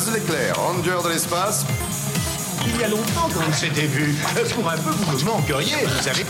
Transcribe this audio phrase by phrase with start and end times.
[0.00, 1.66] Buzz l'éclair, ranger de l'espace.
[2.64, 4.14] Il y a longtemps qu'on s'était vu.
[4.54, 6.24] Pour un peu, vous me manqueriez, vous savez.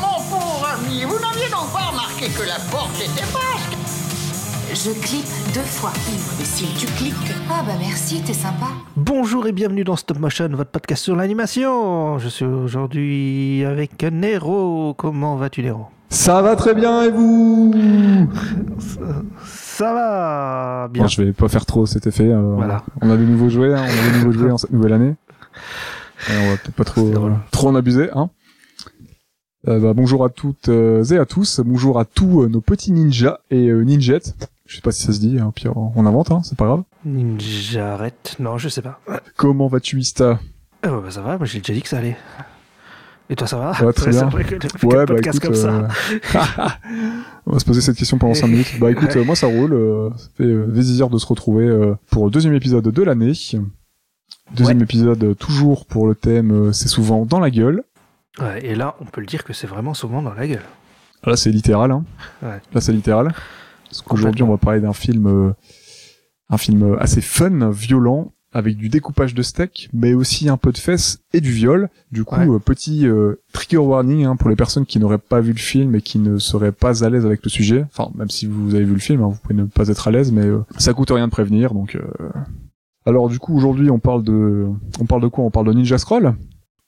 [0.00, 3.76] Mon pauvre ami, vous n'aviez donc pas remarqué que la porte était basque
[4.72, 5.92] Je clique deux fois.
[6.40, 7.14] Et si tu cliques.
[7.50, 8.68] Ah bah merci, t'es sympa.
[8.96, 12.18] Bonjour et bienvenue dans Stop Motion, votre podcast sur l'animation.
[12.18, 14.94] Je suis aujourd'hui avec Nero.
[14.96, 15.88] Comment vas-tu, Nero?
[16.12, 17.72] Ça va très bien et vous?
[19.46, 21.04] Ça va bien.
[21.04, 22.28] Bon, je vais pas faire trop cet effet.
[22.28, 22.82] euh, Voilà.
[23.00, 25.14] On a de nouveaux jouets, hein, on a de nouveaux jouets en cette nouvelle année.
[26.28, 28.28] Et on va peut-être pas trop, euh, trop en abuser, hein.
[29.68, 31.60] Euh, bah, bonjour à toutes euh, et à tous.
[31.64, 34.34] Bonjour à tous euh, nos petits ninjas et euh, ninjettes.
[34.66, 36.82] Je sais pas si ça se dit, hein, pire on invente, hein, c'est pas grave.
[37.06, 38.36] Ninja arrête.
[38.38, 39.00] Non, je sais pas.
[39.36, 40.38] Comment vas-tu, Ista?
[40.82, 42.16] Ah bah, ça va, moi j'ai déjà dit que ça allait.
[43.30, 44.26] Et toi, ça va Ça va très bien.
[44.28, 44.54] vrai que
[44.86, 45.68] Ouais, bah écoute, comme ça.
[45.68, 45.88] euh,
[47.46, 48.78] on va se poser cette question pendant 5 minutes.
[48.78, 49.72] Bah écoute, euh, moi ça roule.
[49.72, 51.66] euh, ça fait plaisir de se retrouver
[52.10, 53.32] pour le deuxième épisode de l'année.
[54.54, 57.84] Deuxième épisode toujours pour le thème c'est souvent dans la gueule.
[58.40, 60.62] Ouais, et là, on peut le dire que c'est vraiment souvent dans la gueule.
[61.24, 61.90] Là c'est littéral.
[61.90, 62.04] Hein.
[62.42, 63.32] Là c'est littéral.
[63.88, 65.54] Parce qu'aujourd'hui on va parler d'un film,
[66.50, 70.78] un film assez fun, violent, avec du découpage de steak, mais aussi un peu de
[70.78, 71.88] fesses et du viol.
[72.10, 72.48] Du coup, Ouais.
[72.48, 75.94] euh, petit euh, trigger warning hein, pour les personnes qui n'auraient pas vu le film
[75.94, 77.84] et qui ne seraient pas à l'aise avec le sujet.
[77.96, 80.10] Enfin, même si vous avez vu le film, hein, vous pouvez ne pas être à
[80.10, 81.72] l'aise, mais euh, ça coûte rien de prévenir.
[81.74, 82.02] Donc, euh...
[83.06, 84.66] alors du coup, aujourd'hui, on parle de,
[85.00, 85.44] on parle de quoi?
[85.44, 86.34] On parle de Ninja Scroll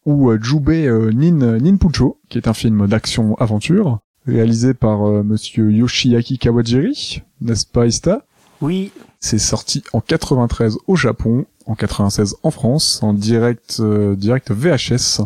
[0.06, 5.22] ou euh, Jubei euh, Nin Ninpucho, qui est un film d'action aventure réalisé par euh,
[5.22, 8.24] Monsieur Yoshiaki Kawajiri, n'est-ce pas, Ista?
[8.60, 8.90] Oui,
[9.20, 15.20] c'est sorti en 93 au Japon, en 96 en France, en direct, euh, direct VHS.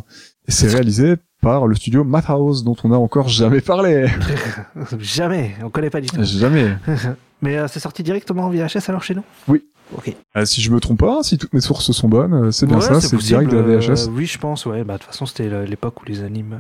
[0.46, 4.08] Et c'est réalisé par le studio Madhouse, dont on n'a encore jamais parlé.
[4.98, 6.22] jamais, on connaît pas du tout.
[6.24, 6.76] jamais.
[7.42, 9.22] Mais euh, c'est sorti directement en VHS alors chez nous?
[9.46, 9.62] Oui.
[9.96, 10.14] Ok.
[10.36, 12.76] Euh, si je me trompe pas, si toutes mes sources sont bonnes, euh, c'est bien
[12.76, 14.08] Ouais, ça, c'est direct de la VHS.
[14.10, 14.84] oui, je pense, ouais.
[14.84, 16.58] Bah, de toute façon, c'était l'époque où les animes,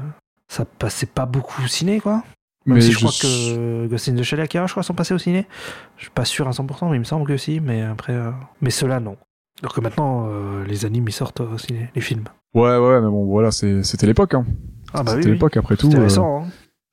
[0.48, 2.22] ça passait pas beaucoup au ciné, quoi.
[2.64, 4.72] Même Mais si je, je crois suis- que Ghost in the Shell et Akira, je
[4.72, 5.46] crois, sont passés au ciné.
[5.96, 7.60] Je suis pas sûr à 100%, mais il me semble que si.
[7.60, 8.30] Mais après, euh,
[8.60, 9.16] mais ceux-là, non.
[9.62, 12.24] Alors que maintenant, euh, les animes, ils sortent au ciné, les films.
[12.54, 14.34] Ouais, ouais, mais bon, voilà, c'est- c'était l'époque.
[14.34, 14.44] Hein.
[14.94, 15.32] Ah bah oui, c'était oui.
[15.34, 15.86] l'époque, après tout.
[15.88, 16.48] C'était euh, récent, hein.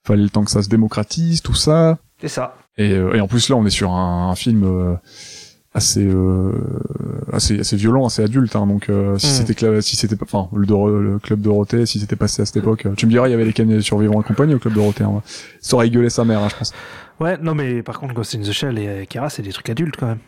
[0.05, 1.97] fallait le temps que ça se démocratise, tout ça.
[2.19, 2.55] C'est ça.
[2.77, 4.95] Et, euh, et en plus là, on est sur un, un film euh,
[5.73, 6.51] assez, euh,
[7.31, 8.55] assez assez violent, assez adulte.
[8.55, 10.65] Hein, donc euh, si c'était si c'était pas, enfin le,
[11.01, 13.45] le club Dorothée, si c'était passé à cette époque, tu me diras, il y avait
[13.45, 15.03] les canets survivants et compagnie au club Dorothée.
[15.05, 15.21] Hein.
[15.61, 16.73] Ça aurait gueulé sa mère, hein, je pense.
[17.19, 19.95] Ouais, non, mais par contre, Ghost in the Shell et Akira, c'est des trucs adultes
[19.97, 20.19] quand même.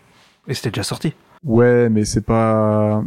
[0.47, 1.13] Et c'était déjà sorti.
[1.47, 3.01] Ouais, mais c'est pas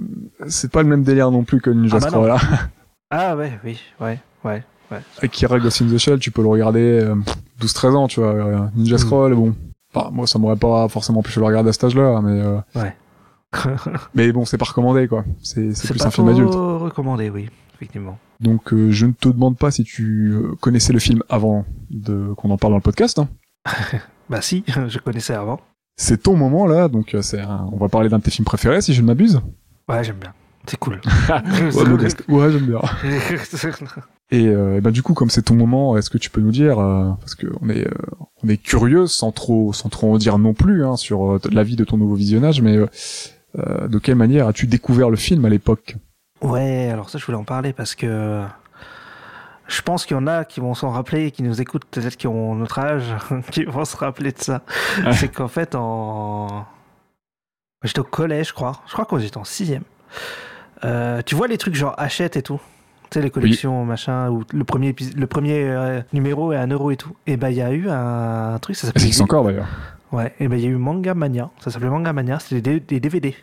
[0.49, 2.29] c'est pas le même délire non plus que Ninja Ah bah Scroll.
[2.29, 2.39] Là.
[3.13, 4.63] Ah ouais, oui, ouais, ouais,
[4.93, 4.99] ouais.
[5.23, 7.17] Akira Ghost in the Shell, tu peux le regarder euh,
[7.61, 8.31] 12-13 ans, tu vois.
[8.35, 8.99] euh, Ninja Mm.
[8.99, 9.55] Scroll, bon.
[9.93, 12.95] Enfin, moi, ça m'aurait pas forcément de le regarder à cet âge-là, mais euh, Ouais.
[14.15, 15.25] mais bon, c'est pas recommandé, quoi.
[15.43, 16.55] C'est c'est plus un film adulte.
[16.55, 18.17] recommandé, oui, effectivement.
[18.39, 22.33] Donc euh, je ne te demande pas si tu euh, connaissais le film avant de
[22.37, 23.19] qu'on en parle dans le podcast.
[23.19, 23.29] hein.
[24.31, 25.59] Bah si, je connaissais avant.
[26.03, 28.47] C'est ton moment là, donc euh, c'est un- on va parler d'un de tes films
[28.47, 29.43] préférés si je ne m'abuse.
[29.87, 30.33] Ouais, j'aime bien.
[30.67, 30.99] C'est cool.
[32.29, 32.81] Ouais, j'aime bien.
[34.33, 36.53] Et, euh, et ben du coup comme c'est ton moment, est-ce que tu peux nous
[36.53, 37.91] dire euh, parce que on est euh,
[38.45, 41.75] on est curieux sans trop sans trop en dire non plus hein, sur euh, l'avis
[41.77, 42.77] de ton nouveau visionnage, mais
[43.59, 45.97] euh, de quelle manière as-tu découvert le film à l'époque?
[46.43, 48.43] Ouais, alors ça, je voulais en parler parce que
[49.71, 52.27] je pense qu'il y en a qui vont s'en rappeler, qui nous écoutent, peut-être qui
[52.27, 53.05] ont notre âge,
[53.51, 54.63] qui vont se rappeler de ça.
[55.05, 55.13] Ouais.
[55.13, 56.67] C'est qu'en fait, en.
[57.83, 58.83] J'étais au collège, je crois.
[58.87, 59.85] Je crois que j'étais en sixième.
[60.85, 62.61] Euh, tu vois les trucs genre Hachette et tout?
[63.11, 66.91] Tu sais, les collections, machin, où le premier, le premier euh, numéro est un euro
[66.91, 67.17] et tout.
[67.27, 69.03] Et ben, il y a eu un truc, ça Ça s'appelait.
[69.05, 69.69] existe encore d'ailleurs.
[70.13, 72.81] Ouais, et ben il y a eu Manga Mania, ça s'appelait Manga Mania, c'était des,
[72.81, 73.35] des DVD.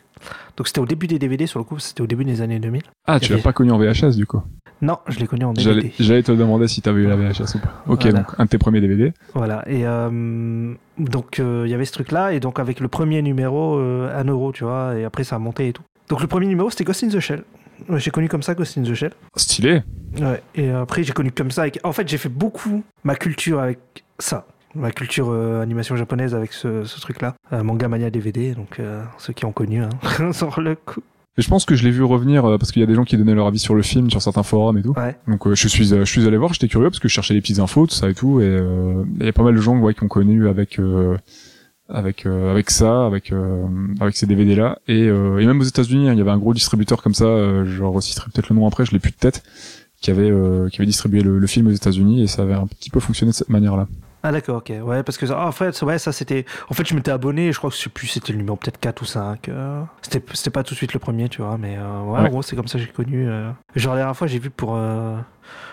[0.57, 2.81] Donc c'était au début des DVD sur le coup, c'était au début des années 2000.
[3.05, 4.41] Ah, tu l'as pas connu en VHS du coup?
[4.81, 5.91] Non, je l'ai connu en DVD.
[5.99, 7.83] j'allais te demander si t'avais eu la VHS ou pas.
[7.87, 8.19] Ok, Voilà.
[8.19, 9.13] donc un de tes premiers DVD.
[9.33, 13.21] Voilà, et euh, donc euh, il y avait ce truc-là, et donc avec le premier
[13.21, 15.83] numéro, euh, 1 euro, tu vois, et après ça a monté et tout.
[16.09, 17.43] Donc le premier numéro c'était Ghost in the Shell.
[17.95, 19.13] J'ai connu comme ça Ghost in the Shell.
[19.35, 19.83] Stylé.
[20.19, 21.61] Ouais, et après j'ai connu comme ça.
[21.61, 21.79] Avec...
[21.83, 23.79] En fait, j'ai fait beaucoup ma culture avec
[24.19, 24.47] ça.
[24.77, 27.35] Ma culture euh, animation japonaise avec ce, ce truc-là.
[27.53, 29.89] Euh, manga Mania DVD, donc euh, ceux qui ont connu, hein,
[30.31, 31.01] sur le coup.
[31.39, 33.03] Et je pense que je l'ai vu revenir euh, parce qu'il y a des gens
[33.03, 34.93] qui donnaient leur avis sur le film sur certains forums et tout.
[34.97, 35.15] Ouais.
[35.27, 37.35] Donc euh, je suis euh, je suis allé voir, j'étais curieux parce que je cherchais
[37.35, 39.61] les petites infos tout ça et tout et euh, il y a pas mal de
[39.61, 41.15] gens ouais, qui ont connu avec euh,
[41.89, 43.65] avec euh, avec ça, avec euh,
[43.99, 46.39] avec ces DVD là et, euh, et même aux États-Unis, hein, il y avait un
[46.39, 49.17] gros distributeur comme ça, euh, je reciterai peut-être le nom après, je l'ai plus de
[49.17, 49.43] tête,
[50.01, 52.65] qui avait euh, qui avait distribué le, le film aux États-Unis et ça avait un
[52.65, 53.87] petit peu fonctionné de cette manière-là.
[54.23, 54.71] Ah d'accord, ok.
[54.83, 56.45] Ouais, parce que ah, en fait, ouais, ça c'était.
[56.69, 58.79] En fait, je m'étais abonné, je crois que je sais plus, c'était le numéro peut-être
[58.79, 59.47] 4 ou 5.
[59.49, 62.25] euh, C'était c'était pas tout de suite le premier, tu vois, mais euh, ouais, Ouais.
[62.25, 63.27] en gros, c'est comme ça que j'ai connu.
[63.27, 63.51] euh.
[63.75, 64.73] Genre, la dernière fois, j'ai vu pour.
[64.75, 65.17] euh,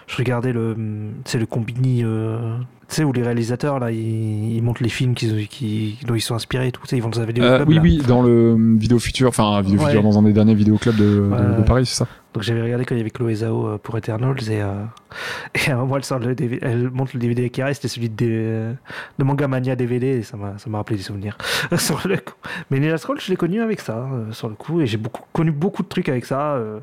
[0.06, 0.76] Je regardais le.
[1.24, 2.02] C'est le Combini.
[2.04, 2.58] euh,
[2.88, 6.20] Tu sais, où les réalisateurs, là, ils, ils montrent les films qu'ils qui, dont ils
[6.20, 6.82] sont inspirés et tout.
[6.82, 7.80] Tu sais, ils vont dans un vidéo Euh, club, oui, là.
[7.82, 9.86] oui, dans le vidéo futur, enfin vidéo Ouais.
[9.86, 11.62] futur dans un des derniers vidéoclubs de, de, de.
[11.62, 12.06] Paris, c'est ça?
[12.34, 14.84] Donc j'avais regardé quand il y avait Chloé Zhao euh, pour Eternals et, euh,
[15.54, 17.94] et à un moment elle, sort le DVD, elle montre le DVD qui reste, c'était
[17.94, 18.72] celui de, euh,
[19.18, 21.38] de Manga Mania DVD et ça m'a rappelé des souvenirs
[21.78, 22.34] sur le coup.
[22.70, 25.22] Mais Ninja Scroll je l'ai connu avec ça euh, sur le coup et j'ai beaucoup
[25.32, 26.54] connu beaucoup de trucs avec ça.
[26.54, 26.80] Euh,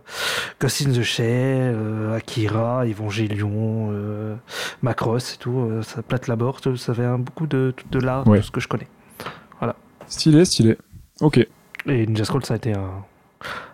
[0.59, 1.75] Ghost in the Shell,
[2.15, 3.92] Akira, Evangelion,
[4.81, 8.38] Macross et tout, ça plate la bord, ça fait beaucoup de, de l'art, Ouais.
[8.38, 8.88] de ce que je connais.
[10.07, 10.77] Stylé, stylé.
[11.21, 11.38] Ok.
[11.38, 13.06] Et Ninja Scroll, ça a été un,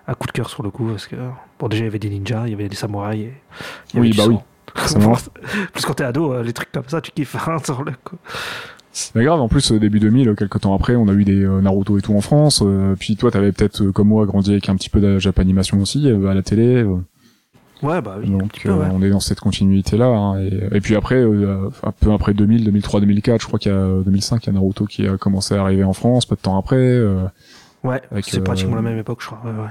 [0.08, 1.16] un coup de cœur sur le coup, parce que,
[1.60, 3.22] bon, déjà, il y avait des ninjas, il y avait des samouraïs.
[3.26, 3.34] Et,
[3.94, 4.24] il y Oui, avait du bah
[4.86, 5.00] sang.
[5.00, 5.18] Marrant.
[5.74, 8.16] Plus quand t'es ado, euh, les trucs comme ça, tu kiffes hein, sur le coup.
[9.16, 11.62] Mais grave, en plus, euh, début 2000, quelques temps après, on a eu des euh,
[11.62, 12.62] Naruto et tout en France.
[12.66, 15.80] euh, puis toi, t'avais peut-être, euh, comme moi, grandi avec un petit peu de Japanimation
[15.80, 16.84] aussi, euh, à la télé.
[16.84, 16.96] euh,
[17.84, 18.28] Ouais, bah oui.
[18.30, 18.88] donc, petit peu, euh, ouais.
[18.92, 20.08] on est dans cette continuité-là.
[20.08, 23.72] hein, et, et puis après, euh, un peu après 2000, 2003, 2004, je crois qu'il
[23.72, 26.26] y a euh, 2005, il y a Naruto qui a commencé à arriver en France,
[26.26, 26.76] peu de temps après.
[26.78, 27.24] euh,
[27.84, 29.40] Ouais, c'est euh, pratiquement la même époque, je crois.
[29.46, 29.70] Ouais, ouais.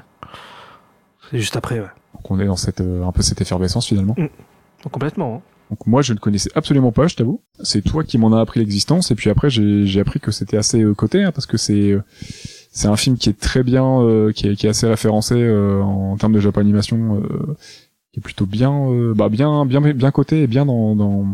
[1.30, 1.86] C'est juste après, ouais.
[2.14, 4.14] donc on est dans cette, euh, un peu cette effervescence finalement.
[4.16, 4.30] Donc,
[4.92, 5.36] complètement.
[5.36, 5.40] hein.
[5.70, 7.40] Donc moi, je ne connaissais absolument pas, je t'avoue.
[7.62, 10.56] C'est toi qui m'en as appris l'existence, et puis après, j'ai j'ai appris que c'était
[10.56, 12.02] assez euh, coté, hein, parce que c'est euh,
[12.70, 15.80] c'est un film qui est très bien, euh, qui, est, qui est assez référencé euh,
[15.82, 17.56] en termes de japanimation, euh,
[18.12, 21.26] qui est plutôt bien, euh, bah bien, bien, bien coté et bien dans dans,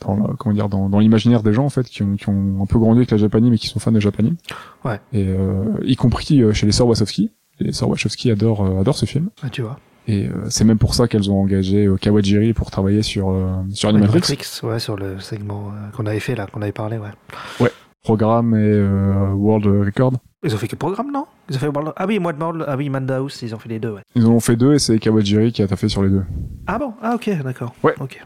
[0.00, 2.62] dans la- comment dire, dans, dans l'imaginaire des gens en fait, qui ont, qui ont
[2.62, 4.36] un peu grandi avec la japanime et qui sont fans de japanime.
[4.84, 4.98] Ouais.
[5.12, 7.32] Et euh, y compris chez les sœurs Wachowski.
[7.60, 9.30] Les sœurs Wachowski adorent euh, adorent ce film.
[9.42, 9.78] Ah, tu vois.
[10.06, 13.48] Et euh, c'est même pour ça qu'elles ont engagé euh, Kawajiri pour travailler sur euh,
[13.70, 14.18] sur Animatrix.
[14.20, 17.70] Matrix, ouais, sur le segment euh, qu'on avait fait là, qu'on avait parlé, ouais.
[18.02, 20.12] programme et euh, World Record.
[20.44, 21.26] Ils ont fait que programme, non?
[21.50, 23.68] Ils ont fait World- Ah oui, moi de World- Ah oui, Madhouse, ils ont fait
[23.68, 24.02] les deux, ouais.
[24.14, 26.22] Ils en ont fait deux et c'est Kawajiri qui a taffé sur les deux.
[26.66, 26.94] Ah bon?
[27.02, 27.74] Ah ok, d'accord.
[27.82, 27.94] Ouais.
[28.00, 28.18] Ok.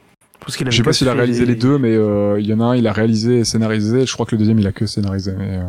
[0.48, 2.76] Je sais pas s'il a réalisé les deux, mais euh, il y en a un,
[2.76, 4.06] il a réalisé et scénarisé.
[4.06, 5.34] Je crois que le deuxième, il a que scénarisé.
[5.38, 5.60] Mais,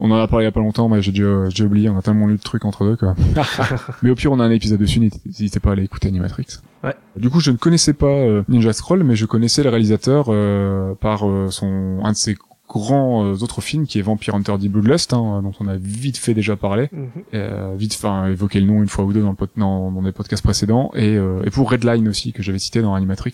[0.00, 1.88] On en a parlé il y a pas longtemps, mais j'ai déjà, j'ai oublié.
[1.88, 3.14] On a tellement lu de trucs entre deux, quoi.
[4.02, 5.00] mais au pire, on a un épisode dessus.
[5.00, 6.46] N'hésitez pas à aller écouter Animatrix.
[6.82, 6.94] Ouais.
[7.16, 10.94] Du coup, je ne connaissais pas euh, Ninja Scroll, mais je connaissais le réalisateur euh,
[10.94, 12.36] par euh, son un de ses
[12.68, 16.18] grands euh, autres films, qui est Vampire Hunter D Bloodlust, hein, dont on a vite
[16.18, 16.88] fait déjà parlé.
[16.92, 17.08] Mhm.
[17.34, 20.02] euh, vite enfin évoqué le nom une fois ou deux dans, le pod- dans, dans
[20.02, 23.32] des podcasts précédents et, euh, et pour Redline aussi que j'avais cité dans Animatrix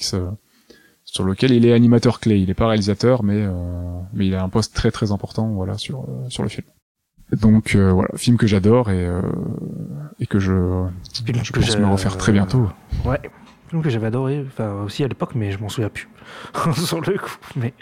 [1.13, 3.53] sur lequel il est animateur clé il est pas réalisateur mais euh,
[4.15, 6.67] mais il a un poste très très important voilà sur euh, sur le film
[7.33, 9.21] donc euh, voilà film que j'adore et euh,
[10.21, 10.53] et que je
[11.25, 12.69] Film je que pense me refaire très bientôt
[13.05, 13.21] Ouais.
[13.69, 16.09] Film que j'avais adoré, enfin aussi à l'époque, mais je m'en souviens plus.
[16.75, 17.37] sur le coup.
[17.55, 17.73] Mais,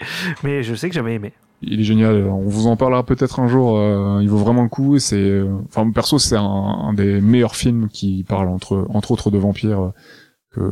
[0.45, 1.33] mais je sais que j'avais aimé.
[1.63, 4.69] il est génial on vous en parlera peut-être un jour euh, il vaut vraiment le
[4.69, 9.11] coup c'est euh, enfin perso c'est un, un des meilleurs films qui parle entre entre
[9.13, 9.93] autres de vampires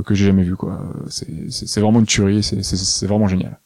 [0.05, 0.81] que, j'ai jamais vu quoi.
[1.09, 3.59] C'est vraiment une tuerie c'est vraiment génial.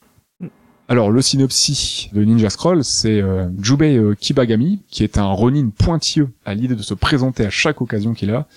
[0.88, 5.70] Alors le synopsis de Ninja Scroll c'est euh, Jubei euh, Kibagami qui est un ronin
[5.70, 8.48] pointilleux à l'idée de se présenter à chaque occasion qu'il a.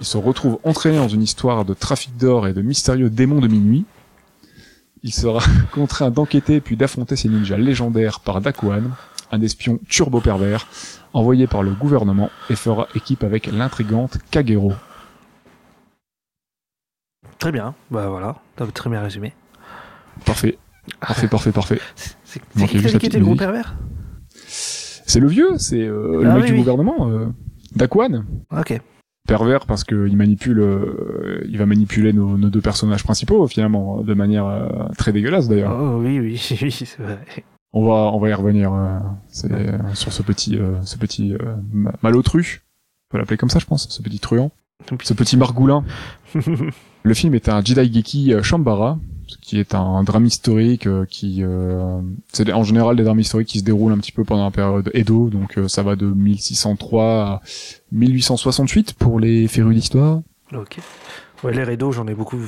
[0.00, 3.46] Il se retrouve entraîné dans une histoire de trafic d'or et de mystérieux démons de
[3.46, 3.84] minuit.
[5.04, 8.90] Il sera contraint d'enquêter puis d'affronter ces ninjas légendaires par Dakuan,
[9.30, 10.66] un espion turbo pervers
[11.12, 14.72] envoyé par le gouvernement et fera équipe avec l'intrigante Kagero.
[17.40, 17.74] Très bien.
[17.90, 18.36] Bah voilà,
[18.74, 19.32] très bien résumé.
[20.24, 20.58] Parfait.
[21.00, 21.80] Parfait, parfait, parfait.
[22.24, 23.74] C'est qui qui était le gros pervers
[24.46, 26.58] C'est le vieux, c'est euh, le Ah mec oui, du oui.
[26.58, 27.26] gouvernement, euh,
[27.74, 28.24] Dakuan.
[28.56, 28.80] Ok.
[29.26, 34.14] Pervers parce qu'il manipule, euh, il va manipuler nos, nos deux personnages principaux finalement de
[34.14, 34.68] manière euh,
[34.98, 35.76] très dégueulasse d'ailleurs.
[35.78, 37.18] Oh oui, oui, oui, c'est vrai.
[37.72, 38.98] On va, on va y revenir euh,
[39.50, 42.62] euh, sur ce petit, euh, ce petit euh, ma- malotru.
[43.08, 44.50] On peut l'appeler comme ça, je pense, ce petit truand,
[45.02, 45.84] ce petit margoulin.
[47.02, 48.98] Le film est un Jidaigeki euh, Shambara,
[49.40, 52.00] qui est un drame historique euh, qui, euh,
[52.32, 54.90] c'est en général des drames historiques qui se déroulent un petit peu pendant la période
[54.94, 57.40] Edo, donc euh, ça va de 1603 à
[57.92, 60.20] 1868 pour les férus d'histoire.
[60.54, 60.78] ok.
[61.42, 62.38] Ouais, les rideaux, j'en ai beaucoup,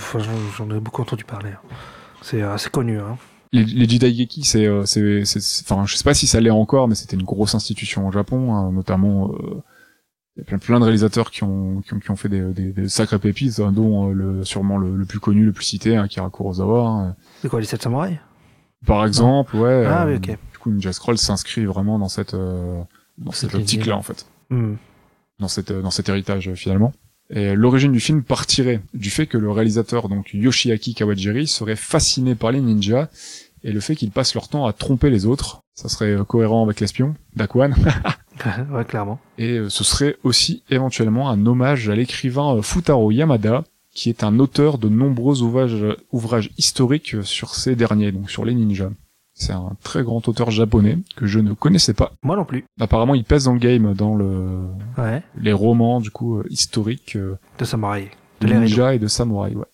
[0.59, 1.49] j'en ai beaucoup entendu parler.
[1.53, 1.75] hein.
[2.21, 3.17] C'est assez connu, hein.
[3.55, 6.89] Les, les Jidaigeki, c'est, euh, c'est, c'est- enfin, je sais pas si ça l'est encore,
[6.89, 9.31] mais c'était une grosse institution au Japon, hein, notamment.
[9.33, 9.63] euh,
[10.37, 12.41] il y a plein, plein de réalisateurs qui ont, qui ont, qui ont fait des,
[12.53, 15.65] des, des sacrés pépites, hein, dont euh, le, sûrement le, le plus connu, le plus
[15.65, 16.89] cité, hein, Akira Kurosawa.
[16.89, 17.17] hein.
[17.43, 18.19] C'est quoi, les 7 samouraïs?
[18.87, 19.85] Par exemple, ouais.
[19.87, 20.39] Ah euh, oui, ok.
[20.53, 22.81] Du coup, Ninja Scroll s'inscrit vraiment dans cette, euh,
[23.19, 24.27] dans cette optique-là, en fait.
[24.51, 24.75] Hmm.
[25.39, 26.93] dans cette dans cet héritage euh, finalement.
[27.31, 32.35] Et l'origine du film partirait du fait que le réalisateur donc Yoshiaki Kawajiri serait fasciné
[32.35, 33.09] par les ninjas
[33.65, 35.61] et le fait qu'ils passent leur temps à tromper les autres.
[35.75, 37.75] Ça serait euh, cohérent avec l'espion, Dakwan.
[38.73, 39.19] ouais, clairement.
[39.39, 44.25] Et euh, ce serait aussi éventuellement un hommage à l'écrivain euh, Futaro Yamada, qui est
[44.25, 48.91] un auteur de nombreux ouvrages, ouvrages historiques sur ces derniers, donc sur les ninjas.
[49.35, 52.13] C'est un très grand auteur japonais que je ne connaissais pas.
[52.23, 52.65] Moi non plus.
[52.81, 54.61] Apparemment, il pèse dans le game, dans le
[54.99, 55.23] Ouais.
[55.39, 58.11] les romans du coup euh, historiques euh, De samouraï.
[58.41, 59.55] de De ninja et de samouraï.
[59.55, 59.65] Ouais.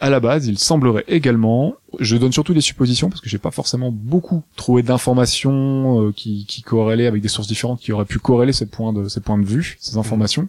[0.00, 3.50] À la base, il semblerait également, je donne surtout des suppositions parce que j'ai pas
[3.50, 8.18] forcément beaucoup trouvé d'informations euh, qui, qui corrélaient avec des sources différentes qui auraient pu
[8.18, 10.48] corréler ces points de ces points de vue, ces informations.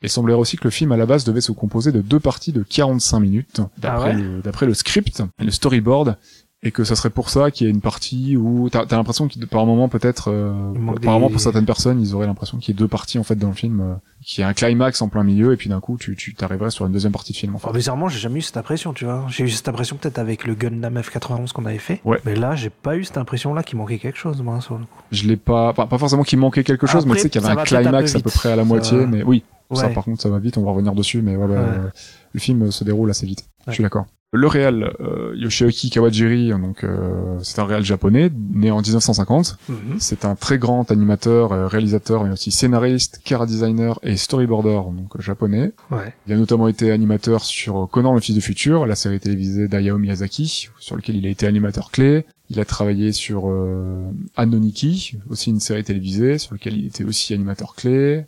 [0.00, 2.52] Il semblerait aussi que le film à la base devait se composer de deux parties
[2.52, 6.16] de 45 minutes d'après Ah ouais le, d'après le script et le storyboard
[6.64, 9.28] et que ça serait pour ça qu'il y a une partie où t'as as, l'impression
[9.28, 12.76] que par moment peut-être euh, apparemment des- pour certaines personnes ils auraient l'impression qu'il y
[12.76, 15.08] ait deux parties en fait dans le film euh, qu'il y a un climax en
[15.08, 17.54] plein milieu et puis d'un coup tu tu t'arriverais sur une deuxième partie de film
[17.54, 17.66] en fait.
[17.68, 19.24] Enfin, bizarrement, j'ai jamais eu cette impression, tu vois.
[19.28, 22.00] J'ai eu cette impression peut-être avec le Gundam F91 qu'on avait fait.
[22.04, 22.18] Ouais.
[22.24, 25.00] Mais là, j'ai pas eu cette impression-là qu'il manquait quelque chose, moi, sur le coup.
[25.12, 27.44] Je l'ai pas, pas, pas forcément qu'il manquait quelque chose, mais tu sais qu'il y
[27.44, 29.06] avait un un climax peu à peu près à la Ça moitié, va.
[29.06, 31.86] mais oui, ça par contre ça va vite, on va revenir dessus, mais ouais, euh,
[32.32, 33.44] le film se déroule assez vite.
[33.68, 34.06] Je suis d'accord.
[34.30, 39.56] Le réal euh, Yoshioki Kawajiri, donc euh, c'est un réal japonais né en 1950.
[39.68, 39.76] Mhm.
[39.98, 45.18] C'est un très grand animateur, euh, réalisateur, mais aussi scénariste, cara designer et storyboarder, donc
[45.18, 45.72] japonais.
[45.90, 46.12] Ouais.
[46.26, 49.66] Il a notamment été animateur sur euh, Conan le fils du futur, la série télévisée
[49.66, 52.26] d'Hayao Miyazaki, sur lequel il a été animateur clé.
[52.50, 57.32] Il a travaillé sur euh, Anoniki, aussi une série télévisée, sur laquelle il était aussi
[57.32, 58.26] animateur clé.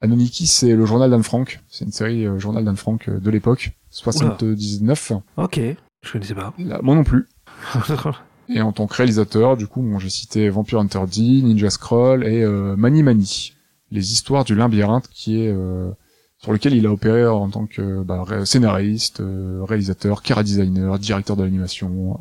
[0.00, 1.60] Anoniki, c'est le journal d'Anne Frank.
[1.68, 5.12] C'est une série euh, journal d'Anne Frank euh, de l'époque, 79.
[5.36, 5.60] Ok.
[6.02, 6.54] Je connaissais pas.
[6.58, 7.28] Là, moi non plus.
[8.48, 12.26] Et en tant que réalisateur, du coup, bon, j'ai cité Vampire Hunter D, Ninja Scroll
[12.26, 13.52] et euh, Mani Mani,
[13.92, 15.90] les histoires du labyrinthe, qui est euh,
[16.38, 19.22] sur lequel il a opéré en tant que bah, scénariste,
[19.62, 22.18] réalisateur, cara designer, directeur de l'animation.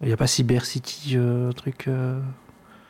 [0.00, 1.88] Il y a pas Cyber City, euh, truc.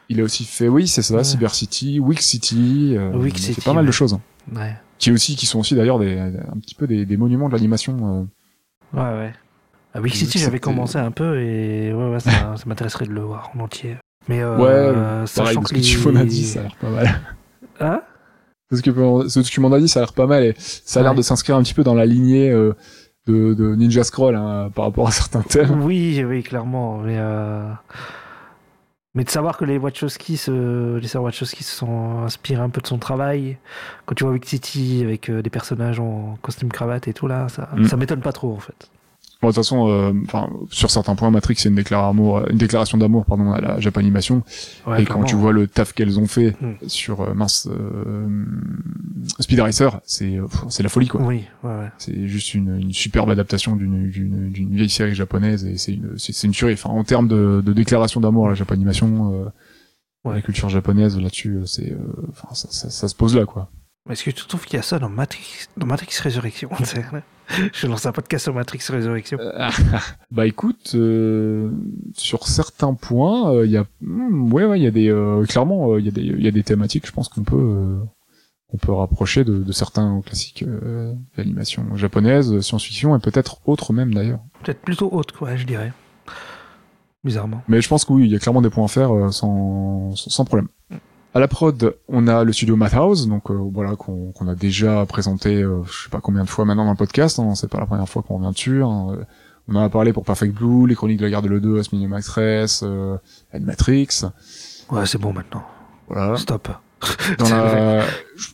[0.09, 1.25] Il a aussi fait, oui, c'est ça, Ouais.
[1.25, 3.89] Cyber City, Wick City, euh, a fait City, pas mal ouais.
[3.89, 4.21] de choses, hein.
[4.57, 4.75] Ouais.
[4.99, 8.27] qui aussi, qui sont aussi d'ailleurs des, un petit peu des, des monuments de l'animation.
[8.95, 8.99] euh.
[8.99, 9.33] Ouais, ouais.
[9.95, 13.13] À Wick Euh, City, j'avais commencé un peu et ouais, ouais, ça, ça m'intéresserait de
[13.13, 13.97] le voir en entier.
[14.29, 16.77] Mais euh, ouais, pareil, sachant ce que que tu les- as dit, ça a l'air
[16.77, 17.21] pas mal.
[17.81, 18.01] Hein?
[18.71, 18.91] De ce que,
[19.29, 21.15] ce que tu m'en as dit, ça a l'air pas mal et ça a l'air
[21.15, 22.75] de s'inscrire un petit peu dans la lignée euh,
[23.27, 25.83] de, de Ninja Scroll hein, par rapport à certains thèmes.
[25.83, 26.99] Oui, oui, clairement.
[26.99, 27.71] Mais, euh,
[29.19, 30.97] mais de savoir que les Wachowski, se...
[30.97, 33.57] les sœurs Wachowski se sont inspirés un peu de son travail.
[34.07, 37.49] Quand tu vois Wick City avec euh, des personnages en costume cravate et tout là,
[37.49, 37.85] ça, Mm.
[37.89, 38.89] ça m'étonne pas trop en fait.
[39.41, 42.59] Bon, de toute façon, euh, enfin, sur certains points, Matrix c'est une, déclaration d'amour, une
[42.59, 44.43] déclaration d'amour, pardon, à la Japanimation.
[44.85, 46.73] Ouais, et quand tu vois le taf qu'elles ont fait Mm.
[46.89, 48.27] sur euh, mince euh,
[49.39, 51.23] Speed Racer, c'est euh, c'est la folie quoi.
[51.23, 51.89] Oui, ouais, ouais.
[51.99, 56.47] C'est juste une, une superbe adaptation d'une d'une vieille série japonaise et c'est une c'est
[56.47, 56.73] une tuerie.
[56.75, 59.45] Enfin, en termes de, de déclaration d'amour à la Japanimation, euh,
[60.25, 60.35] Ouais.
[60.35, 61.97] la culture japonaise là-dessus, euh, c'est euh,
[62.31, 63.71] enfin ça, ça, ça se pose là quoi.
[64.09, 66.71] Mais Est-ce que tu trouves qu'il y a ça dans Matrix, dans Matrix Résurrection
[67.73, 69.39] Je lance un podcast sur Matrix Résurrection.
[70.31, 71.71] Bah écoute, euh,
[72.15, 75.45] sur certains points, euh, il y a, hmm, ouais, ouais, il y a des, euh,
[75.45, 77.57] clairement, euh, il y a des, il y a des thématiques, je pense qu'on peut,
[77.57, 77.99] euh,
[78.71, 84.13] on peut rapprocher de, de certains classiques euh, d'animation japonaise, science-fiction et peut-être autres même
[84.15, 84.41] d'ailleurs.
[84.63, 85.93] Peut-être plutôt haute, quoi, je dirais.
[87.25, 87.63] Bizarrement.
[87.69, 90.15] Mais je pense que oui, il y a clairement des points à faire euh, sans,
[90.17, 90.69] sans problème.
[91.39, 95.07] À la prod, on a le studio Madhouse, donc euh, voilà qu'on qu'on a déjà
[95.07, 97.39] présenté, euh, je sais pas combien de fois maintenant dans le podcast.
[97.39, 98.83] Hein, c'est pas la première fois qu'on revient dessus.
[98.83, 99.23] hein, euh,
[99.69, 102.13] on en a parlé pour Perfect Blue, les Chroniques de la Guerre de l'E2, Asminium
[102.15, 103.17] Express, euh,
[103.53, 104.09] Animatrix.
[104.91, 105.63] Ouais, c'est bon maintenant.
[106.09, 106.37] Voilà.
[106.39, 106.71] Stop.
[107.39, 108.01] Dans la,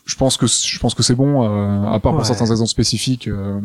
[0.05, 1.43] je pense que je pense que c'est bon.
[1.43, 3.63] euh, à part pour certains exemples spécifiques, euh,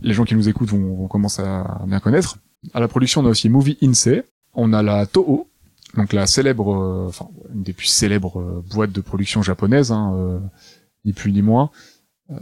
[0.00, 2.38] les gens qui nous écoutent vont, vont commencer à bien connaître.
[2.72, 4.22] À la production, on a aussi Movie Insee.
[4.54, 5.50] On a la Toho,
[5.96, 10.12] donc la célèbre, euh, enfin une des plus célèbres euh, boîtes de production japonaise, hein,
[10.16, 10.38] euh,
[11.04, 11.70] ni plus ni moins.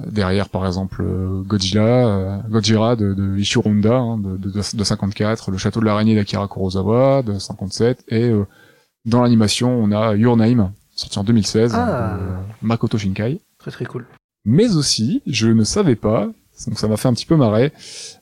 [0.06, 1.04] Derrière, par exemple,
[1.44, 6.14] Godzilla, Gojira de, de Ishiro Honda, hein, de, de, de 54, le château de l'araignée
[6.14, 8.46] d'Akira Kurosawa de 57, et euh,
[9.04, 12.18] dans l'animation, on a Your Name, sorti en 2016, Ah.
[12.62, 13.42] Makoto Shinkai.
[13.58, 14.06] Très très cool.
[14.46, 16.30] Mais aussi, je ne savais pas,
[16.66, 17.72] donc ça m'a fait un petit peu marrer,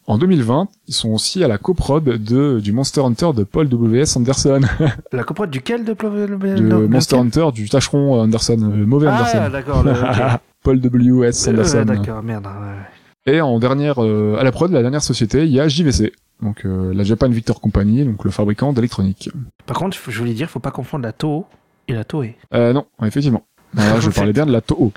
[0.07, 4.17] en 2020, ils sont aussi à la coprod de, du Monster Hunter de Paul W.S.
[4.17, 4.61] Anderson.
[5.13, 9.51] La coprode duquel de, de Monster Hunter du tâcheron Anderson, le mauvais Ah, Anderson.
[9.53, 9.83] d'accord.
[9.83, 10.41] le- ok.
[10.63, 11.47] Paul W.S.
[11.47, 11.85] Euh, Anderson.
[11.85, 12.47] d'accord, merde.
[12.47, 13.33] ouais.
[13.35, 16.13] Et en dernière, euh, à la prod, la dernière société, il y a JVC.
[16.41, 19.31] Donc euh, la Japan Victor Company, donc le fabricant d'électronique.
[19.67, 21.47] Par contre, je voulais dire, faut pas confondre la Toho
[21.87, 22.37] et la Toei.
[22.55, 23.45] Euh, non, effectivement.
[23.75, 24.93] Là, je parlais bien de la Toho.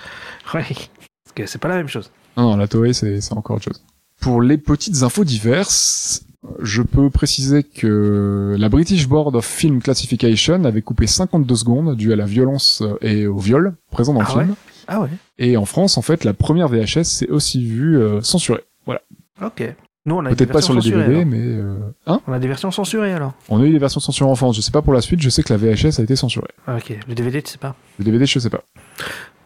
[0.53, 0.63] Ouais.
[0.63, 2.09] Parce que c'est pas la même chose.
[2.37, 3.83] Non, non, la Toei, c'est encore autre chose.
[4.19, 6.23] Pour les petites infos diverses,
[6.61, 12.13] Je peux préciser que la British Board of Film Classification avait coupé 52 secondes dû
[12.13, 14.55] à la violence euh, et au viol présent dans le Ah film.
[14.87, 18.63] Ah ouais Et en France, en fait, la première VHS s'est aussi vue euh, censurée.
[18.85, 19.01] Voilà.
[19.43, 19.75] Ok.
[20.05, 21.25] Nous, on a Peut-être pas sur censurées, DVD, alors.
[21.25, 21.39] mais...
[21.41, 22.21] euh, Hein?
[22.27, 23.33] On a des versions censurées alors.
[23.49, 24.55] On a eu des versions censurées en France.
[24.55, 26.51] Je sais pas pour la suite, je sais que la VHS a été censurée.
[26.67, 26.95] Ah, ok.
[27.07, 27.75] Le DVD, tu sais pas.
[27.97, 28.63] Le DVD, je sais pas.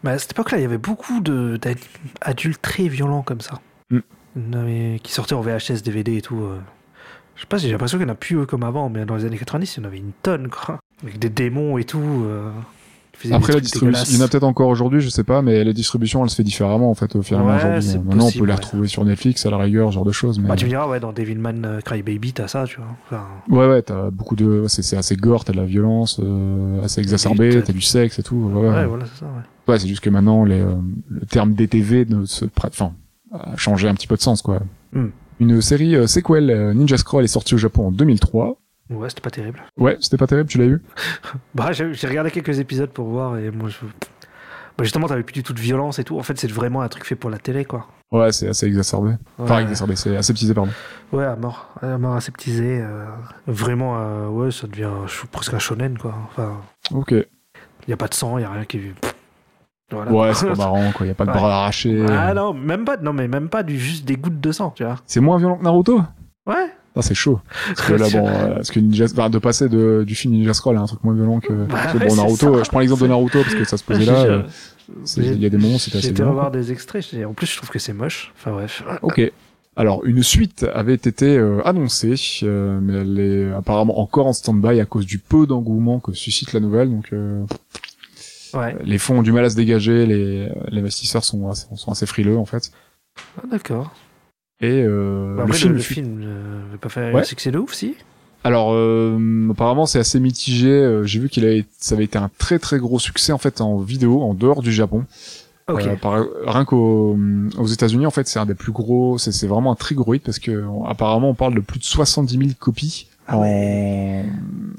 [0.04, 3.60] Mais à cette époque-là, il y avait beaucoup d'adultes très violents comme ça.
[3.90, 4.00] Mm.
[4.54, 6.38] Avait qui sortaient en VHS, DVD et tout.
[6.42, 6.60] euh.
[7.36, 9.26] Je sais pas, j'ai l'impression qu'il n'y en a plus comme avant, mais dans les
[9.26, 10.80] années 90, il y en avait une tonne, quoi.
[11.04, 12.00] Avec des démons et tout.
[12.26, 12.50] euh,
[13.32, 15.72] Après la distribution, il y en a peut-être encore aujourd'hui, je sais pas, mais la
[15.74, 17.98] distribution, elle se fait différemment en fait au à Ouais, aujourd'hui.
[18.06, 18.54] Maintenant, on peut les ouais.
[18.54, 20.38] retrouver sur Netflix à la rigueur, ce genre de choses.
[20.40, 20.50] Mais...
[20.50, 22.88] Bah, tu me diras, ouais, dans Devilman Crybaby, t'as ça, tu vois.
[23.06, 27.00] Enfin, Ouais, ouais, t'as beaucoup de, c'est assez gore, t'as de la violence, euh, assez
[27.02, 28.36] exacerbée, t'as- du sexe et tout.
[28.36, 28.86] Ouais, ouais, ouais.
[28.86, 29.44] voilà, c'est ça, ouais.
[29.70, 30.76] Ouais, c'est juste que maintenant, les, euh,
[31.10, 32.94] le terme DTV ne se enfin,
[33.32, 34.60] a changé un petit peu de sens, quoi.
[34.94, 35.10] Hmm.
[35.40, 38.58] Une série euh, sequel euh, Ninja Scroll est sortie au Japon en 2003.
[38.90, 39.62] Ouais, c'était pas terrible.
[39.78, 40.82] Ouais, c'était pas terrible, tu l'as eu?
[41.56, 43.78] Bah, j'ai regardé quelques épisodes pour voir et moi, je.
[44.78, 46.18] Bah, justement, t'avais plus du tout de violence et tout.
[46.18, 47.88] En fait, c'est vraiment un truc fait pour la télé, quoi.
[48.12, 49.12] Ouais, c'est assez exacerbé.
[49.38, 49.62] Enfin, Ouais.
[49.64, 50.72] exacerbé, c'est aseptisé, pardon.
[51.12, 51.70] Ouais, à mort.
[51.82, 52.80] À mort aseptisé.
[52.82, 53.06] euh,
[53.46, 54.90] vraiment, euh, ouais, ça devient
[55.32, 56.16] presque un shonen, quoi.
[56.30, 56.58] Enfin,
[56.92, 57.12] Ok.
[57.12, 57.26] il
[57.88, 58.80] n'y a pas de sang, il n'y a rien qui.
[59.92, 60.12] Voilà.
[60.12, 61.06] Ouais, c'est pas marrant, quoi.
[61.08, 61.38] Y a pas de Ouais.
[61.38, 62.06] bras arrachés.
[62.10, 64.84] Ah non, même pas, non, mais même pas du, juste des gouttes de sang, tu
[64.84, 64.98] vois.
[65.06, 66.02] C'est moins violent que Naruto?
[66.46, 66.68] Ouais.
[66.96, 67.40] Ah, c'est chaud.
[67.76, 70.54] Parce que là, bon, euh, parce que Ninja, enfin, de passer de, du film Ninja
[70.54, 72.48] Scroll à un truc moins violent que, Bah que bon, Naruto, ça.
[72.60, 74.42] euh, je prends l'exemple de Naruto parce que ça se posait là, euh,
[75.18, 76.32] il y a des moments, c'était J'ai assez violent.
[76.32, 77.06] revoir des extraits.
[77.28, 78.34] En plus, je trouve que c'est moche.
[78.38, 78.84] Enfin, bref.
[79.04, 79.32] Ok.
[79.76, 84.82] Alors, une suite avait été euh, annoncée, euh, mais elle est apparemment encore en stand-by
[84.82, 86.90] à cause du peu d'engouement que suscite la nouvelle.
[86.90, 87.44] Donc, euh,
[88.54, 88.76] Ouais.
[88.84, 92.06] les fonds ont du mal à se dégager, les, les investisseurs sont assez, sont assez
[92.06, 92.72] frileux en fait.
[93.38, 93.94] Ah, D'accord.
[94.62, 97.22] Et euh, Bah, le après, film, le, le film euh, pas faire Ouais.
[97.22, 97.96] un succès de ouf, si
[98.44, 100.70] Alors, euh, apparemment, c'est assez mitigé.
[100.70, 103.62] Euh, J'ai vu qu'il avait, ça avait été un très très gros succès en fait
[103.62, 105.06] en vidéo, en dehors du Japon.
[105.70, 105.82] Ok.
[105.86, 107.16] Euh, par- rien qu'aux
[107.58, 109.18] aux États-Unis, en fait, c'est un des plus gros.
[109.18, 111.84] C'est vraiment un très gros hit parce que on- apparemment, on parle de plus de
[111.86, 114.26] 70 000 copies Ah ouais.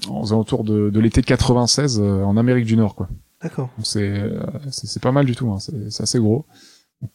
[0.08, 3.08] en, aux alentours de, de l'été 96 euh, en Amérique du Nord, quoi.
[3.42, 3.70] D'accord.
[3.76, 5.50] Donc c'est euh, c'est c'est pas mal du tout.
[5.50, 5.58] Hein.
[5.58, 6.44] C'est c'est assez gros.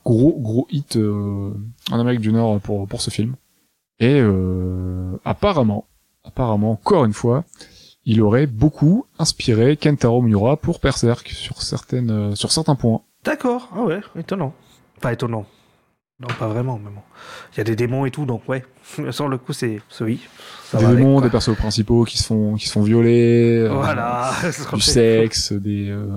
[0.04, 1.54] Gros gros hit euh,
[1.92, 3.36] en Amérique du Nord pour pour ce film.
[4.00, 5.86] Et euh, apparemment,
[6.24, 7.46] apparemment, encore une fois,
[8.06, 13.02] il aurait beaucoup inspiré Kentaro Miura pour Berserk sur certaines euh, sur certains points.
[13.24, 13.70] D'accord.
[13.74, 14.54] Ah ouais, étonnant.
[15.02, 15.46] Pas étonnant.
[16.21, 17.01] Non, pas vraiment, mais bon.
[17.54, 18.63] Il y a des démons et tout, donc ouais.
[19.12, 19.82] Sur le coup, c'est.
[19.99, 20.21] Oui.
[20.63, 23.73] Ça des avec, démons, des persos principaux qui se font qui se font violer, euh,
[23.73, 24.32] Voilà.
[24.73, 26.08] du sexe, des euh,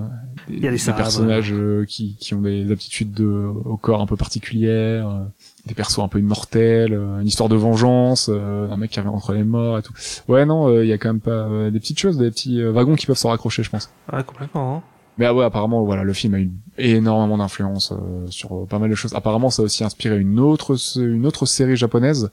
[0.48, 4.06] des, y a des personnages euh, qui qui ont des aptitudes de, au corps un
[4.06, 5.24] peu particulières, euh,
[5.66, 9.42] des persos un peu immortels, une histoire de vengeance, un mec qui revient entre les
[9.44, 9.92] morts et tout.
[10.28, 12.94] Ouais non, il y a quand même pas euh, des petites choses, des petits wagons
[12.94, 13.90] qui peuvent s'en raccrocher, je pense.
[14.12, 14.76] Ouais, complètement.
[14.76, 14.82] hein.
[15.18, 18.78] Mais ah ouais, apparemment, voilà, le film a eu énormément d'influence euh, sur euh, pas
[18.78, 19.14] mal de choses.
[19.14, 22.31] Apparemment, ça a aussi inspiré une autre, une autre série japonaise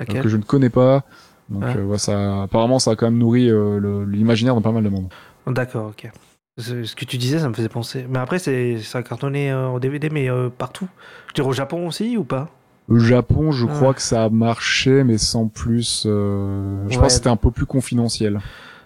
[0.00, 1.04] euh, que je ne connais pas.
[1.48, 1.74] Donc, Ah.
[1.76, 4.88] euh, ouais, ça, apparemment, ça a quand même nourri euh, l'imaginaire de pas mal de
[4.88, 5.08] monde.
[5.48, 6.10] D'accord, ok.
[6.58, 8.06] Ce que tu disais, ça me faisait penser.
[8.08, 10.88] Mais après, c'est ça a cartonné en DVD, mais euh, partout.
[11.28, 12.48] Je dirais au Japon aussi ou pas?
[12.88, 13.72] Le Japon, je Ah.
[13.74, 16.04] crois que ça a marché, mais sans plus.
[16.06, 17.00] euh, Je Ouais.
[17.00, 18.40] pense que c'était un peu plus confidentiel.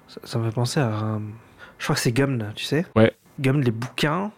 [0.08, 1.18] ça, ça me fait penser à.
[1.78, 2.86] Je crois que c'est Gum, tu sais?
[2.96, 3.12] Ouais.
[3.40, 4.30] Gum, les bouquins.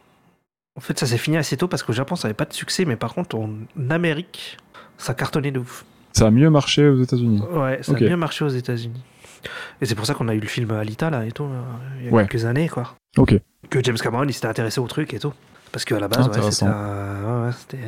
[0.77, 2.85] En fait, ça s'est fini assez tôt parce qu'au Japon, ça n'avait pas de succès,
[2.85, 3.51] mais par contre, en
[3.91, 4.59] Amérique,
[4.99, 5.85] ça cartonnait de ouf.
[6.13, 7.43] Ça a mieux marché aux États-Unis.
[7.53, 9.03] Ouais, ça a bien marché aux États-Unis.
[9.81, 11.47] Et c'est pour ça qu'on a eu le film Alita, là, et tout,
[12.01, 12.27] il y a Ouais.
[12.27, 12.95] quelques années, quoi.
[13.17, 13.35] Ok.
[13.71, 15.33] Que James Cameron, il s'était intéressé au truc et tout.
[15.73, 16.67] Parce qu'à la base, ouais, Intéressant.
[16.67, 17.79] c'était un- ouais, ouais, c'était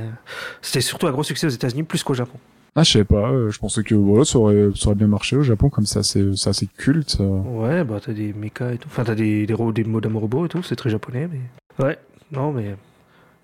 [0.60, 2.38] c'était surtout un gros succès aux États-Unis plus qu'au Japon.
[2.76, 3.30] Ah, je sais pas.
[3.30, 6.30] euh, Je pensais que voilà, ça aurait, ça aurait bien marché au Japon, comme assez,
[6.36, 7.16] c'est assez culte.
[7.20, 7.40] euh.
[7.40, 8.88] Ouais, bah t'as des mechas et tout.
[8.90, 11.84] Enfin, t'as des, des, ro- des modems robots et tout, c'est très japonais, mais.
[11.84, 11.98] Ouais,
[12.32, 12.76] non, mais.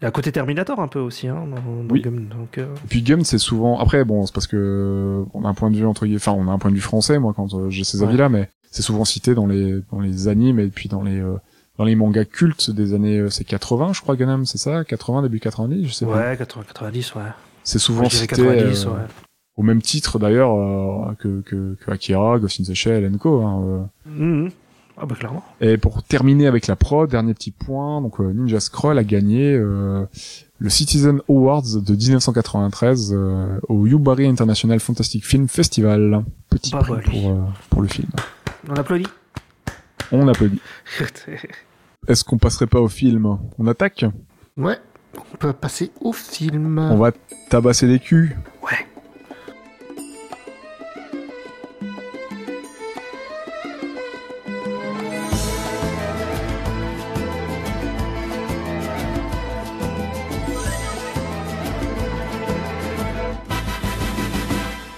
[0.01, 2.03] Il y a un côté Terminator un peu aussi, hein, dans, dans Oui.
[2.03, 3.79] Gum, donc, euh, Et puis Gum, c'est souvent.
[3.79, 6.21] Après, bon, c'est parce que on a un point de vue entre guillemets.
[6.21, 8.09] Enfin, on a un point de vue français, moi, quand euh, j'ai ces Ouais.
[8.09, 11.37] avis-là, mais c'est souvent cité dans les dans les animes et puis dans les euh,
[11.79, 15.41] dans les mangas cultes des années c'est 80, je crois, Gundam, c'est ça, 80 début
[15.41, 16.31] 90, je sais pas.
[16.31, 17.23] Ouais, 80, 90, ouais.
[17.65, 18.97] C'est souvent cité 90, euh, ouais.
[19.57, 23.43] au même titre d'ailleurs euh, que, que que Akira, Ghost in the Shell, Co.
[23.43, 23.63] Hein,
[24.07, 24.11] euh.
[24.11, 24.51] Mhm.
[24.97, 25.43] Ah bah clairement.
[25.61, 30.05] Et pour terminer avec la prod, dernier petit point, donc Ninja Scroll a gagné euh,
[30.59, 36.25] le Citizen Awards de 1993 euh, au Yubari International Fantastic Film Festival.
[36.49, 37.37] Petit Bah, prix bah, pour,
[37.71, 38.09] pour le film.
[38.69, 39.09] On applaudit.
[40.13, 40.61] On applaudit.
[42.07, 43.39] Est-ce qu'on passerait pas au film?
[43.59, 44.05] On attaque?
[44.57, 44.79] Ouais,
[45.19, 46.79] on peut passer au film.
[46.79, 47.13] On va
[47.51, 48.37] tabasser des culs.
[48.63, 48.87] Ouais.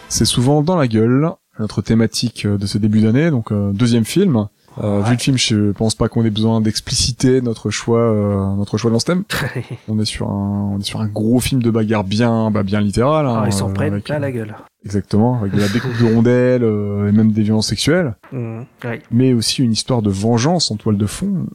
[0.09, 4.49] C'est souvent dans la gueule, notre thématique de ce début d'année, donc euh, deuxième film.
[4.83, 8.77] Euh, Vu le film, je pense pas qu'on ait besoin d'expliciter notre choix, euh, notre
[8.77, 9.25] choix dans ce thème.
[9.89, 12.81] On est sur un, on est sur un gros film de bagarre bien, bah, bien
[12.81, 13.27] littéral.
[13.27, 14.55] hein, Ah, ils s'en euh, prennent avec, plein la gueule.
[14.85, 18.67] Exactement, avec de la découpe de rondelles euh, et même des violences sexuelles, Mhm.
[18.85, 19.03] Ouais.
[19.11, 21.47] mais aussi une histoire de vengeance en toile de fond.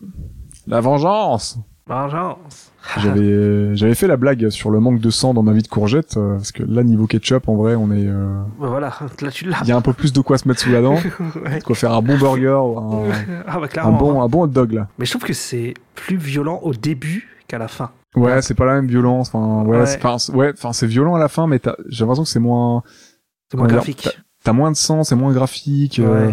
[0.67, 1.59] La vengeance.
[1.91, 2.71] Vengeance.
[2.97, 6.17] J'avais, j'avais fait la blague sur le manque de sang dans ma vie de courgette,
[6.17, 9.45] euh, parce que là niveau ketchup, en vrai, on est, euh, Bah voilà, là tu
[9.45, 9.59] l'as.
[9.61, 10.95] il y a un peu plus de quoi se mettre sous la dent,
[11.45, 11.59] Ouais.
[11.59, 13.03] de quoi faire un bon burger, ou un,
[13.47, 14.87] Ah bah un bon, un bon hot dog là.
[14.97, 17.91] Mais je trouve que c'est plus violent au début qu'à la fin.
[18.15, 19.29] Ouais, c'est pas la même violence.
[19.33, 19.85] Enfin, ouais, Ouais.
[19.85, 22.29] c'est, enfin, c'est- ouais, enfin, c'est violent à la fin, mais t'as- j'ai l'impression que
[22.29, 22.81] c'est moins,
[23.51, 24.09] C'est moins graphique.
[24.43, 25.99] t'as moins de sang, c'est moins graphique.
[25.99, 26.31] euh,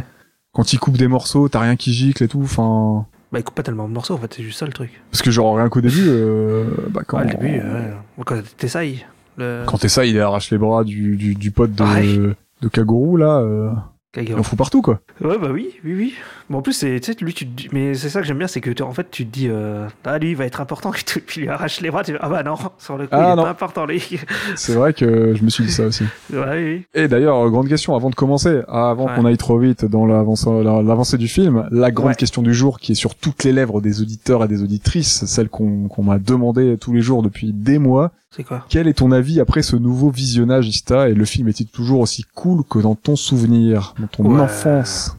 [0.52, 2.40] quand il coupe des morceaux, t'as rien qui gicle et tout.
[2.42, 4.90] Enfin, Bah il coupe pas tellement de morceaux en fait, c'est juste ça le truc.
[5.10, 7.92] parce que genre rien qu'au début, euh, bah quand, Ouais, le début, ouais.
[8.24, 9.04] Quand t'essayes.
[9.36, 9.64] Le...
[9.66, 12.34] quand t'es ça, il arrache les bras du, du, du pote de, Ouais.
[12.62, 13.70] de Kaguru là, euh,
[14.16, 15.00] il en fout partout quoi.
[15.20, 16.14] Ouais, bah oui, oui, oui.
[16.48, 17.68] Bon, en plus, c'est, tu sais, lui, tu te dis...
[17.72, 19.86] Mais c'est ça que j'aime bien, c'est que, tu- en fait, tu te dis, euh,
[20.04, 22.12] ah, lui, il va être important, et tout, puis il lui arrache les bras, tu
[22.12, 24.02] dis, ah bah non, sur le coup, Ah, il est pas important, lui.
[24.56, 26.04] C'est vrai que je me suis dit ça aussi.
[26.32, 26.86] ouais, oui.
[26.94, 29.12] Et d'ailleurs, euh, grande question avant de commencer, avant Ouais.
[29.14, 32.14] qu'on aille trop vite dans l'avancée la- l'avancée du film, la grande Ouais.
[32.14, 35.50] question du jour qui est sur toutes les lèvres des auditeurs et des auditrices, celle
[35.50, 38.12] qu'on qu'on m'a demandé tous les jours depuis des mois.
[38.30, 41.66] C'est quoi Quel est ton avis après ce nouveau visionnage, Ista Et le film est-il
[41.68, 44.40] toujours aussi cool que dans ton souvenir, dans ton Ouais.
[44.40, 45.16] enfance?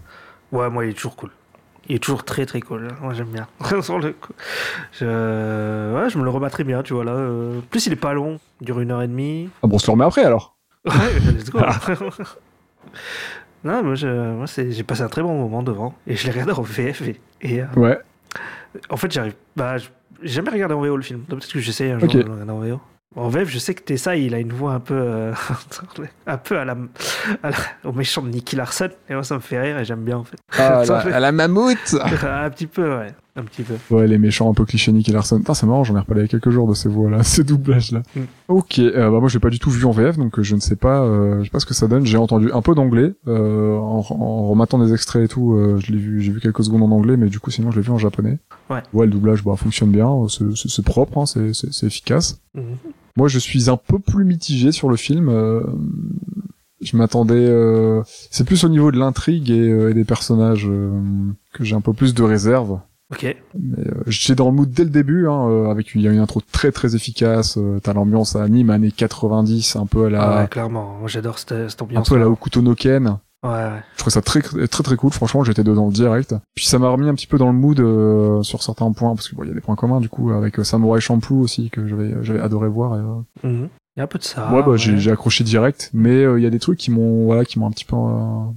[0.52, 1.32] Ouais, moi, il est toujours cool.
[1.88, 2.88] Il est toujours très, très cool.
[3.02, 3.48] Moi, j'aime bien.
[4.91, 5.93] Je...
[5.95, 7.13] Ouais, je me le remets très bien, tu vois, là.
[7.13, 7.60] euh.
[7.72, 9.50] Plus, il est pas long, il dure une heure et demie.
[9.63, 10.91] Ah bon, on se le remet après alors Ouais,
[11.34, 11.60] let's go.
[13.63, 14.45] non, moi, je...
[14.69, 17.19] j'ai passé un très bon moment devant, et je l'ai regardé en VF, et...
[17.41, 17.98] et, euh, Ouais.
[18.91, 19.34] En fait, j'arrive.
[19.56, 19.89] Bah, je-
[20.22, 21.24] j'ai jamais regardé en VO le film.
[21.28, 22.80] Donc, peut-être que j'essaie un jour de le regarder en VO.
[23.15, 24.93] En VF, je sais que Tessa, il a une voix un peu.
[24.95, 25.34] euh,
[26.28, 26.78] un peu à la,
[27.41, 28.89] à la- au méchant de Nicky Larson.
[29.10, 30.38] Et moi, ça me fait rire et j'aime bien, en fait.
[30.58, 33.12] Ah, Ça la, fait- à la mammouth un petit peu, ouais.
[33.36, 33.74] Un petit peu.
[33.89, 35.39] Ouais, les méchants un peu clichés Nicky Larson.
[35.39, 37.43] Putain, c'est marrant, j'en ai reparlé il y a quelques jours de ces voix-là, ces
[37.43, 38.02] doublages-là.
[38.15, 38.19] Mm.
[38.50, 40.60] Ok, euh, bah moi j'ai pas du tout vu en VF, donc euh, je ne
[40.60, 42.06] sais pas, euh, je sais pas ce que ça donne.
[42.06, 45.91] J'ai entendu un peu d'anglais, euh, en, en rematant des extraits et tout, euh, je
[45.93, 47.91] l'ai vu, j'ai vu quelques secondes en anglais, mais du coup sinon je l'ai vu
[47.91, 48.39] en japonais.
[48.69, 48.82] Ouais.
[48.91, 52.41] Ouais, le doublage, bah fonctionne bien, c'est- propre, hein, c'est c'est- c'est efficace.
[53.19, 55.27] Moi, je suis un peu plus mitigé sur le film.
[55.29, 55.62] euh,
[56.82, 57.36] je m'attendais.
[57.36, 58.01] euh,
[58.32, 60.89] C'est plus au niveau de l'intrigue et, euh, et des personnages euh,
[61.53, 62.79] que j'ai un peu plus de réserve.
[63.12, 63.23] Ok.
[63.60, 66.08] Mais euh, j'étais dans le mood dès le début, hein, euh, avec une, il y
[66.08, 67.58] a une intro très très efficace.
[67.58, 71.05] euh, T'as l'ambiance à anime années 90, un peu à la, Ah ouais, clairement.
[71.08, 72.08] J'adore cette, cette un ambiance.
[72.08, 73.17] peu à la Hokuto no Ken.
[73.43, 73.82] Ouais, ouais.
[73.93, 75.12] Je trouvais ça très très très cool.
[75.12, 76.36] Franchement, j'étais dedans direct.
[76.56, 79.30] Puis ça m'a remis un petit peu dans le mood euh, sur certains points, parce
[79.30, 81.69] que bon, il y a des points communs du coup avec euh, Samurai Champloo aussi
[81.69, 82.95] que j'avais j'avais adoré voir.
[82.95, 83.69] Et, euh, Mhm.
[83.95, 84.54] Il y a un peu de ça.
[84.54, 84.78] ouais, bah, ouais.
[84.78, 87.60] j'ai j'ai accroché direct, mais euh, il y a des trucs qui m'ont, voilà, qui
[87.60, 87.95] m'ont un petit peu.
[87.95, 87.99] euh,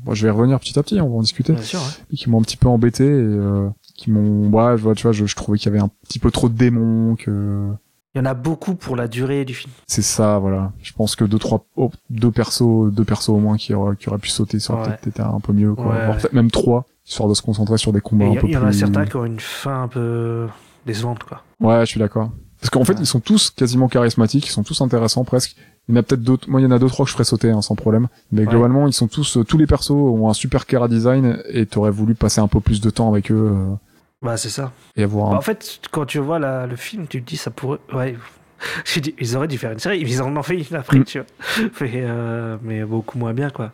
[0.04, 1.86] bon, je vais revenir petit à petit, on va en discuter, Bien sûr, ouais.
[2.12, 5.02] et qui m'ont un petit peu embêté et euh, qui m'ont, ouais, je vois, tu
[5.04, 7.68] vois, je, je trouvais qu'il y avait un petit peu trop de démons, que
[8.14, 9.72] Il y en a beaucoup pour la durée du film.
[9.86, 10.72] c'est ça, voilà.
[10.82, 14.08] Je pense que deux, trois, oh, deux persos, deux persos au moins qui auraient, qui
[14.10, 14.88] auraient pu sauter, ça aurait Ouais.
[14.90, 15.86] peut-être été un peu mieux, quoi.
[15.86, 18.40] Ouais, peut-être même trois, histoire de se concentrer sur des combats Et un Il y,
[18.40, 18.68] peu il y en plus.
[18.68, 20.46] a certains qui ont une fin un peu
[20.84, 21.42] décevante, quoi.
[21.60, 22.30] Ouais, je suis d'accord.
[22.60, 25.56] Parce qu'en fait, ils sont tous quasiment charismatiques, ils sont tous intéressants presque.
[25.88, 27.14] Il y en a peut-être d'autres, moi il y en a deux trois que je
[27.14, 28.06] ferais sauter hein, sans problème.
[28.30, 31.66] Mais globalement, ils sont tous, euh, tous les persos ont un super cara design et
[31.66, 33.74] t'aurais voulu passer un peu plus de temps avec eux euh,
[34.22, 34.72] Bah, c'est ça.
[34.96, 35.30] et avoir.
[35.30, 37.78] Bah, un- en fait, quand tu vois la- le film, tu te dis ça pourrait.
[37.92, 38.16] Ouais.
[39.00, 41.04] Dit, ils auraient dû faire une série, ils en ont fait une après, Mm.
[41.04, 41.26] tu vois.
[41.80, 43.72] Mais, euh, mais beaucoup moins bien, quoi.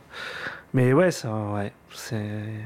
[0.75, 1.73] Mais ouais, ça, ouais.
[1.95, 2.17] C'est.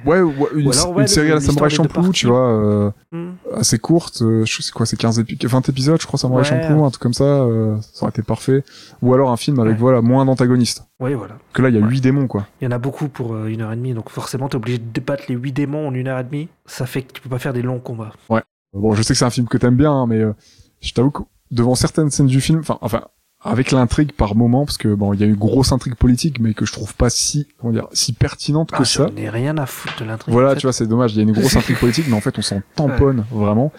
[0.04, 3.34] Ouais, ouais, une, ouais, série à la Samurai Champloo, tu vois, euh, Hmm.
[3.54, 4.20] assez courte.
[4.22, 6.48] euh, je sais c'est quoi, c'est 15 épi 20 épisodes, je crois, Samurai Ouais.
[6.48, 7.22] Champloo, un truc comme ça.
[7.24, 8.64] euh, ça aurait été parfait.
[9.02, 9.78] Ou alors un film avec Ouais.
[9.78, 10.84] voilà moins d'antagonistes.
[11.00, 11.36] Oui, voilà.
[11.52, 11.88] Que là, il y a Ouais.
[11.88, 12.46] huit démons, quoi.
[12.60, 15.00] Il y en a beaucoup pour une heure et demie, donc forcément, t'es obligé de
[15.00, 16.48] battre les huit démons en une heure et demie.
[16.66, 18.12] Ça fait que tu peux pas faire des longs combats.
[18.74, 20.22] Bon, je sais que c'est un film que t'aimes bien, hein, mais
[20.80, 23.02] je t'avoue que devant certaines scènes du film, enfin, enfin,
[23.44, 26.54] avec l'intrigue par moment, parce que bon, il y a une grosse intrigue politique, mais
[26.54, 29.08] que je trouve pas si, comment dire, si pertinente que Ah, ça.
[29.08, 30.32] j'en ai rien à foutre de l'intrigue.
[30.32, 30.58] Voilà, en fait.
[30.60, 31.12] tu vois, c'est dommage.
[31.12, 33.72] Il y a une grosse intrigue politique, mais en fait, on s'en tamponne vraiment.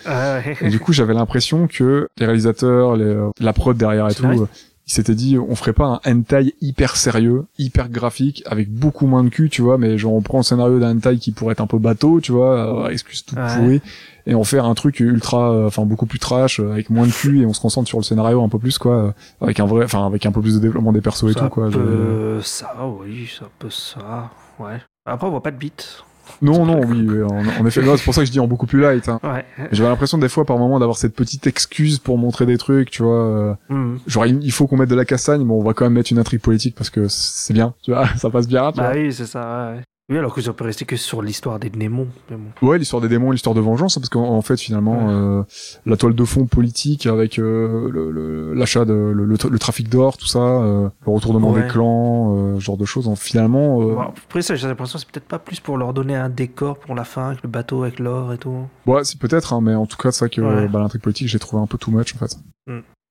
[0.62, 4.48] Et du coup, j'avais l'impression que les réalisateurs, les, euh, la prod derrière et tout,
[4.86, 9.24] Ils s'étaient dit, on ferait pas un hentai hyper sérieux, hyper graphique, avec beaucoup moins
[9.24, 11.62] de cul, tu vois, mais genre on prend le scénario d'un hentai qui pourrait être
[11.62, 13.48] un peu bateau, tu vois, euh, excuse tout Ouais.
[13.58, 13.82] pourri,
[14.28, 17.14] et on fait un truc ultra, euh, enfin beaucoup plus trash, euh, avec moins de
[17.14, 19.86] cul, et on se concentre sur le scénario un peu plus, quoi, avec un vrai,
[19.86, 21.70] enfin avec un peu plus de développement des persos et tout, quoi.
[21.70, 24.32] peut- Je- Ça, oui, ça peut ça.
[24.60, 24.82] Ouais.
[25.06, 26.04] Après, on voit pas de bite.
[26.42, 28.66] Non, non, oui, oui, en, en effet, c'est pour ça que je dis en beaucoup
[28.66, 29.08] plus light.
[29.10, 29.20] Hein.
[29.24, 29.46] Ouais.
[29.72, 33.04] J'avais l'impression des fois par moment d'avoir cette petite excuse pour montrer des trucs, tu
[33.04, 33.24] vois.
[33.24, 34.00] euh, Mhm.
[34.08, 36.20] genre il faut qu'on mette de la castagne, mais on va quand même mettre une
[36.20, 38.72] intrigue politique parce que c'est bien, tu vois, ça passe bien.
[38.72, 39.02] Tu Bah vois.
[39.02, 39.84] oui, c'est ça, ouais, ouais.
[40.14, 42.08] Oui, alors que ça peut rester que sur l'histoire des démons.
[42.30, 42.68] Bon.
[42.68, 45.12] Ouais, l'histoire des démons, l'histoire de vengeance, hein, parce qu'en en fait finalement Ouais.
[45.12, 45.44] euh,
[45.88, 50.28] la toile de fond politique avec euh, le- le- l'achat de le, trafic d'or, tout
[50.28, 51.64] ça, euh, le retournement Ouais.
[51.64, 53.08] des clans, euh, ce genre de choses.
[53.10, 56.16] hein, finalement, Bon, après ça, j'ai l'impression que c'est peut-être pas plus pour leur donner
[56.16, 58.68] un décor pour la fin, avec le bateau, avec l'or et tout.
[58.86, 60.68] ouais, c'est peut-être, hein, mais en tout cas, c'est vrai que Ouais.
[60.68, 62.38] bah, l'intrigue politique, j'ai trouvé un peu too much en fait.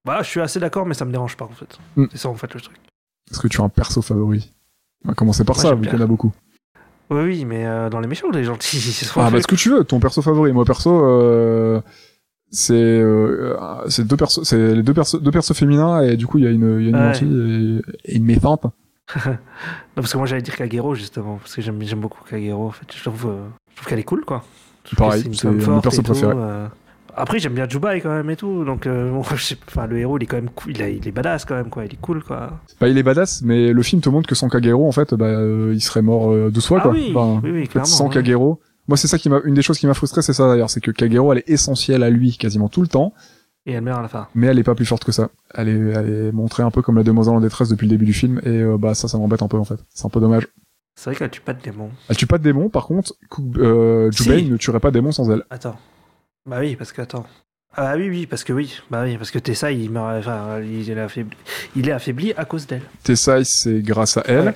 [0.05, 1.79] Bah, je suis assez d'accord, mais ça me dérange pas en fait.
[1.97, 2.05] Mm.
[2.13, 2.77] C'est ça en fait le truc.
[3.31, 4.53] Est-ce que tu as un perso favori?
[5.05, 6.33] On va commencer par Moi, ça, vu qu'il y en a beaucoup.
[7.13, 8.79] Oui, oui, mais euh, dans les méchants ou les gentils
[9.17, 10.53] Ah bah ce que tu veux, ton perso favori.
[10.53, 11.81] Moi perso, euh,
[12.51, 13.57] c'est euh,
[13.89, 16.47] c'est deux persos, c'est les deux persos, deux persos féminins et du coup il y
[16.47, 17.15] a une, il y a une Ouais.
[17.15, 18.65] gentille et, et une méchante.
[19.27, 19.37] Non,
[19.97, 22.87] parce que moi j'allais dire Kagero justement, parce que j'aime beaucoup Kagero en fait.
[22.97, 23.35] Je trouve,
[23.71, 24.43] je trouve qu'elle est cool quoi.
[24.91, 26.35] Je Pareil, c'est mon perso tout, préféré.
[27.17, 30.23] Après j'aime bien Jubai quand même et tout, donc euh, bon, enfin, le héros il
[30.23, 32.23] est quand même cool, il, a- il est badass quand même quoi, il est cool
[32.25, 32.61] quoi.
[32.81, 35.27] Bah il est badass, mais le film te montre que sans Kagero en fait, bah
[35.27, 36.93] euh, il serait mort euh, de soi ah quoi.
[36.93, 37.87] oui, Enfin, oui, oui, en fait, clairement.
[37.87, 38.09] sans.
[38.09, 38.61] Kagero.
[38.89, 40.81] Moi c'est ça qui m'a, une des choses qui m'a frustré, c'est ça d'ailleurs, c'est
[40.81, 43.13] que Kagero elle est essentielle à lui quasiment tout le temps,
[43.67, 44.29] Et elle meurt à la fin.
[44.35, 45.29] mais elle est pas plus forte que ça.
[45.55, 48.07] Elle est, elle est montrée un peu comme la demoiselle en détresse depuis le début
[48.07, 49.79] du film et euh, bah ça ça m'embête un peu en fait.
[49.91, 50.49] C'est un peu dommage.
[50.95, 51.91] C'est vrai qu'elle tue pas de démons.
[52.09, 53.15] Elle tue pas de démons, par contre,
[53.59, 54.51] euh, Jubei Si.
[54.51, 55.43] ne tuerait pas de démons sans elle.
[55.51, 55.77] Attends.
[56.49, 57.25] Bah oui, parce que attends.
[57.75, 60.91] Ah oui, oui, parce que oui, bah oui, parce que Tessa il meurt, enfin, il
[60.91, 61.37] est affaibli,
[61.75, 62.83] il est affaibli à cause d'elle.
[63.03, 64.47] Tessai, c'est grâce à elle.
[64.49, 64.55] Ouais.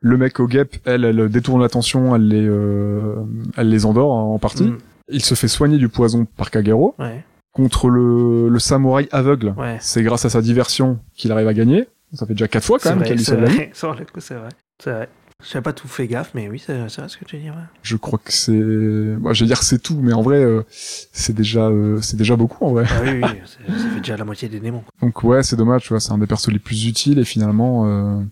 [0.00, 3.24] Le mec au guêpe, elle, elle détourne l'attention, elle les, euh,
[3.56, 4.64] elle les endort en partie.
[4.64, 6.94] Mm, Il se fait soigner du poison par Kagero.
[6.98, 9.78] ouais, Contre le, le samouraï aveugle, ouais.
[9.80, 11.88] c'est grâce à sa diversion qu'il arrive à gagner.
[12.12, 13.68] Ça fait déjà quatre fois quand même qu'elle lui sauve la vie.
[13.72, 15.08] c'est vrai.
[15.42, 17.50] J'avais pas tout fait gaffe, mais oui, c'est vrai ce que tu dis.
[17.50, 17.56] Ouais.
[17.82, 20.62] Je crois que c'est, moi, je vais dire que c'est tout, mais en vrai, euh,
[20.70, 22.84] c'est déjà, euh, c'est déjà beaucoup en vrai.
[22.88, 24.84] Ah oui, oui, ça fait déjà la moitié des démons.
[25.02, 27.84] Donc ouais, c'est dommage, tu vois, c'est un des persos les plus utiles et finalement.
[27.86, 28.22] Euh...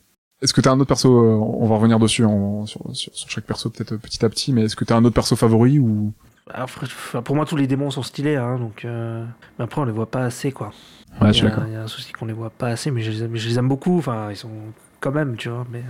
[0.40, 3.70] Est-ce que t'as un autre perso On va revenir dessus sur, sur, sur chaque perso
[3.70, 6.12] peut-être petit à petit, mais est-ce que t'as un autre perso favori ou?
[6.52, 8.84] Alors, enfin, pour moi, tous les démons sont stylés, hein, donc.
[8.84, 10.72] Mais après, on les voit pas assez, quoi.
[11.20, 11.64] Ouais, Il je y suis a- d'accord.
[11.68, 13.48] Il y a un souci qu'on les voit pas assez, mais je les aime, je
[13.48, 13.98] les aime beaucoup.
[13.98, 14.50] Enfin, ils sont
[14.98, 15.64] quand même, tu vois.
[15.70, 15.84] Mais,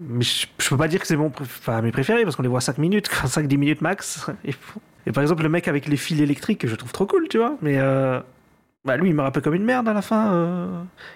[0.00, 2.48] mais je, je peux pas dire que c'est mon enfin, mes préférés parce qu'on les
[2.48, 4.26] voit 5 minutes, 5-10 minutes max.
[4.44, 4.54] Et,
[5.06, 7.56] et par exemple, le mec avec les fils électriques, je trouve trop cool, tu vois.
[7.62, 8.20] Mais euh,
[8.84, 10.32] bah, lui, il me rappelle comme une merde à la fin.
[10.34, 10.66] euh.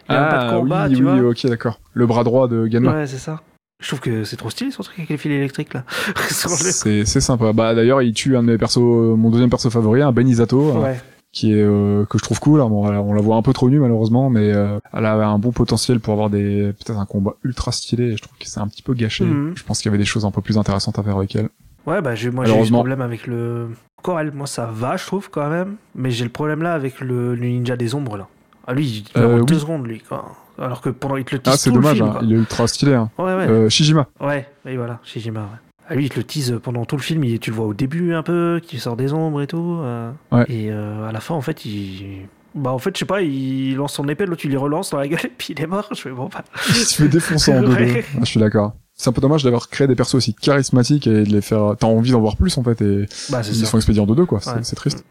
[0.09, 1.31] Il a un pas de combat, Ah oui, tu oui, vois.
[1.31, 1.81] ok, d'accord.
[1.95, 2.93] Le bras droit de Genma.
[2.93, 3.41] Ouais, c'est ça.
[3.81, 5.85] Je trouve que c'est trop stylé son truc avec les fils électriques là.
[6.29, 7.53] C'est sympa.
[7.53, 10.81] Bah d'ailleurs, il tue un de mes persos, mon deuxième perso favori, un Benisato, euh,
[10.83, 11.01] Ouais.
[11.33, 12.61] Qui est euh, que je trouve cool.
[12.61, 15.39] Bon, voilà, on la voit un peu trop nue malheureusement, mais euh, elle a un
[15.39, 18.13] bon potentiel pour avoir des peut-être un combat ultra stylé.
[18.13, 19.25] Et je trouve que c'est un petit peu gâché.
[19.25, 19.53] Mhm.
[19.57, 21.49] Je pense qu'il y avait des choses un peu plus intéressantes à faire avec elle.
[21.87, 23.71] Ouais, bah j'ai, moi j'ai eu ce problème avec le.
[23.99, 25.77] Encore elle, moi ça va, je trouve quand même.
[25.95, 28.29] Mais j'ai le problème là avec le, le ninja des ombres là.
[28.67, 29.47] Ah lui, il Euh, oui.
[29.47, 30.33] deux secondes lui quoi.
[30.59, 31.97] Alors que pendant il te le Ah, c'est tout le dommage.
[31.97, 32.19] film, hein.
[32.23, 32.95] Il est ultra stylé.
[32.95, 33.11] Hein.
[33.19, 33.49] Ouais, ouais.
[33.49, 34.07] Euh, Shijima.
[34.21, 35.47] Ouais, et voilà, Shijima, ouais.
[35.93, 37.75] Ah, lui, il te le tease pendant tout le film, il- tu le vois au
[37.75, 39.79] début un peu, qui sort des ombres et tout.
[39.83, 40.11] euh.
[40.33, 40.45] Ouais.
[40.49, 42.27] Et euh, à la fin, en fait, il.
[42.55, 44.99] Bah, en fait, je sais pas, il lance son épée, l'autre il les relance dans
[44.99, 45.89] la gueule, et puis il est mort.
[45.91, 46.45] Je fais bon, bah.
[46.69, 47.75] Il se fait défoncer en deux.
[47.75, 47.93] Ouais.
[47.95, 48.01] deux.
[48.17, 48.75] Ah, je suis d'accord.
[48.95, 51.75] C'est un peu dommage d'avoir créé des persos aussi charismatiques et de les faire.
[51.79, 53.67] T'as envie d'en voir plus en fait et Bah, c'est ils ça.
[53.67, 54.41] sont expédiés en deux deux quoi.
[54.41, 54.57] C'est Ouais.
[54.63, 55.03] c'est triste.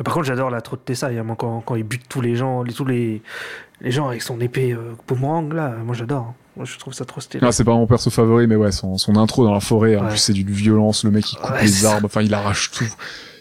[0.00, 2.34] Et par contre, j'adore la trop de Tessa, hein, quand, quand il bute tous les
[2.36, 3.20] gens, les, tous les,
[3.82, 6.32] les gens avec son épée euh, boomerang, là, moi j'adore.
[6.56, 7.44] Moi, je trouve ça trop stylé.
[7.46, 10.02] Ah, c'est pas mon perso favori, mais ouais, son, son intro dans la forêt, en
[10.04, 10.08] Ouais.
[10.10, 12.84] plus c'est d'une violence, le mec il coupe Ouais, les arbres, enfin il arrache tout.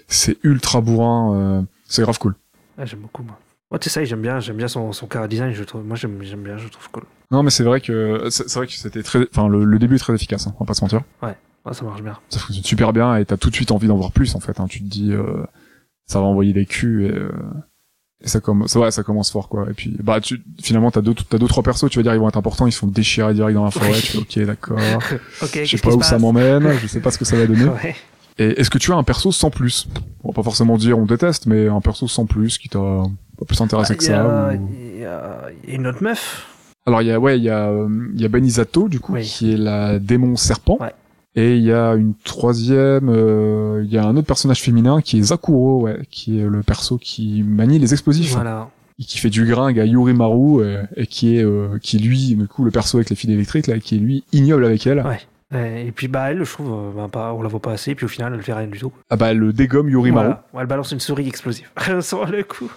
[0.07, 2.35] C'est ultra bourrin, euh, c'est grave cool.
[2.77, 3.37] Ah, j'aime beaucoup, moi.
[3.69, 5.83] Moi, Tessa, j'aime bien, j'aime bien son, son cara design, je trouve.
[5.85, 7.03] Moi, j'aime j'aime bien, je trouve cool.
[7.31, 9.99] Non, mais c'est vrai que c'est vrai que c'était très, enfin le, le début est
[9.99, 11.01] très efficace, hein, on va pas se mentir.
[11.21, 12.17] Ah, ça marche bien.
[12.29, 14.59] Ça fonctionne super bien et t'as tout de suite envie d'en voir plus en fait.
[14.59, 14.65] Hein.
[14.67, 15.43] Tu te dis, euh,
[16.07, 17.31] ça va envoyer des culs et, euh,
[18.23, 19.65] et ça commence, ouais, ça commence fort quoi.
[19.69, 22.19] Et puis bah tu, finalement t'as deux, t'as deux trois persos, tu vas dire ils
[22.19, 23.93] vont être importants, ils se font déchirer direct dans la forêt.
[23.99, 24.79] Tu fais ok d'accord.
[25.53, 27.65] Je sais pas où ça m'emmène, je sais pas ce que ça va donner.
[27.83, 27.95] Ouais.
[28.37, 29.87] Et est-ce que tu as un perso sans plus?
[30.23, 33.45] On va pas forcément dire on déteste, mais un perso sans plus qui t'a pas
[33.45, 34.51] plus intéressé que Il y, a, ça.
[34.53, 36.47] il y a- il y a une autre meuf.
[36.87, 39.13] Alors il y a ouais il y a euh, il y a Benisato du coup
[39.13, 39.23] Oui.
[39.23, 40.77] qui est la démon serpent.
[40.79, 40.93] Ouais.
[41.35, 45.17] Et il y a une troisième, euh, il y a un autre personnage féminin qui
[45.17, 48.69] est Zakuro, ouais, qui est le perso qui manie les explosifs Voilà.
[48.99, 52.47] et qui fait du gringue à Yurimaru euh, et qui est euh, qui lui du
[52.47, 55.03] coup le perso avec les fils électriques là qui est lui ignoble avec elle.
[55.05, 55.19] Ouais.
[55.53, 58.05] Et puis, bah, elle, je trouve, euh, bah, pas, on la voit pas assez, puis
[58.05, 58.93] au final, elle fait rien du tout.
[59.09, 60.27] Ah bah elle le dégomme Yurimaru.
[60.27, 60.43] Voilà.
[60.61, 61.67] Elle balance une souris explosive.
[62.01, 62.71] Sur le coup.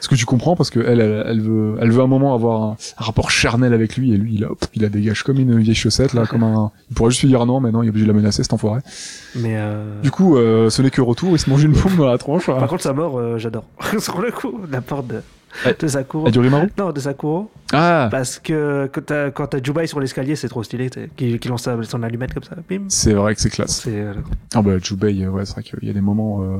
[0.00, 2.62] Ce que tu comprends parce que elle, elle, elle veut, elle veut un moment avoir
[2.62, 5.38] un, un rapport charnel avec lui et lui, il a, hop, il la dégage comme
[5.38, 6.70] une vieille chaussette là, comme un.
[6.90, 8.52] Il pourrait juste lui dire non, mais non, il est obligé de la menacer, cet
[8.52, 8.80] enfoiré.
[9.34, 10.00] Mais euh...
[10.02, 12.46] Du coup, euh, ce n'est que retour, il se mange une bombe dans la tronche.
[12.46, 13.64] Par contre, sa mort, euh, j'adore.
[13.98, 15.22] Sur le coup, la porte de,
[15.64, 17.50] de du Rimaru Non, de Sakuro.
[17.72, 20.90] Ah, Parce que quand t'as, quand t'as Jubai sur l'escalier, c'est trop stylé.
[21.16, 22.56] Qui, qui lance son allumette comme ça.
[22.68, 22.84] Bim.
[22.88, 23.82] c'est vrai que c'est classe.
[23.82, 24.14] C'est, euh,
[24.54, 26.58] Ah bah Jubei, euh, ouais, c'est vrai qu'il y a des moments euh,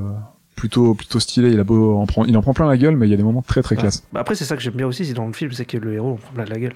[0.58, 1.50] plutôt plutôt stylés.
[1.50, 3.16] Il a beau en prend, il en prend plein la gueule, mais il y a
[3.16, 3.80] des moments très très ouais.
[3.80, 4.04] classe.
[4.12, 5.94] Bah après, c'est ça que j'aime bien aussi c'est dans le film, c'est que le
[5.94, 6.74] héros, on prend plein de la gueule.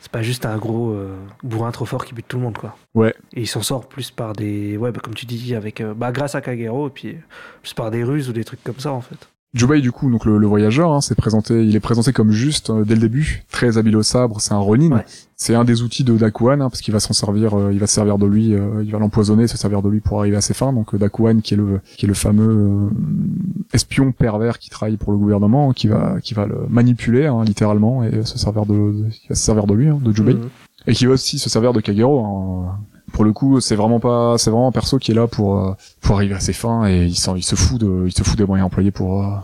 [0.00, 2.76] C'est pas juste un gros euh, bourrin trop fort qui bute tout le monde, quoi.
[2.92, 3.14] Ouais.
[3.34, 4.76] Et il s'en sort plus par des.
[4.76, 5.80] Ouais, bah, comme tu dis, avec.
[5.80, 7.18] euh, bah, grâce à Kagero, et puis
[7.62, 9.28] plus par des ruses ou des trucs comme ça, en fait.
[9.54, 12.70] Jubei du coup, donc le, le voyageur, hein, c'est présenté, il est présenté comme juste
[12.70, 14.40] euh, dès le début, très habile au sabre.
[14.40, 14.90] C'est un Ronin.
[14.96, 15.04] Ouais.
[15.36, 17.86] C'est un des outils de Dakuan, hein, parce qu'il va s'en servir, euh, il va
[17.86, 20.40] se servir de lui, euh, il va l'empoisonner, se servir de lui pour arriver à
[20.40, 20.72] ses fins.
[20.72, 22.88] Donc Dakuan, qui est le qui est le fameux euh,
[23.74, 28.04] espion pervers qui travaille pour le gouvernement, qui va qui va le manipuler hein, littéralement
[28.04, 30.34] et se servir de, de- qui va se servir de lui, hein, de Jubei.
[30.34, 30.48] Mhm.
[30.86, 32.24] et qui va aussi se servir de Kagero.
[33.12, 35.74] Pour le coup, c'est vraiment pas, c'est vraiment un perso qui est là pour euh,
[36.00, 38.46] pour arriver à ses fins et il, il se fout de, il se fout des
[38.46, 39.36] moyens employés pour euh,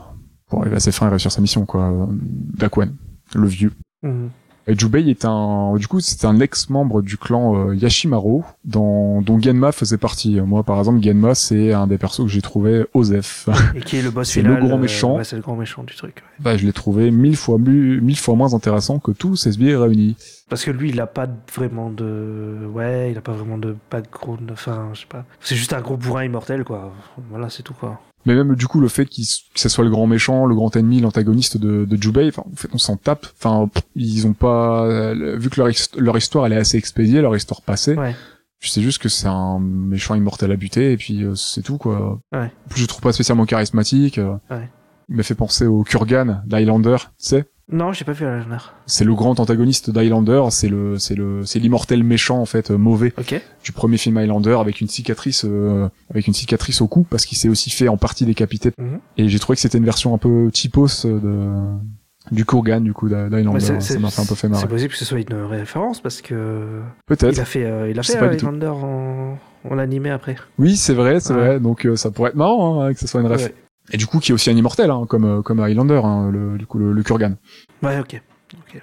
[0.49, 1.91] pour arriver à ses fins et réussir sa mission quoi.
[1.91, 2.95] Euh, Dakuan,
[3.35, 3.73] le vieux.
[4.03, 4.31] Mhm.
[4.71, 9.41] Et Jubei est un, du coup, c'est un ex-membre du clan euh, Yashimaru, dont, dont
[9.41, 10.39] Genma faisait partie.
[10.43, 13.49] Moi, par exemple, Genma, c'est un des persos que j'ai trouvé Osef.
[13.75, 14.61] Et qui est le boss C'est final.
[14.61, 15.25] le grand euh, méchant.
[15.25, 16.17] c'est le grand méchant du truc.
[16.17, 16.23] ouais.
[16.45, 20.17] bah, je l'ai trouvé mille fois, mille fois moins intéressant que tous ces sbires réunis.
[20.51, 22.59] Parce que lui, il a pas vraiment de.
[22.71, 24.51] Ouais, il a pas vraiment de background.
[24.53, 25.25] Enfin, je sais pas.
[25.41, 26.93] C'est juste un gros bourrin immortel, quoi.
[27.31, 28.01] Voilà, c'est tout, quoi.
[28.27, 30.75] Mais même du coup le fait qu'il que ce soit le grand méchant, le grand
[30.77, 33.27] ennemi, l'antagoniste de, de Jubei, enfin en fait on s'en tape.
[33.41, 37.35] Enfin ils ont pas euh, vu que leur, leur histoire elle est assez expédiée, leur
[37.37, 37.95] histoire passée.
[37.95, 38.15] Ouais.
[38.61, 41.79] Je sais juste que c'est un méchant immortel à buter et puis euh, c'est tout
[41.79, 42.19] quoi.
[42.33, 42.39] Ouais.
[42.67, 44.19] En plus je le trouve pas spécialement charismatique.
[44.19, 44.35] euh.
[44.51, 44.69] Ouais.
[45.09, 47.47] Il m'a fait penser au Kurgan d'Highlander, tu sais.
[47.71, 48.75] Non, j'ai pas vu la dernière.
[48.87, 52.79] C'est le grand antagoniste d'Highlander, c'est le c'est le c'est l'immortel méchant en fait euh,
[52.79, 53.41] mauvais Ok.
[53.63, 57.37] du premier film Highlander avec une cicatrice euh, avec une cicatrice au cou parce qu'il
[57.37, 59.01] s'est aussi fait en partie décapiter Mhm.
[59.19, 62.93] et j'ai trouvé que c'était une version un peu typos euh, de du Kurgan du
[62.95, 65.21] coup d'Highlander c'est- ça m'a fait un peu fait C'est marrer possible que ce soit
[65.21, 66.81] une référence parce que.
[67.07, 68.31] peut-être Il a fait, euh, il a fait euh.
[68.31, 70.37] Highlander en, en animé après.
[70.59, 71.39] oui c'est vrai c'est Ouais.
[71.41, 73.55] vrai donc ça pourrait être marrant hein, que ce soit une Ouais.
[73.93, 76.59] Et du coup qui est aussi un immortel hein, comme euh, comme Highlander hein, le,
[76.59, 77.35] du coup le, le Kurgan
[77.83, 78.15] Ouais, ok.
[78.15, 78.23] et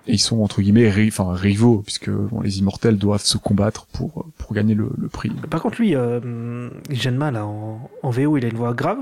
[0.08, 4.26] ils sont entre guillemets ri- enfin rivaux puisque bon, les immortels doivent se combattre pour
[4.38, 8.46] pour gagner le, le prix Par contre, lui, euh, Genma, là, en, en VO, il
[8.46, 9.00] a une voix grave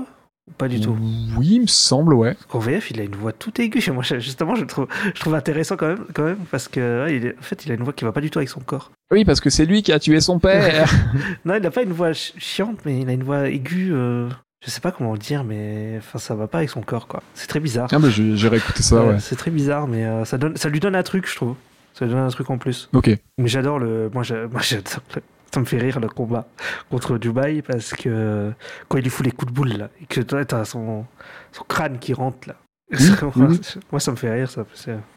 [0.48, 0.96] ou Pas du tout?
[1.38, 3.90] oui il me semble ouais En VF, il a une voix tout aiguë.
[3.92, 7.16] Moi, justement, je le trouve, je trouve intéressant quand même, quand même parce que, ouais,
[7.16, 8.60] il est- en fait, il a une voix qui va pas du tout avec son
[8.60, 8.90] corps.
[9.10, 10.88] oui parce que c'est lui qui a tué son père
[11.44, 13.90] Non, il a pas une voix chi- chiante, mais il a une voix aiguë.
[13.92, 14.28] euh,
[14.64, 17.22] je sais pas comment le dire, mais enfin, ça va pas avec son corps, quoi.
[17.34, 17.88] C'est très bizarre.
[17.92, 20.56] ah bah j'ai j'ai réécouté ça Ouais, ouais C'est très bizarre, mais euh, ça, donne,
[20.56, 21.54] ça lui donne un truc, je trouve.
[21.92, 22.88] Ça lui donne un truc en plus.
[22.92, 24.10] ok Mais j'adore le.
[24.12, 25.02] Moi, j'a- moi, j'adore.
[25.14, 25.22] le-
[25.54, 26.48] Ça me fait rire le combat
[26.90, 28.52] contre Dubaï parce que
[28.88, 31.04] quand il lui fout les coups de boule là, et que toi t'as son,
[31.52, 32.56] son crâne qui rentre là.
[33.90, 34.64] moi, ça me fait rire, ça.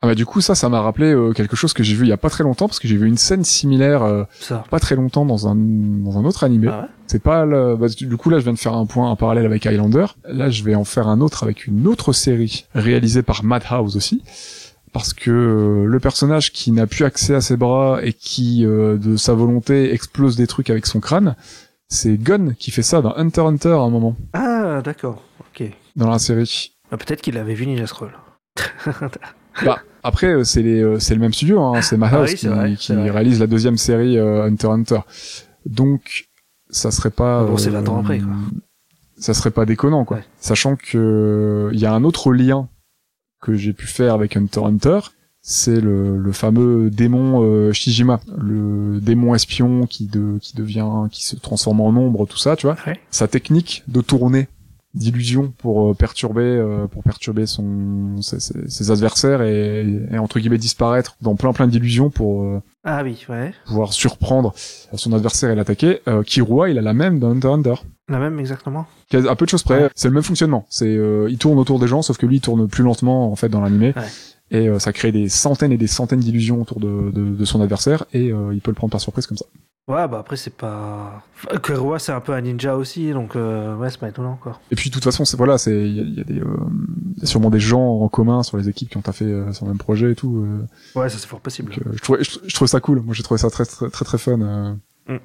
[0.02, 2.10] Ah bah du coup ça ça m'a rappelé euh, quelque chose que j'ai vu il
[2.10, 4.24] y a pas très longtemps parce que j'ai vu une scène similaire euh,
[4.70, 6.70] pas très longtemps dans un dans un autre animé.
[6.72, 7.76] Ah ouais C'est pas le...
[7.76, 10.06] bah, du coup là je viens de faire un point un parallèle avec Highlander.
[10.28, 14.24] Là je vais en faire un autre avec une autre série réalisée par Madhouse aussi
[14.94, 18.98] parce que euh, le personnage qui n'a plus accès à ses bras et qui euh,
[18.98, 21.36] de sa volonté explose des trucs avec son crâne,
[21.90, 25.22] c'est Gunn qui fait ça dans Hunter Hunter à un moment Ah, d'accord.
[25.40, 25.70] Ok.
[25.96, 26.77] dans la série.
[26.92, 28.12] Bah, Peut-être qu'il avait vu Ninja Scroll.
[29.66, 32.76] Bah, après, euh, c'est les, euh, c'est le même studio, hein, c'est Madhouse Ah oui,
[32.76, 35.00] qui, vrai, réalise la deuxième série euh, Hunter x Hunter.
[35.66, 36.28] Donc,
[36.70, 37.44] ça serait pas.
[37.44, 38.34] Bon, c'est 20 ans après, quoi.
[39.18, 40.18] Ça serait pas déconnant, quoi.
[40.18, 40.24] Ouais.
[40.40, 42.70] Sachant que il y a un autre lien
[43.42, 45.00] que j'ai pu faire avec Hunter x Hunter,
[45.42, 51.26] c'est le, le fameux démon euh, Shijima, le démon espion qui de, qui devient, qui
[51.26, 53.00] se transforme en ombre, tout ça, tu vois Ouais.
[53.10, 54.50] sa technique de tourner
[54.94, 60.58] d'illusion pour euh, perturber euh, pour perturber son ses, ses- adversaires et, et entre guillemets
[60.58, 63.54] disparaître dans plein plein d'illusions pour euh, Ah oui, ouais.
[63.68, 64.54] pouvoir surprendre
[64.94, 67.76] son adversaire et l'attaquer euh, Kirua il a la même dans Hunter
[68.10, 68.88] La même exactement.
[69.14, 69.90] à peu de choses près Ouais.
[69.94, 72.42] c'est le même fonctionnement c'est euh, il tourne autour des gens sauf que lui il
[72.42, 74.04] tourne plus lentement en fait dans l'animé Ouais.
[74.52, 77.62] et euh, ça crée des centaines et des centaines d'illusions autour de, de, de son
[77.62, 79.46] adversaire et euh, il peut le prendre par surprise comme ça
[79.88, 81.24] Ouais, bah après, c'est pas.
[81.64, 84.60] Kurua, c'est un peu un ninja aussi, donc euh, ouais, c'est pas étonnant, quoi.
[84.70, 86.40] Et puis de toute façon, c'est voilà, c'est il y a, il y a des
[86.42, 86.58] euh,
[87.16, 89.54] il y a sûrement des gens en commun sur les équipes qui ont taffé euh,
[89.54, 90.46] sur le même projet et tout.
[90.46, 91.72] euh, Ouais, ça c'est fort possible.
[91.74, 93.00] donc, je trouvais je, je trouvais ça cool.
[93.02, 94.36] Moi, j'ai trouvé ça très très très très fun.
[95.08, 95.16] Mm.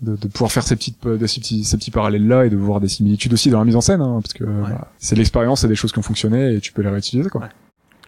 [0.00, 2.56] de, de pouvoir faire ces petites de ces petits ces petits parallèles là et de
[2.56, 4.44] voir des similitudes aussi dans la mise en scène hein, parce que
[4.96, 7.48] c'est l'expérience c'est des choses qui ont fonctionné et tu peux les réutiliser quoi Ouais.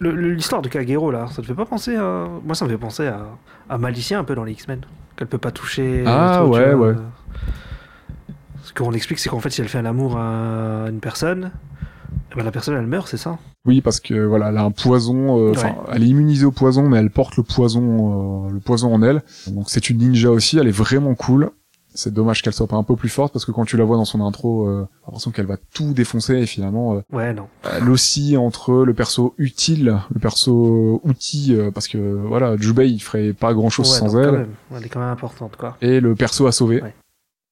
[0.01, 2.25] L'histoire de Kagero, là, ça te fait pas penser à.
[2.45, 3.27] Moi, ça me fait penser à,
[3.67, 4.79] à Malicia un peu dans les X-Men.
[5.19, 6.05] Qu'elle peut pas toucher.
[6.07, 6.87] Ah, vois, tu ouais, ouais.
[6.95, 8.31] euh,
[8.63, 11.51] Ce qu'on explique, c'est qu'en fait, si elle fait un amour à une personne,
[12.31, 13.37] eh ben, la personne, elle meurt, c'est ça?
[13.65, 15.75] Oui parce que voilà elle a un poison euh, Ouais.
[15.91, 19.21] elle est immunisée au poison mais elle porte le poison euh, le poison en elle
[19.47, 21.49] donc c'est une ninja aussi elle est vraiment cool
[21.99, 23.97] c'est dommage qu'elle soit pas un peu plus forte parce que quand tu la vois
[23.97, 27.47] dans son intro euh, t'as l'impression qu'elle va tout défoncer et finalement euh, Ouais, non.
[27.71, 32.99] elle aussi entre le perso utile, le perso outil, euh, parce que voilà, Jubei il
[32.99, 34.55] ferait pas grand chose Ouais, sans non, quand elle, même.
[34.75, 35.77] Elle est quand même importante, quoi.
[35.81, 36.81] et le perso à sauver.
[36.81, 36.95] Ouais.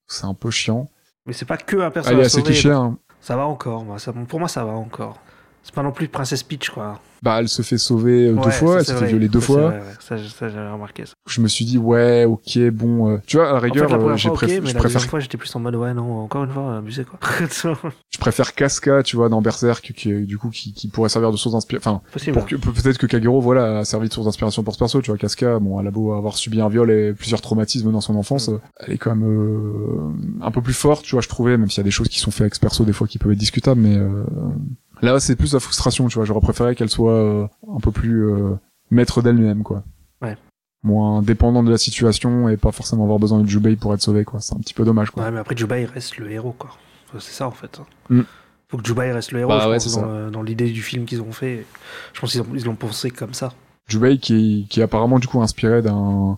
[0.08, 0.88] C'est un peu chiant.
[1.26, 2.20] Mais c'est pas que un Elle personnage.
[2.22, 2.98] est assez cliché, hein.
[3.20, 4.00] Ça va encore, moi.
[4.00, 5.20] Ça, pour moi, ça va encore.
[5.64, 7.00] C'est pas non plus Princess Peach, quoi.
[7.24, 9.08] Bah, elle se fait sauver euh, deux fois, elle se fait vrai.
[9.08, 9.74] violer deux Ça, fois.
[10.00, 11.14] Ça, ça, j'avais remarqué ça.
[11.28, 13.94] Je me suis dit, ouais, ok, bon, euh, tu vois, à la En fait, rigueur,
[13.94, 15.94] euh, j'ai fois, ok, préf- mais je la préfère fois, j'étais plus en mode, ouais,
[15.94, 17.20] non, encore une fois, abusé, quoi.
[18.10, 21.38] je préfère Casca, tu vois, dans Berserk, qui, du coup, qui, qui pourrait servir de
[21.38, 22.02] source d'inspiration.
[22.16, 25.02] Enfin, pour que, peut-être que Kagero, voilà, a servi de source d'inspiration pour ce perso,
[25.02, 28.02] tu vois, Casca, bon, elle a beau avoir subi un viol et plusieurs traumatismes dans
[28.02, 28.54] son enfance, Mm.
[28.54, 30.12] euh, elle est quand même euh,
[30.46, 32.20] un peu plus forte, tu vois, je trouvais, même s'il y a des choses qui
[32.20, 34.24] sont faites avec ce perso des fois qui peuvent être discutables, mais euh,
[35.02, 38.26] là, c'est plus la frustration, tu vois, j'aurais préféré qu'elle soit euh, un peu plus
[38.30, 38.56] euh,
[38.92, 39.84] maître d'elle-même, quoi.
[40.22, 40.36] Ouais.
[40.84, 44.24] Moins dépendant de la situation et pas forcément avoir besoin de Jubei pour être sauvé,
[44.26, 44.40] quoi.
[44.42, 45.24] C'est un petit peu dommage, quoi.
[45.24, 46.72] Ouais, mais après, Juba, il reste le héros, quoi.
[47.20, 47.80] C'est ça, en fait.
[48.10, 48.22] Mm.
[48.70, 50.82] Faut que Juba, il reste le héros, Bah je ouais, pense, dans, euh, l'idée du
[50.82, 51.66] film qu'ils ont fait.
[52.14, 53.54] Je pense qu'ils ont- ils l'ont pensé comme ça.
[53.88, 54.34] Jubei qui
[54.64, 56.36] est, qui est apparemment du coup inspiré d'un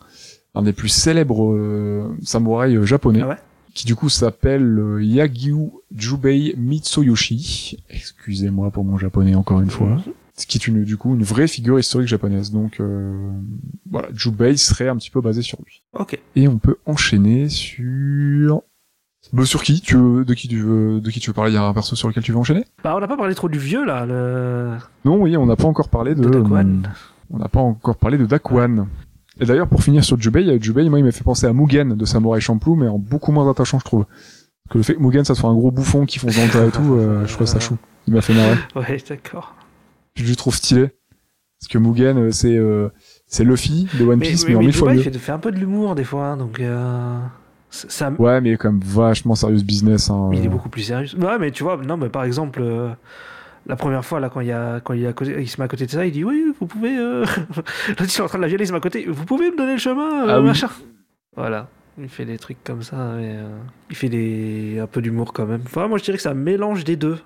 [0.55, 3.37] un des plus célèbres euh, samouraïs japonais Ah ouais?
[3.73, 9.97] Qui du coup s'appelle euh, Yagyu Jubei Mitsuyoshi excusez-moi pour mon japonais encore une fois
[10.35, 13.31] ce qui est une du coup une vraie figure historique japonaise donc euh,
[13.89, 16.19] voilà Jubei serait un petit peu basé sur lui Ok.
[16.35, 18.61] et on peut enchaîner sur
[19.33, 21.51] bah, sur qui tu veux, de qui tu veux de qui tu veux parler?
[21.51, 22.63] Il y a un perso sur lequel tu veux enchaîner?
[22.83, 24.77] Bah, on n'a pas parlé trop du vieux, là, le...
[25.03, 26.83] non oui on n'a pas encore parlé de, de Daquan.
[27.29, 28.87] On n'a pas encore parlé de Daquan.
[29.39, 31.95] Et d'ailleurs, pour finir sur Jubei, euh, Jubei, moi, il m'a fait penser à Mugen
[31.95, 34.05] de Samurai Champloo, mais en beaucoup moins attachant, je trouve.
[34.69, 36.65] Que le fait que Mugen, ça soit un gros bouffon qui fonce dans le tas
[36.65, 37.77] et tout, euh, je trouve ça chou.
[38.07, 38.57] Il m'a fait marrer.
[38.75, 39.55] Ouais, d'accord.
[40.15, 40.89] Je le trouve stylé.
[41.59, 42.89] Parce que Mugen, euh, c'est euh,
[43.27, 45.19] c'est Luffy de One Piece, mais, en mille fois Juba, il mieux.
[45.19, 46.59] fait, un peu de l'humour, des fois, hein, donc...
[46.59, 47.19] Euh...
[47.71, 50.09] Ça, Ouais, mais il est quand même vachement sérieux business.
[50.09, 50.31] Hein.
[50.33, 51.07] Il est beaucoup plus sérieux.
[51.19, 52.89] Ouais, mais tu vois, non, mais par exemple, euh,
[53.69, 55.67] la première fois, là, quand il, y a, quand il, côté- il se met à
[55.67, 56.97] côté de ça, il dit Oui, vous pouvez.
[56.97, 57.23] Euh...
[57.87, 59.51] L'autre, il est en train de la violer, il se met à côté Vous pouvez
[59.51, 60.47] me donner le chemin, euh, Ah oui.
[60.47, 60.69] machin.
[61.37, 61.69] Voilà.
[62.01, 63.57] Il fait des trucs comme ça, mais, euh,
[63.91, 64.79] il fait des...
[64.81, 65.61] un peu d'humour quand même.
[65.65, 67.19] Enfin, moi, je dirais que c'est un mélange des deux.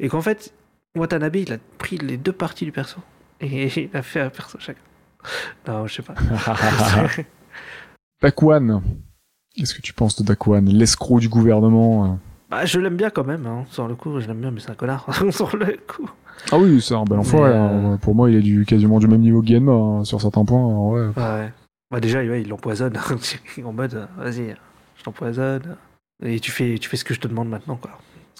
[0.00, 0.54] Et qu'en fait,
[0.96, 3.00] Watanabe, il a pris les deux parties du perso.
[3.40, 4.80] Et il a fait un perso chacun.
[5.68, 6.14] Non, je sais pas.
[8.22, 8.82] Daquan.
[9.54, 12.18] Qu'est-ce que tu penses de Daquan L'escroc du gouvernement.
[12.52, 12.56] Euh.
[12.56, 13.64] bah, je l'aime bien quand même, hein.
[13.70, 15.06] sur le coup, je l'aime bien, mais c'est un connard.
[15.30, 16.08] sur le coup.
[16.50, 17.50] Ah oui, c'est un bel enfoiré.
[17.52, 17.98] Mais, hein.
[18.00, 20.66] Pour moi, il est du quasiment du même niveau que Genma hein, sur certains points.
[20.90, 21.08] ouais.
[21.16, 21.52] Ouais.
[21.92, 22.96] Bah déjà, ouais, il l'empoisonne
[23.64, 24.56] en mode, euh, vas-y,
[24.96, 25.76] je t'empoisonne.
[26.24, 27.90] Et tu fais, tu fais ce que je te demande maintenant, quoi.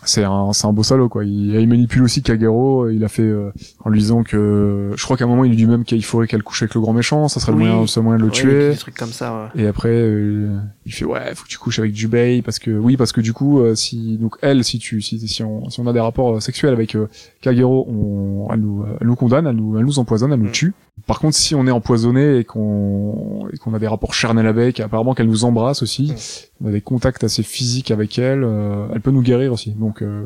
[0.05, 3.23] C'est un c'est un beau salaud quoi il, il manipule aussi Kagero il a fait
[3.23, 3.51] euh,
[3.85, 6.27] en lui disant que je crois qu'à un moment il lui dit même qu'il faudrait
[6.27, 7.59] qu'elle couche avec le grand méchant ça serait Oui.
[7.61, 9.63] le moyen le seul moyen de le tuer Des trucs comme ça, ouais.
[9.63, 12.97] et après euh, il fait ouais faut que tu couches avec Jubei parce que oui
[12.97, 15.87] parce que du coup euh, si donc elle si tu si, si on si on
[15.87, 17.09] a des rapports euh, sexuels avec euh,
[17.41, 20.53] Kagero on elle nous elle nous condamne elle nous elle nous empoisonne elle nous Mm.
[20.53, 20.75] tue
[21.07, 24.81] par contre si on est empoisonné et qu'on et qu'on a des rapports charnels avec
[24.81, 26.15] apparemment qu'elle nous embrasse aussi Mm.
[26.63, 30.03] On a des contacts assez physiques avec elle euh, elle peut nous guérir aussi donc
[30.03, 30.25] euh,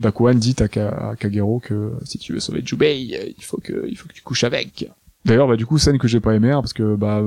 [0.00, 3.58] Dakuan dit à, Ka- à Kagero que si tu veux sauver Jubei, euh, il faut
[3.62, 4.90] que il faut que tu couches avec.
[5.24, 7.22] D'ailleurs, bah du coup scène que j'ai pas aimé hein, parce que bah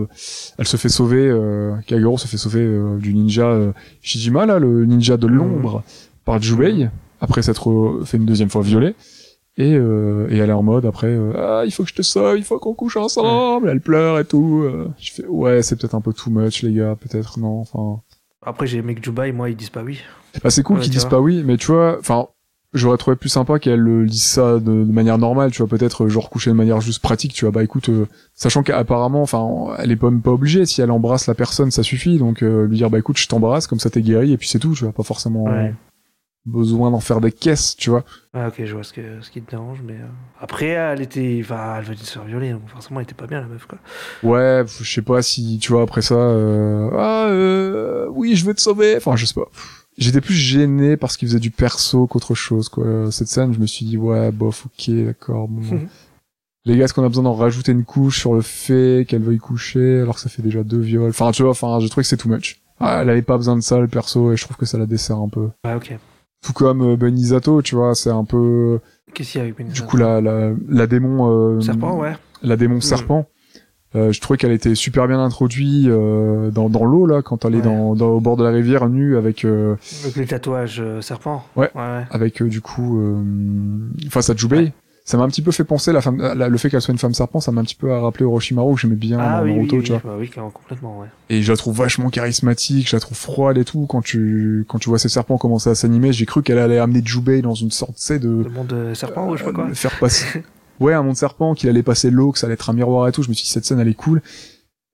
[0.58, 4.60] elle se fait sauver, euh, Kagero se fait sauver euh, du ninja euh, Shijima là,
[4.60, 5.82] le ninja de l'ombre,
[6.26, 6.89] par Jubei
[7.22, 8.95] après s'être fait une deuxième fois violée.
[9.60, 12.01] Et, euh, et elle est en mode après euh, ah il faut que je te
[12.03, 13.70] sauve, il faut qu'on couche ensemble.
[13.70, 14.62] Elle pleure et tout.
[14.66, 14.89] euh.
[14.99, 17.62] Je fais ouais c'est peut-être un peu too much les gars, peut-être non.
[17.62, 18.01] Enfin
[18.48, 20.00] Après, j'ai aimé que Juba et moi, ils disent pas oui.
[20.43, 22.28] bah, c'est cool Ouais, qu'ils disent pas oui, mais tu vois, enfin,
[22.74, 26.06] j'aurais trouvé plus sympa qu'elle euh, dise ça de, de manière normale, tu vois, peut-être
[26.06, 29.76] euh, genre coucher de manière juste pratique, tu vois, bah écoute, euh, sachant qu'apparemment, enfin,
[29.80, 32.89] elle est pas obligée, si elle embrasse la personne, ça suffit, donc euh, lui dire
[32.89, 35.04] bah écoute, je t'embrasse, comme ça t'es guéri, et puis c'est tout, tu vois, pas
[35.04, 35.74] forcément Ouais.
[36.48, 38.04] Besoin d'en faire des caisses, tu vois.
[38.34, 39.93] Ah, ok, je vois ce, que, ce qui te dérange, mais.
[39.93, 40.08] euh,
[40.39, 41.39] Après, elle était.
[41.43, 43.66] Enfin, elle venait de se faire violer, donc forcément, elle était pas bien, la meuf,
[43.66, 43.78] quoi.
[44.24, 48.54] Ouais, je sais pas si, tu vois, après ça, euh, ah, euh, oui, je vais
[48.54, 49.48] te sauver, enfin, je sais pas.
[49.98, 53.12] J'étais plus gêné parce qu'il faisait du perso qu'autre chose, quoi.
[53.12, 55.82] Cette scène, je me suis dit, ouais, bof, ok, d'accord, bon.
[56.66, 59.38] Les gars, est-ce qu'on a besoin d'en rajouter une couche sur le fait qu'elle veuille
[59.38, 61.10] coucher alors que ça fait déjà deux viols?
[61.10, 62.60] Enfin, tu vois, enfin, je trouve que c'est too much.
[62.80, 64.86] Ah, elle avait pas besoin de ça, le perso, et je trouve que ça la
[64.86, 65.50] dessert un peu.
[65.66, 65.98] Ouais, ok.
[66.44, 68.80] Tout comme euh, Benizato, tu vois, c'est un peu,
[69.14, 72.14] Qu'est-ce qu'il y a avec du coup, la, la, la démon, euh, Serpent, ouais.
[72.44, 73.26] la démon serpent.
[73.96, 77.54] Euh, je trouvais qu'elle était super bien introduite euh, dans, dans l'eau là quand elle
[77.56, 77.64] est Ouais.
[77.64, 81.44] dans, dans au bord de la rivière nue avec euh, Avec les tatouages euh, serpent.
[81.56, 81.72] Ouais.
[81.74, 82.06] Ouais, ouais.
[82.12, 83.24] avec euh, du coup euh,
[84.10, 84.74] face à Jubei.
[85.10, 86.97] Ça m'a un petit peu fait penser la femme, la- le fait qu'elle soit une
[86.97, 89.51] femme serpent, ça m'a un petit peu rappelé Orochimaru que j'aimais bien Ah dans oui,
[89.51, 90.01] oui, Naruto, oui, tu vois.
[90.03, 91.08] bah oui, complètement, ouais.
[91.30, 93.86] Et je la trouve vachement charismatique, je la trouve froide et tout.
[93.88, 97.01] Quand tu quand tu vois ces serpents commencer à s'animer, j'ai cru qu'elle allait amener
[97.05, 99.66] Jubei dans une sorte, sais, de Le monde euh, serpent, ou je sais pas quoi.
[99.70, 100.43] euh, faire passer.
[100.82, 103.14] ouais, un monde serpent, qu'il allait passer l'eau, que ça allait être un miroir et
[103.14, 103.24] tout.
[103.24, 104.22] Je me suis dit cette scène elle est cool.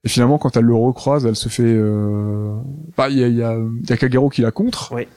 [0.03, 1.63] Et finalement, quand elle le recroise, elle se fait.
[1.65, 2.53] Euh...
[2.97, 3.57] Bah, il y a, il y, a,
[3.89, 4.93] y a Kagero qui la contre.
[4.93, 5.07] Oui.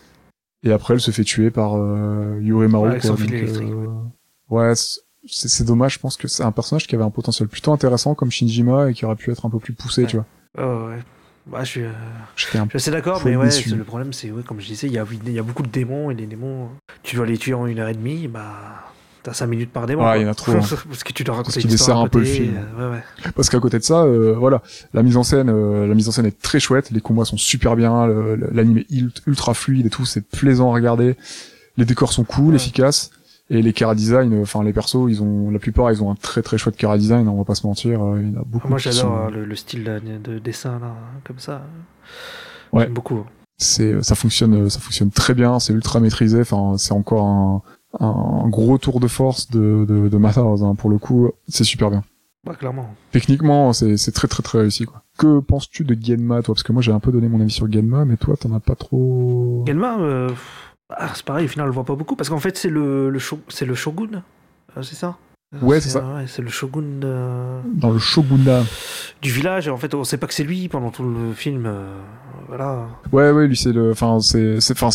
[0.63, 2.39] Et après, elle se fait tuer par euh.
[2.41, 2.67] Ouais,
[2.99, 3.87] quoi, donc, euh,
[4.51, 5.01] Ouais, c'est
[5.49, 5.95] c'est dommage.
[5.95, 8.95] Je pense que c'est un personnage qui avait un potentiel plutôt intéressant comme Shinjima et
[8.95, 10.07] qui aurait pu être un peu plus poussé, Ouais.
[10.09, 10.27] tu vois.
[10.59, 10.99] Oh, ouais.
[11.49, 11.91] Bah, je suis, euh,
[12.35, 14.99] je suis assez d'accord, mais ouais, le problème, c'est, ouais, comme je disais, il y
[14.99, 16.71] a, il y a beaucoup de démons, et les démons,
[17.05, 18.53] tu dois les tuer en une heure et demie, bah,
[19.23, 20.05] t'as 5 minutes par démon.
[20.05, 20.61] Ouais, il y en a trop, hein.
[20.89, 22.57] Parce que tu dois raconter qu'il une histoire dessert un peu le film.
[22.57, 23.33] euh, ouais, ouais.
[23.37, 24.61] Parce qu'à côté de ça, euh, voilà,
[24.93, 27.37] la mise en scène, euh, la mise en scène est très chouette, les combats sont
[27.37, 28.09] super bien,
[28.53, 31.15] l'anime est ult- ultra fluide et tout, c'est plaisant à regarder.
[31.77, 33.11] Les décors sont cool, efficaces,
[33.51, 36.15] et les chara design, euh, enfin les persos, ils ont la plupart, ils ont un
[36.17, 38.45] très très chouette chara design, on va pas se mentir, euh, il y en a
[38.45, 38.69] beaucoup.
[38.69, 40.95] Moi, j'adore sont- euh, le, le style de, de dessin, là,
[41.25, 41.63] comme ça.
[42.73, 42.85] Ouais.
[42.85, 43.25] J'aime beaucoup.
[43.59, 47.63] C'est, ça fonctionne, ça fonctionne très bien, c'est ultra maîtrisé, enfin c'est encore un,
[48.01, 50.17] un gros tour de force de de, de
[50.65, 52.03] hein, pour le coup, c'est super bien.
[52.47, 52.91] Ouais, clairement.
[53.13, 55.03] Techniquement, c'est c'est très très très réussi quoi.
[55.19, 56.55] Que penses-tu de Genma toi?
[56.55, 58.61] Parce que moi j'ai un peu donné mon avis sur Genma, mais toi t'en as
[58.61, 59.65] pas trop.
[59.67, 60.29] Genma, euh,
[60.91, 63.11] ah, c'est pareil, au final, on le voit pas beaucoup, parce qu'en fait, c'est le,
[63.11, 64.23] le, sho- le shogun,
[64.77, 65.17] euh, c'est ça?
[65.63, 66.01] Ouais, c'est ça.
[66.01, 68.63] euh, ouais, c'est le shogun de- Dans le Shogunat.
[69.23, 71.65] du village, et en fait, on sait pas que c'est lui pendant tout le film.
[71.67, 72.01] euh,
[72.49, 72.87] voilà.
[73.13, 74.89] Ouais ouais, lui c'est le, enfin c'est, enfin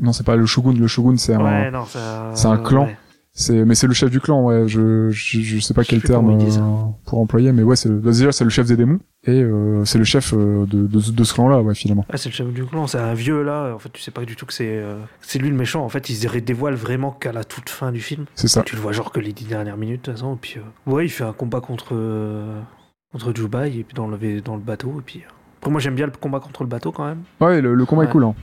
[0.00, 2.84] non c'est pas le Shogun, le Shogun c'est un, Ouais, non, ça- c'est un clan.
[2.86, 2.96] ouais.
[3.34, 4.68] C'est, mais c'est le chef du clan, ouais.
[4.68, 6.70] Je je, je sais pas Je quel terme euh,
[7.06, 9.96] pour employer, mais ouais c'est le, déjà c'est le chef des démons et euh, c'est
[9.98, 12.04] le chef euh, de, de de ce clan là, ouais finalement.
[12.10, 13.72] Ah, c'est le chef du clan, c'est un vieux là.
[13.74, 15.82] En fait, tu sais pas du tout que c'est euh, c'est lui le méchant.
[15.84, 18.26] En fait, il se dévoile vraiment qu'à la toute fin du film.
[18.34, 18.62] C'est ça.
[18.62, 20.34] Tu le vois genre que les dix dernières minutes, de toute façon.
[20.34, 20.56] Et puis,
[20.86, 21.94] ouais, il fait un combat contre
[23.12, 24.96] contre Jubai et puis dans le dans le bateau.
[24.98, 25.22] Et puis,
[25.58, 27.22] après, moi, j'aime bien le combat contre le bateau quand même.
[27.40, 28.08] Ouais, le, le combat Ouais.
[28.08, 28.24] est cool.
[28.24, 28.34] Hein.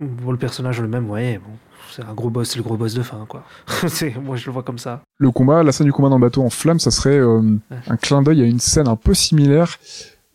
[0.00, 1.50] Bon, le personnage le même, ouais, bon,
[1.90, 3.42] c'est un gros boss, c'est le gros boss de fin, quoi.
[4.22, 5.02] moi, je le vois comme ça.
[5.18, 7.40] Le combat, la scène du combat dans le bateau en flamme, ça serait euh,
[7.70, 7.76] Ouais.
[7.88, 9.76] un clin d'œil à une scène un peu similaire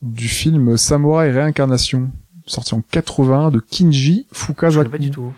[0.01, 2.11] du film Samouraï Réincarnation,
[2.45, 4.78] sorti en 81 de Kinji Je Fukazaki.
[4.80, 5.34] connais pas du tout.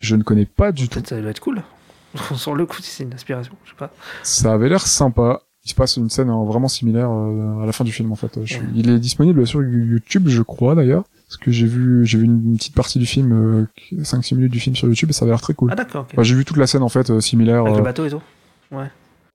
[0.00, 0.94] Je ne connais pas du tout.
[0.94, 1.62] Peut-être ça doit être cool.
[2.36, 3.90] Sur le coup, si c'est une inspiration, je sais pas.
[4.22, 5.42] Ça avait l'air sympa.
[5.68, 8.14] Il se passe une scène hein, vraiment similaire euh, à la fin du film en
[8.16, 8.40] fait.
[8.44, 8.64] Je- Ouais.
[8.74, 12.56] Il est disponible sur YouTube, je crois d'ailleurs, parce que j'ai vu j'ai vu une
[12.56, 15.52] petite partie du film, 5-6 minutes du film sur YouTube et ça avait l'air très
[15.52, 15.68] cool.
[15.70, 16.06] Ah, d'accord.
[16.10, 17.60] Enfin, j'ai vu toute la scène en fait euh, similaire.
[17.62, 18.22] Avec euh, le bateau et tout.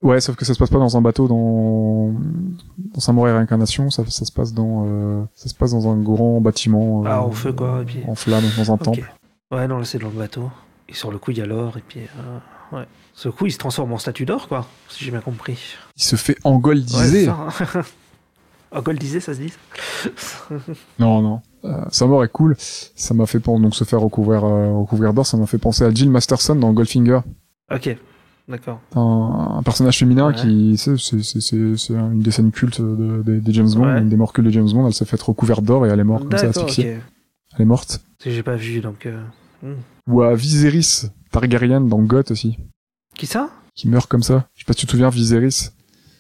[0.02, 2.12] Ouais, sauf que ça se passe pas dans un bateau dans
[2.94, 6.42] dans Samouraï Réincarnation, ça, ça se passe dans euh, ça se passe dans un grand
[6.42, 9.14] bâtiment euh, Ah, en feu, quoi, et puis- en flamme dans un temple.
[9.52, 10.50] Ouais, non, là, c'est dans le bateau.
[10.90, 12.02] Et sur le coup, il y a l'or, et puis.
[12.02, 12.86] euh, ouais.
[13.26, 15.60] Le coup, il se transforme en statue d'or, quoi, si j'ai bien compris.
[15.98, 16.40] Il se fait Ouais,
[18.74, 19.20] engoldiser.
[19.20, 19.54] ça, se dit
[21.00, 21.42] non non.
[21.66, 22.56] Euh, sa mort est cool.
[22.58, 25.84] Ça m'a fait penser donc se faire recouvrir euh, recouvrir d'or, ça m'a fait penser
[25.84, 27.20] à Jill Masterson dans Goldfinger,
[27.72, 27.96] Ok,
[28.48, 28.82] d'accord.
[28.96, 30.34] un, un personnage féminin Ouais.
[30.34, 31.52] qui c'est
[31.92, 34.00] une des scènes cultes de, de- des James Bond, Ouais.
[34.00, 36.04] une des morts cultes de James Bond, elle s'est fait recouverte d'or et elle est
[36.04, 36.98] morte comme ça asphyxiée.
[37.56, 38.02] Elle est morte.
[38.26, 39.06] J'ai pas vu, donc.
[39.06, 39.22] euh,
[39.62, 39.76] hmm.
[40.08, 42.58] Ou à Viserys Targaryen dans Goth aussi,
[43.16, 43.50] Qui ça?
[43.76, 44.48] Qui meurt comme ça.
[44.56, 45.70] Je sais pas si tu te souviens Viserys.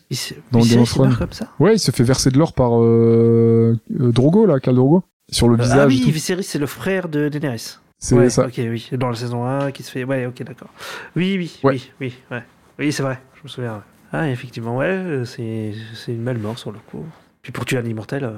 [0.10, 0.34] Il se...
[0.52, 1.16] Dans Game of Thrones.
[1.18, 1.48] comme ça?
[1.60, 5.48] Ouais, il se fait verser de l'or par euh, euh, Drogo, là, Khal Drogo, sur
[5.48, 5.80] le Euh, visage.
[5.82, 6.04] Ah oui.
[6.12, 7.78] Viserys, c'est le frère de Daenerys.
[8.00, 8.46] c'est ouais, ça.
[8.48, 8.90] Ok, oui.
[8.94, 10.04] Dans la saison 1, qui se fait.
[10.04, 10.70] Ouais, ok, d'accord.
[11.16, 11.74] Oui, oui, Ouais.
[11.74, 12.44] oui, oui, ouais.
[12.80, 13.84] Oui, c'est vrai, je me souviens.
[14.12, 15.74] Ah, effectivement, ouais, c'est
[16.08, 17.06] une belle mort sur le coup.
[17.42, 18.32] Puis pour tuer un immortel, euh,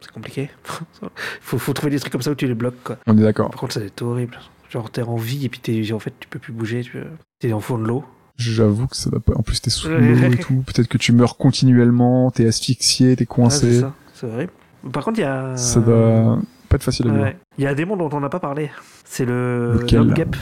[0.00, 0.50] c'est compliqué.
[1.40, 2.96] faut, faut trouver des trucs comme ça où tu les bloques, quoi.
[3.06, 3.50] On est d'accord.
[3.50, 4.38] Par contre, ça va être horrible.
[4.72, 7.02] Genre, t'es en vie et puis t'es, en fait, tu peux plus bouger, tu
[7.46, 8.04] es en fond de l'eau.
[8.38, 9.34] J'avoue que ça va pas.
[9.36, 10.62] En plus, t'es sous l'eau et tout.
[10.66, 13.80] Peut-être que tu meurs continuellement, t'es asphyxié, t'es coincé.
[13.80, 14.52] ça, c'est horrible.
[14.90, 15.56] Par contre, il y a.
[15.56, 17.22] ça doit pas être facile à vivre.
[17.24, 17.36] Ouais.
[17.58, 18.70] Il y a un démon dont on n'a pas parlé.
[19.04, 19.74] C'est le.
[19.74, 20.36] Lequel guêpe.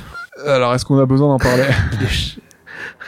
[0.47, 1.65] Alors, est-ce qu'on a besoin d'en parler?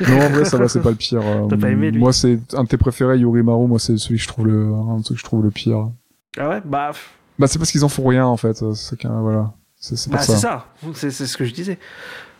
[0.09, 1.21] Non, en vrai, ça va, c'est pas le pire.
[1.23, 2.01] Euh, T'as pas aimé, lui?
[2.01, 3.67] Moi, c'est un de tes préférés, Yorimaru.
[3.69, 5.91] Moi, c'est celui que je trouve le, un de ceux que je trouve le pire.
[6.39, 6.61] ah ouais?
[6.65, 6.93] Bah,
[7.39, 8.65] Bah, c'est parce qu'ils en font rien, en fait.
[8.75, 9.53] C'est qu'un, voilà.
[9.83, 10.67] C'est c'est bah ça.
[10.95, 11.77] c'est ce que je disais.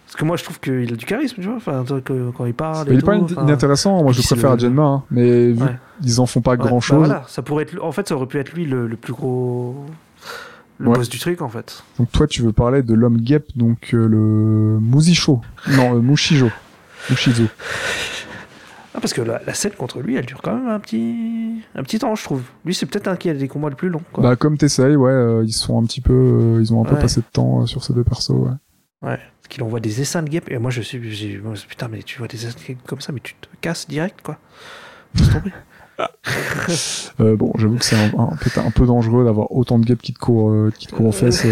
[0.07, 1.57] Parce que moi, je trouve qu'il a du charisme, tu vois.
[1.57, 2.87] Enfin, euh, quand il parle.
[2.89, 4.03] Il est pas inintéressant.
[4.03, 5.03] Moi, je le préfère le- à Genma, hein.
[5.11, 5.77] Mais vu Ouais.
[6.01, 6.99] qu'ils en font pas ouais, grand bah chose.
[6.99, 7.83] voilà, ça pourrait être.
[7.83, 9.85] En fait, ça aurait pu être lui le, le plus gros.
[10.79, 10.97] le Ouais.
[10.97, 11.83] boss du truc en fait.
[11.99, 15.41] Donc toi, tu veux parler de l'homme guêpe, donc euh, le Musisho.
[15.69, 16.51] Non, euh, Mushijo.
[17.11, 17.45] Mushizo.
[18.95, 21.83] Ah, parce que la, la scène contre lui, elle dure quand même un petit, un
[21.83, 22.43] petit temps, je trouve.
[22.65, 24.03] Lui, c'est peut-être un qui a des combats les plus longs.
[24.13, 24.23] Quoi.
[24.23, 26.97] Bah comme t'essayes, ouais, euh, ils sont un petit peu, euh, ils ont un peu
[26.97, 28.51] passé de temps euh, sur ces deux persos, ouais.
[29.03, 29.17] Ouais.
[29.19, 30.51] Parce qu'il envoie des essaims de guêpes.
[30.51, 31.39] Et moi, je suis.
[31.43, 33.89] moi, Putain, mais tu vois des essaims de guêpes comme ça, mais tu te casses
[33.89, 34.39] direct, quoi.
[35.17, 35.53] Tomber.
[37.39, 40.13] Bon, j'avoue que c'est un, un- peut-être un peu dangereux d'avoir autant de guêpes qui
[40.13, 41.47] te courent, qui te courent aux fesses.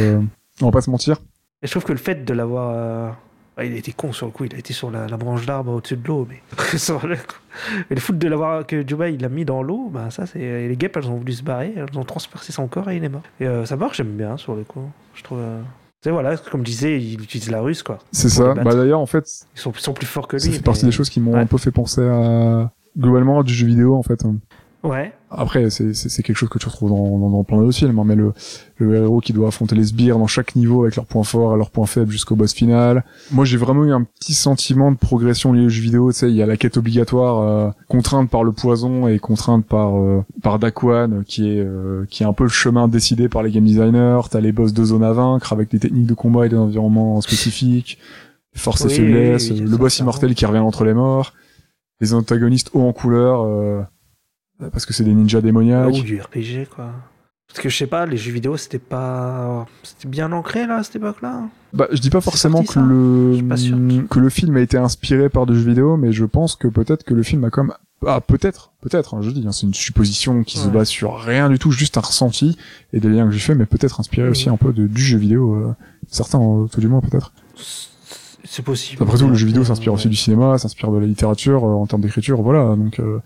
[0.60, 1.16] on va pas se mentir.
[1.62, 3.16] Et je trouve que le fait de l'avoir.
[3.60, 5.16] Euh, ah, il a été con sur le coup, il a été sur la, la
[5.16, 6.40] branche d'arbre au-dessus de l'eau, mais.
[7.08, 7.16] le.
[7.90, 8.66] Mais le foot de l'avoir.
[8.66, 10.38] que Dubaï il l'a mis dans l'eau, bah ça, c'est.
[10.68, 13.08] les guêpes, elles ont voulu se barrer, elles ont transpercé son corps et il est
[13.08, 13.22] mort.
[13.40, 14.82] Et euh, ça marche, j'aime bien sur le coup.
[15.14, 15.38] Je trouve.
[15.40, 15.60] euh,
[16.06, 17.98] voilà, comme je disais, il utilise la russe, quoi.
[18.12, 18.54] C'est ça.
[18.54, 20.42] Bah d'ailleurs, en fait, Ils sont, ils sont plus forts que lui.
[20.42, 21.40] ça fait partie mais- des choses qui m'ont Ouais.
[21.40, 24.24] un peu fait penser à globalement à du jeu vidéo, en fait.
[24.82, 25.12] Ouais.
[25.30, 28.16] Après, c'est quelque chose que tu retrouves dans, dans, dans plein d'autres films, hein, mais
[28.16, 28.32] le,
[28.78, 31.58] le héros qui doit affronter les sbires dans chaque niveau avec leurs points forts et
[31.58, 33.04] leurs points faibles jusqu'au boss final.
[33.30, 36.10] Moi, j'ai vraiment eu un petit sentiment de progression lié au jeu vidéo.
[36.12, 39.66] Tu sais, il y a la quête obligatoire, euh, contrainte par le poison et contrainte
[39.66, 43.28] par euh, par Daquan, euh, qui est euh, qui est un peu le chemin décidé
[43.28, 44.20] par les game designers.
[44.30, 47.20] T'as les boss de zone à vaincre avec des techniques de combat et des environnements
[47.20, 47.98] spécifiques,
[48.54, 49.00] forces Oui, et
[49.34, 51.34] oui, oui, le boss immortel qui revient entre les morts,
[52.00, 53.86] les antagonistes hauts en couleur.
[54.72, 55.94] Parce que c'est des ninjas démoniaques.
[55.94, 56.92] Ou du RPG, quoi.
[57.48, 59.66] Parce que je sais pas, les jeux vidéo, c'était pas.
[59.82, 61.48] C'était bien ancré, là, à cette époque-là.
[61.72, 65.46] Bah, je dis pas forcément sorti, que le que le film a été inspiré par
[65.46, 67.72] des jeux vidéo, mais je pense que peut-être que le film a comme
[68.06, 71.50] ah peut-être peut-être hein, je dis hein, c'est une supposition qui se base sur rien
[71.50, 72.56] du tout, juste un ressenti
[72.92, 75.18] et des liens que j'ai fait, mais peut-être inspiré aussi un peu de, du jeu
[75.18, 75.74] vidéo, euh,
[76.08, 77.32] certains euh, tout du moins peut-être.
[78.44, 79.02] C'est possible.
[79.02, 81.74] Après tout, le jeu vidéo Euh, s'inspire aussi du cinéma, s'inspire de la littérature euh,
[81.74, 83.20] en termes d'écriture, voilà, donc euh,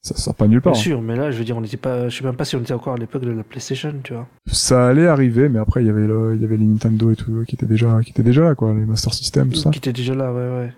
[0.00, 0.72] ça sort pas nulle part.
[0.74, 0.84] Bien hein.
[0.84, 2.08] sûr, mais là, je veux dire, on n'était pas.
[2.08, 4.26] Je sais même pas si on était encore à l'époque de la PlayStation, tu vois.
[4.46, 7.16] Ça allait arriver, mais après il y avait le, il y avait les Nintendo et
[7.16, 9.70] tout qui étaient déjà qui étaient déjà là quoi, les Master System tout ça.
[9.70, 10.72] Qui était déjà là, ouais, ouais.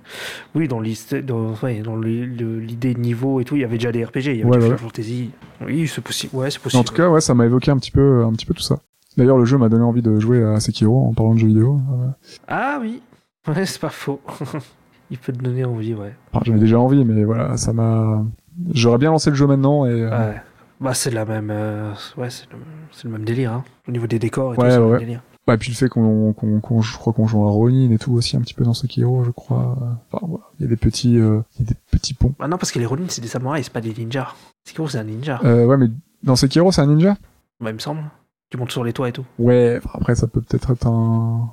[0.54, 3.64] Oui, dans l'idée dans, ouais, dans le- le- l'idée de niveau et tout, il y
[3.64, 4.76] avait déjà des RPG, il y avait Ouais, ouais.
[4.76, 5.30] Fantasy.
[5.64, 6.34] Oui, c'est possible.
[6.36, 6.84] Ouais, c'est En possible.
[6.84, 8.78] tout cas, ouais, ça m'a évoqué un petit peu, un petit peu tout ça.
[9.16, 11.78] D'ailleurs, le jeu m'a donné envie de jouer à Sekiro en parlant de jeux vidéo.
[11.92, 12.06] Euh,
[12.48, 13.02] Ah oui,
[13.48, 14.20] ouais, c'est pas faux.
[15.10, 16.14] il peut te donner envie, ouais.
[16.32, 18.24] Enfin, j'en ai déjà envie, mais voilà, ça m'a.
[18.72, 19.90] J'aurais bien lancé le jeu maintenant et.
[19.90, 20.36] euh, Ouais.
[20.80, 21.50] Bah, c'est la même.
[21.50, 22.58] euh, Ouais, c'est le...
[23.04, 23.64] le même délire, hein.
[23.86, 24.90] Au niveau des décors et Ouais, tout, c'est le ouais.
[24.92, 25.22] même délire.
[25.46, 28.12] Bah, et puis le fait qu'on, qu'on, je crois qu'on joue à Ronin et tout
[28.12, 29.76] aussi un petit peu dans Sekiro, je crois.
[30.12, 32.34] Enfin, voilà, il y a des petits, euh, il y a des petits ponts.
[32.38, 34.34] Ah non, parce que les Ronin, c'est des samouraïs, c'est pas des ninjas.
[34.64, 35.40] Sekiro, c'est un ninja.
[35.44, 35.88] Euh, ouais, mais
[36.22, 37.16] dans Sekiro, c'est un ninja?
[37.60, 38.02] Bah, il me semble.
[38.50, 39.24] Tu montes sur les toits et tout.
[39.38, 39.80] Ouais.
[39.94, 41.50] après, ça peut peut-être être un,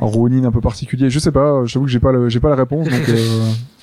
[0.00, 1.10] un Ronin un peu particulier.
[1.10, 1.64] Je sais pas.
[1.64, 2.28] Je t'avoue que j'ai pas, le...
[2.28, 3.00] j'ai pas la réponse, donc.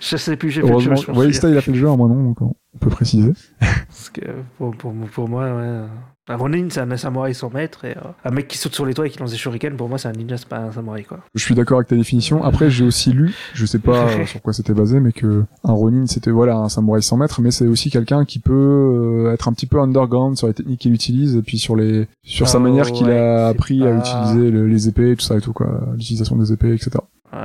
[0.00, 0.94] Je sais plus, j'ai fait le jeu.
[0.96, 1.28] je ouais.
[1.28, 3.32] Ista, il a fait le jeu, moi non, donc on peut préciser.
[3.60, 4.22] Parce que
[4.58, 5.80] pour, pour, pour moi, ouais.
[6.26, 7.84] Un Ronin, c'est un samouraï sans maître.
[7.84, 9.90] Et euh, un mec qui saute sur les toits et qui lance des shurikens, pour
[9.90, 11.18] moi, c'est un ninja, c'est pas un samouraï, quoi.
[11.34, 12.42] Je suis d'accord avec ta définition.
[12.42, 16.06] Après, j'ai aussi lu, je sais pas sur quoi c'était basé, mais que un Ronin,
[16.06, 19.52] c'était voilà un samouraï sans maître, mais c'est aussi quelqu'un qui peut euh, être un
[19.52, 22.62] petit peu underground sur les techniques qu'il utilise et puis sur les sur sa Oh,
[22.62, 25.88] manière qu'il ouais, a appris à utiliser le- les épées, tout ça et tout quoi,
[25.92, 26.90] l'utilisation des épées, etc.
[27.34, 27.38] Ouais,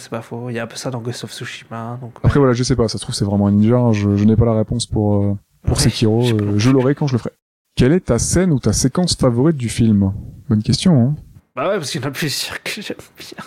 [0.00, 0.50] c'est pas faux.
[0.50, 1.98] Il y a un peu ça dans Ghost of Tsushima.
[2.00, 2.20] Donc, ouais.
[2.24, 3.76] Après voilà, je sais pas, ça se trouve c'est vraiment un ninja.
[3.76, 6.22] hein, Je, je n'ai pas la réponse pour euh, pour Ouais, Sekiro.
[6.22, 7.30] je euh, je l'aurai quand je le ferai.
[7.76, 10.12] Quelle est ta scène ou ta séquence favorite du film?
[10.48, 11.00] Bonne question.
[11.00, 11.14] Hein
[11.54, 13.44] Bah ouais, parce qu'il y en a plusieurs que j'aime bien.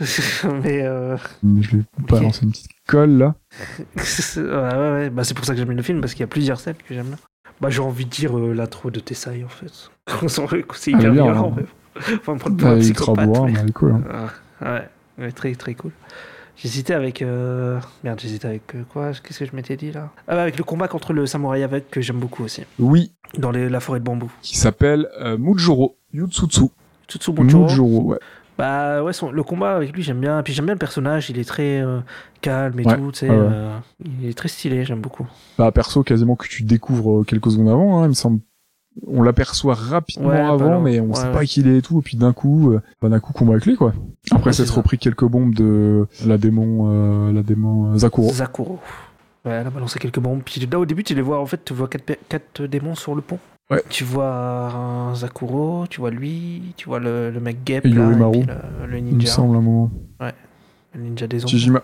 [0.64, 1.16] Mais euh...
[1.60, 2.22] je vais pas Ok.
[2.22, 3.34] lancer une petite colle là.
[3.78, 5.10] ouais, ouais, ouais.
[5.10, 6.94] Bah, c'est pour ça que j'aime le film, parce qu'il y a plusieurs scènes que
[6.94, 7.16] j'aime.
[7.60, 9.90] Bah, j'ai envie de dire euh, l'intro de Tessai, en fait.
[10.28, 10.42] C'est
[10.94, 11.54] Ah, hyper bien, violent.
[11.58, 11.62] hein.
[11.96, 13.28] Mais- Enfin, prendre pour un psychopathe.
[13.46, 13.92] mais- mais cool.
[13.92, 14.02] hein.
[14.64, 14.88] Ah, ouais,
[15.24, 15.90] ouais, très très cool.
[16.56, 17.22] J'hésitais avec.
[17.22, 20.10] euh, Merde, j'hésitais avec euh, quoi Qu'est-ce que je m'étais dit là?
[20.28, 22.62] Ah, bah, avec le combat contre le samouraï avec, que j'aime beaucoup aussi.
[22.78, 23.68] Oui, Dans les...
[23.68, 24.30] la forêt de bambou.
[24.42, 26.66] qui s'appelle euh, Mujuro Yutsutsu.
[27.08, 27.64] Tsutsumochoro.
[27.64, 28.18] Mujuro, ouais.
[28.58, 30.40] Bah ouais, son- le combat avec lui, j'aime bien.
[30.44, 31.98] Puis j'aime bien le personnage, il est très euh,
[32.42, 33.28] calme et Ouais, tout, tu sais.
[33.30, 35.26] euh, il est très stylé, j'aime beaucoup.
[35.58, 38.40] Bah, perso, quasiment que tu découvres euh, quelques secondes avant, hein, il me semble.
[39.06, 41.32] On l'aperçoit rapidement Ouais, avant, mais on Ouais, sait ouais.
[41.32, 43.52] pas qui il est et tout, et puis d'un coup, euh, bah, d'un coup, combat
[43.52, 43.94] avec lui, quoi.
[44.30, 48.30] Après Ouais, s'être repris quelques bombes de la démon, euh, la démon euh, Zakuro.
[48.30, 48.78] Zakuro.
[49.44, 50.42] Ouais, elle a balancé quelques bombes.
[50.44, 53.14] Puis là, au début, tu les vois, en fait, tu vois quatre, quatre démons sur
[53.14, 53.38] le pont.
[53.70, 53.82] Ouais.
[53.88, 54.30] Tu vois
[54.74, 58.42] un Zakuro, tu vois lui, tu vois le, le mec Gep, Et là, et puis
[58.42, 59.32] le, le Il me ninja.
[59.32, 59.90] semble, à un moment.
[60.94, 61.48] Le ninja des ombres.
[61.50, 61.82] Chijima.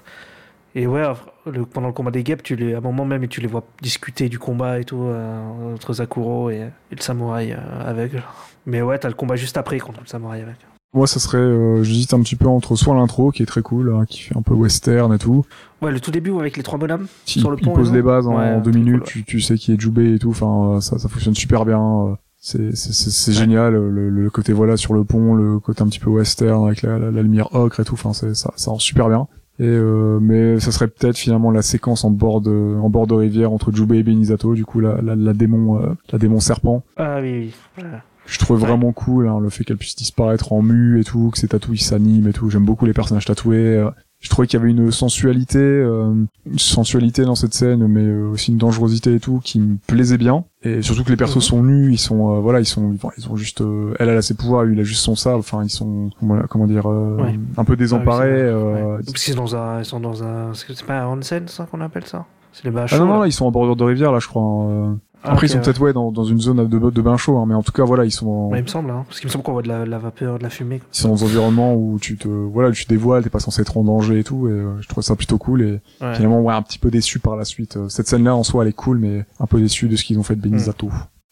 [0.74, 1.02] Et ouais,
[1.51, 3.46] le- pendant le combat des guêpes, tu les, à un moment même, et tu les
[3.49, 6.57] vois discuter du combat et tout, euh, entre Zakuro et,
[6.90, 7.57] et le samouraï euh,
[7.90, 8.22] aveugle.
[8.66, 10.59] Mais ouais, t'as le combat juste après contre le samouraï aveugle.
[10.94, 13.94] Moi, ça serait, euh, j'hésite un petit peu entre soit l'intro qui est très cool,
[13.94, 15.44] hein, qui fait un peu western et tout.
[15.82, 17.74] Ouais, le tout début avec les trois bonhommes Qui sur le il pont.
[17.74, 20.14] pose et les bases en Ouais, deux minutes, cool, tu, tu sais qui est Jubé
[20.14, 20.30] et tout.
[20.30, 21.78] Enfin, euh, ça, ça fonctionne super bien.
[21.80, 23.74] euh, C'est, c'est, c'est, génial.
[23.74, 26.99] Le, le côté voilà sur le pont, le côté un petit peu western avec la,
[26.99, 27.92] la, la lumière ocre et tout.
[27.94, 29.28] Enfin, c'est, ça, ça rend super bien.
[29.61, 33.14] Et euh, mais ça serait peut-être finalement la séquence en bord de, en bord de
[33.14, 34.54] rivière entre Jubé et Benizato.
[34.54, 36.84] Du coup, la, la, la démon, euh, la démon serpent.
[36.96, 37.54] Ah oui, oui.
[37.76, 38.02] Voilà.
[38.26, 41.38] Je trouve vraiment cool hein, le fait qu'elle puisse disparaître en mu et tout, que
[41.38, 42.50] ses tatouages s'animent et tout.
[42.50, 43.82] J'aime beaucoup les personnages tatoués.
[44.20, 46.12] Je trouvais qu'il y avait une sensualité, euh,
[46.44, 50.18] une sensualité dans cette scène, mais euh, aussi une dangerosité et tout qui me plaisait
[50.18, 50.44] bien.
[50.64, 51.40] Et surtout que les persos Mhm.
[51.42, 54.16] sont nus, ils sont, euh, voilà, ils sont, enfin, ils ont juste, euh, elle, elle
[54.18, 55.38] a ses pouvoirs, lui, il a juste son sable.
[55.38, 57.38] Enfin, ils sont, voilà, comment dire, euh, Ouais.
[57.56, 58.42] un peu désemparés.
[58.50, 58.96] Ah oui, euh.
[59.06, 61.80] Parce qu'ils sont dans un, ils sont dans un, c'est pas un onsen ça qu'on
[61.80, 62.24] appelle ça?
[62.52, 63.26] C'est les bains Ah non, non, là.
[63.28, 64.42] ils sont en bordure de rivière là, je crois.
[64.42, 64.94] hein, euh.
[65.24, 67.54] Après, ils sont peut-être ouais dans, dans une zone de, de bain chaud, hein, mais
[67.54, 68.28] en tout cas, voilà, ils sont.
[68.28, 70.38] en- Ouais, il me semble, hein, parce qu'il me semble qu'on voit de la, vapeur,
[70.38, 70.80] de la fumée.
[70.94, 73.76] ils sont dans des environnements où tu te voilà tu dévoiles t'es pas censé être
[73.76, 76.14] en danger et tout et euh, je trouve ça plutôt cool et Ouais.
[76.14, 78.62] finalement ouais un petit peu déçu par la suite Euh, cette scène là en soi
[78.62, 80.90] elle est cool mais un peu déçu de ce qu'ils ont fait de Benizato Mm.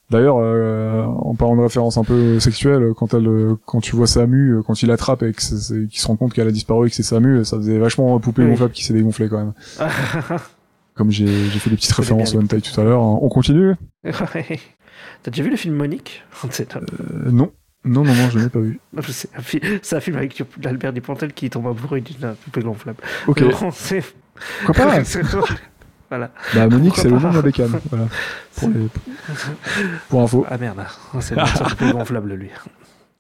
[0.09, 4.07] D'ailleurs, euh, en parlant de référence un peu sexuelle, quand elle, euh, quand tu vois
[4.07, 5.43] Samu, euh, quand il l'attrape et qu'il
[6.01, 8.51] se rend compte qu'elle a disparu et que c'est Samu, ça faisait vachement poupée Oui.
[8.51, 9.53] gonflable qui s'est dégonflé quand même.
[10.97, 13.01] Comme j'ai fait des petites références au hentai tout à l'heure.
[13.03, 13.19] hein.
[13.21, 13.75] On continue.
[14.05, 16.23] T'as déjà vu le film Monique?
[16.45, 17.53] Euh, Non,
[17.85, 18.81] non, non, non, je l'ai pas vu.
[19.09, 19.61] c'est un, fi-
[19.93, 22.99] un film avec Albert Dupontel qui tombe amoureux d'une poupée gonflable.
[23.27, 24.15] Ok, bon, c'est-
[24.65, 25.03] pourquoi pas?
[26.09, 26.31] Voilà.
[26.55, 27.81] Bah Monique, c'est le nom de la bécane.
[27.91, 28.07] Voilà.
[28.57, 28.89] Pour, les-
[30.09, 30.47] pour info.
[30.49, 30.85] Ah merde,
[31.21, 32.51] c'est seul poupée gonflable lui.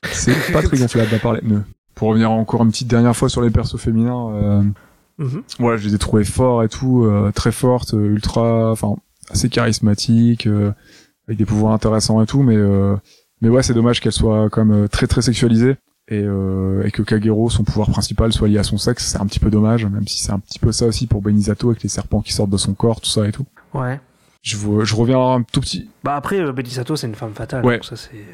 [0.04, 1.40] C'est pas très gonflable à parler.
[1.42, 1.60] Ne.
[1.94, 4.62] Pour revenir encore une petite dernière fois sur les persos féminins, euh,
[5.18, 5.42] Mhm.
[5.58, 8.96] voilà, je les ai trouvés forts et tout, euh, très fortes, euh, ultra, enfin,
[9.30, 10.72] assez charismatiques, euh,
[11.26, 12.96] avec des pouvoirs intéressants et tout, mais euh,
[13.40, 15.76] mais ouais, c'est dommage qu'elles soient quand même euh, très très sexualisées
[16.08, 19.06] et, euh, et que Kagero, son pouvoir principal, soit lié à son sexe.
[19.06, 21.70] C'est un petit peu dommage, même si c'est un petit peu ça aussi pour Benizato
[21.70, 23.44] avec les serpents qui sortent de son corps, tout ça et tout.
[23.74, 24.00] Ouais.
[24.42, 25.88] Je, je reviens un tout petit.
[26.04, 27.64] Bah après, Belisato, c'est une femme fatale.
[27.64, 27.76] Ouais.
[27.78, 28.24] donc ça, c'est.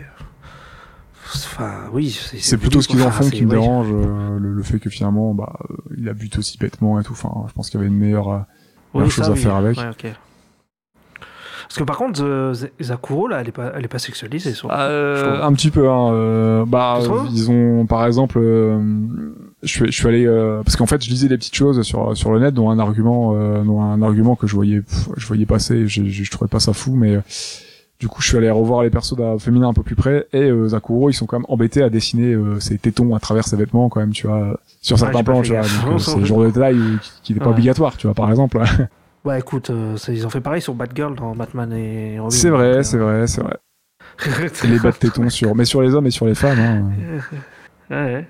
[1.35, 2.11] Enfin, oui.
[2.39, 5.35] C'est plutôt ce qu'ils en font qui me dérange, euh, le, le fait que finalement,
[5.35, 7.13] bah, euh, il a buté aussi bêtement et tout.
[7.13, 8.39] Enfin, je pense qu'il y avait une meilleure, euh,
[8.95, 9.39] Oui, meilleure ça, chose à oui.
[9.41, 9.79] faire avec.
[9.79, 10.15] Ouais.
[11.69, 12.53] Parce que par contre, euh,
[12.83, 14.53] Zakuro, là, elle est pas, elle est pas sexualisée.
[14.53, 14.69] Sur...
[14.71, 15.43] Euh, trouve.
[15.47, 16.13] un petit peu, hein.
[16.13, 16.99] euh, bah,
[17.33, 18.79] ils ont, par exemple, euh,
[19.63, 22.15] je suis, je suis allé, euh, parce qu'en fait, je lisais des petites choses sur
[22.15, 25.27] sur le net, dont un argument, euh, dont un argument que je voyais, pff, je
[25.27, 27.21] voyais passer, je, je, je trouvais pas ça fou, mais euh,
[28.03, 30.67] du coup, je suis allé revoir les persos féminins un peu plus près, et euh,
[30.71, 33.89] Zakuro, ils sont quand même embêtés à dessiner euh, ses tétons à travers ses vêtements,
[33.89, 35.61] quand même, tu vois, sur certains plans, tu vois.
[35.61, 36.77] euh, c'est le genre de détail
[37.23, 37.53] qui, n'est pas Ouais.
[37.53, 38.61] obligatoire, tu vois, par exemple.
[39.25, 42.31] Bah écoute, euh, ils ont fait pareil sur Batgirl dans Batman et Robin.
[42.31, 43.57] c'est vrai, euh, c'est vrai, c'est vrai.
[44.69, 46.59] Les bas de tétons sur, mais sur les hommes et sur les femmes.
[46.59, 46.83] Hein.
[47.89, 48.27] ouais.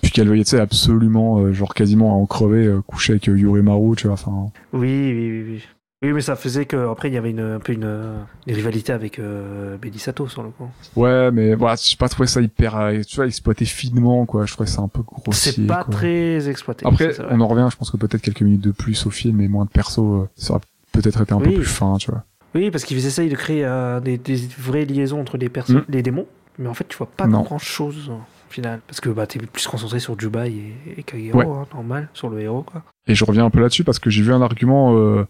[0.00, 3.28] Puis qu'elle voyait, tu sais, absolument, euh, genre quasiment à en crever, euh, coucher avec
[3.28, 4.46] euh, Yuri Maru, tu vois, enfin...
[4.72, 5.68] Oui, oui, oui, oui.
[6.02, 8.14] Oui, mais ça faisait que après il y avait une, un peu une,
[8.46, 10.66] une rivalité avec euh, Belisato sur le coup.
[10.96, 14.54] Ouais, mais voilà, j'ai pas trouvé ça hyper, euh, tu vois, exploité finement, quoi, je
[14.54, 15.92] trouvais ça un peu grossier, C'est pas quoi.
[15.92, 16.86] très exploité.
[16.86, 19.42] Après, ça, on en revient, je pense que peut-être quelques minutes de plus au film
[19.42, 22.24] et moins de perso, euh, ça aurait peut-être été un peu plus fin, tu vois.
[22.54, 25.84] Oui, parce qu'ils essayent de créer euh, des, des vraies liaisons entre les personnes, Mm.
[25.92, 26.26] les démons,
[26.58, 27.42] mais en fait tu vois pas Non.
[27.42, 28.20] grand chose au
[28.52, 28.80] final.
[28.88, 31.46] Parce que bah, t'es plus concentré sur Jubai et, et Kagero, Ouais.
[31.46, 32.82] hein, normal, sur le héros quoi.
[33.06, 35.26] Et je reviens un peu là-dessus parce que j'ai vu un argument euh,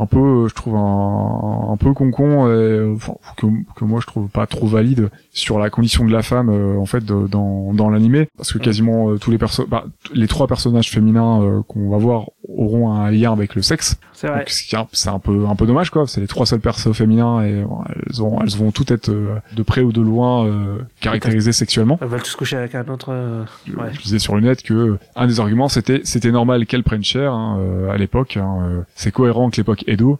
[0.00, 3.46] un peu, euh, je trouve un, un peu con-con, et, euh, enfin, que,
[3.76, 6.86] que moi je trouve pas trop valide sur la condition de la femme euh, en
[6.86, 9.84] fait de- dans dans l'animé, parce que quasiment euh, tous les perso, bah,
[10.14, 13.96] les trois personnages féminins euh, qu'on va voir auront un lien avec le sexe.
[14.12, 14.44] C'est vrai.
[14.92, 16.06] C'est un peu un peu dommage quoi.
[16.06, 19.36] C'est les trois seuls persos féminins et bon, elles ont elles vont toutes être euh,
[19.56, 21.98] de près ou de loin euh, caractérisées sexuellement.
[22.02, 23.10] Elles veulent tous coucher avec un autre.
[23.12, 23.44] euh,
[23.76, 23.88] Ouais.
[23.92, 27.32] Je disais sur le net que un des arguments c'était c'était normal qu'elles prennent cher
[27.32, 27.58] hein,
[27.92, 28.36] à l'époque.
[28.36, 30.18] hein, c'est cohérent avec l'époque Edo.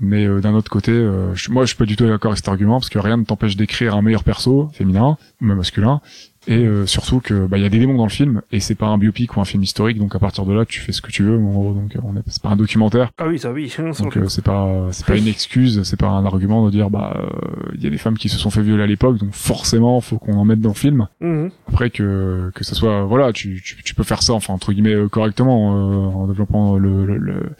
[0.00, 2.38] Mais euh, d'un autre côté, euh, je- moi je suis pas du tout d'accord avec
[2.38, 6.00] cet argument parce que rien ne t'empêche d'écrire un meilleur perso féminin ou même masculin.
[6.46, 8.74] Et euh, surtout que bah il y a des démons dans le film et c'est
[8.74, 11.00] pas un biopic ou un film historique donc à partir de là tu fais ce
[11.00, 13.38] que tu veux en gros donc euh, on est c'est pas un documentaire Ah oui,
[13.38, 13.72] ça oui.
[14.00, 17.16] donc euh, c'est pas c'est pas une excuse c'est pas un argument de dire bah
[17.18, 20.00] euh, il y a des femmes qui se sont fait violer à l'époque donc forcément
[20.02, 21.06] faut qu'on en mette dans le film.
[21.20, 21.50] Mhm.
[21.68, 24.94] après que que ça soit voilà tu, tu tu peux faire ça enfin entre guillemets
[24.94, 27.52] euh, correctement euh, en développant le, le, le-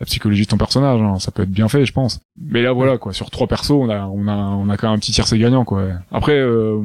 [0.00, 1.20] la psychologie de ton personnage hein.
[1.20, 3.88] ça peut être bien fait je pense mais là voilà quoi sur trois persos on
[3.90, 6.80] a on a on a quand même un petit tiercé gagnant quoi après euh,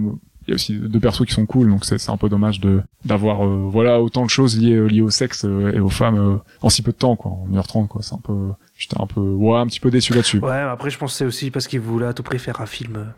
[0.50, 2.60] il y a aussi deux persos qui sont cool, donc c'est c'est un peu dommage
[2.60, 6.18] de d'avoir euh, voilà autant de choses liées liées au sexe euh, et aux femmes
[6.18, 8.02] euh, en si peu de temps quoi, en 1h30 quoi.
[8.02, 10.40] C'est un peu, j'étais un peu ouais un petit peu déçu là-dessus.
[10.40, 12.66] Ouais, après, je pense que c'est aussi parce qu'il voulait à tout prix faire un
[12.66, 13.14] film,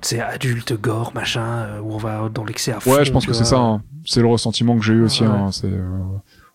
[0.00, 2.94] sais, adulte, gore, machin, où on va dans l'excès à fond.
[2.94, 3.58] Ouais, je pense que c'est ça.
[3.58, 3.82] hein.
[4.04, 5.24] C'est le ressentiment que j'ai eu aussi.
[5.24, 5.28] Ouais.
[5.28, 5.50] hein.
[5.50, 5.72] C'est,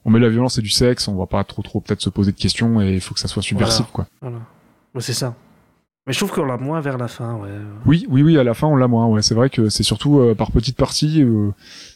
[0.06, 2.32] on met la violence et du sexe, on va pas trop trop peut-être se poser
[2.32, 4.08] de questions et il faut que ça soit subversif quoi.
[4.22, 4.38] Voilà.
[5.00, 5.36] C'est ça.
[6.08, 7.50] Mais je trouve qu'on l'a moins vers la fin, ouais.
[7.86, 8.38] Oui, oui, oui.
[8.38, 9.06] À la fin, on l'a moins.
[9.08, 11.22] Ouais, c'est vrai que c'est surtout euh, par petites parties.
[11.24, 11.52] euh,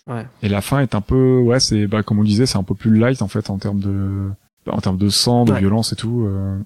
[0.08, 0.28] Ouais.
[0.44, 2.76] Et la fin est un peu, ouais, c'est bah comme on disait, c'est un peu
[2.76, 4.30] plus light en fait en termes de,
[4.66, 5.60] bah, en termes de sang, de Ouais.
[5.60, 6.26] violence et tout.
[6.28, 6.60] euh.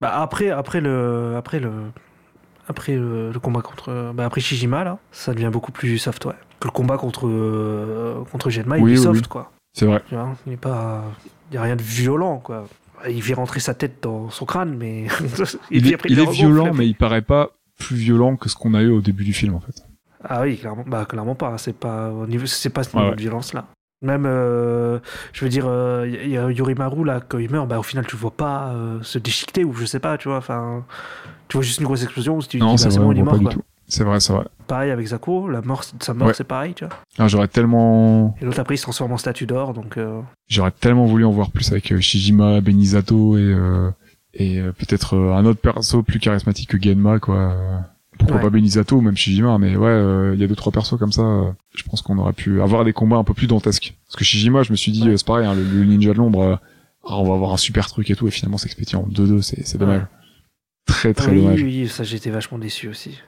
[0.00, 1.70] Bah après, après le, après le,
[2.68, 6.34] après le, le combat contre, bah après Shijima là, ça devient beaucoup plus soft, ouais.
[6.60, 9.28] Que le combat contre contre Genma, il est oui, soft, oui.
[9.28, 9.50] quoi.
[9.74, 10.02] C'est vrai.
[10.46, 11.02] Il est pas,
[11.50, 12.64] il y a rien de violent, quoi.
[13.08, 15.06] Il fait rentrer sa tête dans son crâne, mais
[15.70, 18.48] Il est, après, il le est regonfle, violent, mais il paraît pas plus violent que
[18.48, 19.84] ce qu'on a eu au début du film en fait.
[20.24, 21.56] Ah oui, clairement, bah clairement pas.
[21.58, 23.16] C'est pas au niveau, c'est pas ce niveau ouais.
[23.16, 23.66] de violence là.
[24.02, 24.98] Même, euh,
[25.32, 28.06] je veux dire, euh, il y a Yorimaru là quand il meurt, bah au final
[28.06, 30.36] tu le vois pas euh, se déchiqueter ou je sais pas, tu vois.
[30.38, 30.84] Enfin,
[31.48, 32.40] tu vois juste une grosse explosion.
[32.40, 33.32] Si tu non, dis, c'est bah, vrai, bon, on il est mort.
[33.34, 33.54] pas du quoi.
[33.54, 33.62] tout.
[33.88, 34.44] C'est vrai, c'est vrai.
[34.66, 36.34] Pareil avec Zako, la mort, sa mort Ouais.
[36.34, 36.94] c'est pareil, tu vois.
[37.18, 39.96] Ah, j'aurais tellement, Et l'autre après il se transforme en statue d'or, donc.
[39.96, 43.90] euh, j'aurais tellement voulu en voir plus avec euh, Shijima, Benizato et euh,
[44.34, 47.54] et euh, peut-être euh, un autre perso plus charismatique que Genma quoi.
[48.18, 48.42] Pourquoi Ouais.
[48.42, 51.12] pas Benizato ou même Shijima, mais ouais, euh, il y a deux trois persos comme
[51.12, 51.54] ça.
[51.76, 53.94] je pense qu'on aurait pu avoir des combats un peu plus dantesques.
[54.06, 55.16] Parce que Shijima, je me suis dit, Ouais.
[55.16, 56.58] c'est pareil, hein, le, le ninja de l'ombre,
[57.04, 59.42] ah, on va avoir un super truc et tout, et finalement c'est expédié en 2-2,
[59.42, 60.02] c'est c'est dommage.
[60.86, 61.62] Très très oui, dommage.
[61.62, 63.18] oui, ça j'étais vachement déçu aussi.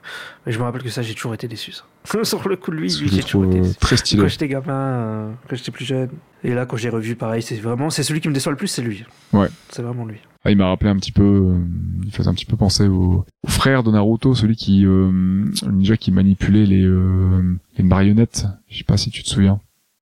[0.45, 1.83] Mais je me rappelle que ça j'ai toujours été déçu, ça.
[2.23, 3.75] Sur le coup de lui, lui j'ai toujours été déçu.
[3.75, 4.21] très stylé.
[4.23, 6.09] Quand j'étais gamin, euh, quand j'étais plus jeune.
[6.43, 8.67] Et là, quand j'ai revu, pareil, c'est vraiment, c'est celui qui me déçoit le plus,
[8.67, 9.03] c'est lui.
[9.33, 9.47] Ouais.
[9.69, 10.17] C'est vraiment lui.
[10.45, 11.57] Ah, il m'a rappelé un petit peu, euh,
[12.05, 15.71] il faisait un petit peu penser au, au frère de Naruto, celui qui, euh, le
[15.71, 18.45] ninja qui manipulait les, euh, les marionnettes.
[18.69, 19.59] Je sais pas si tu te souviens.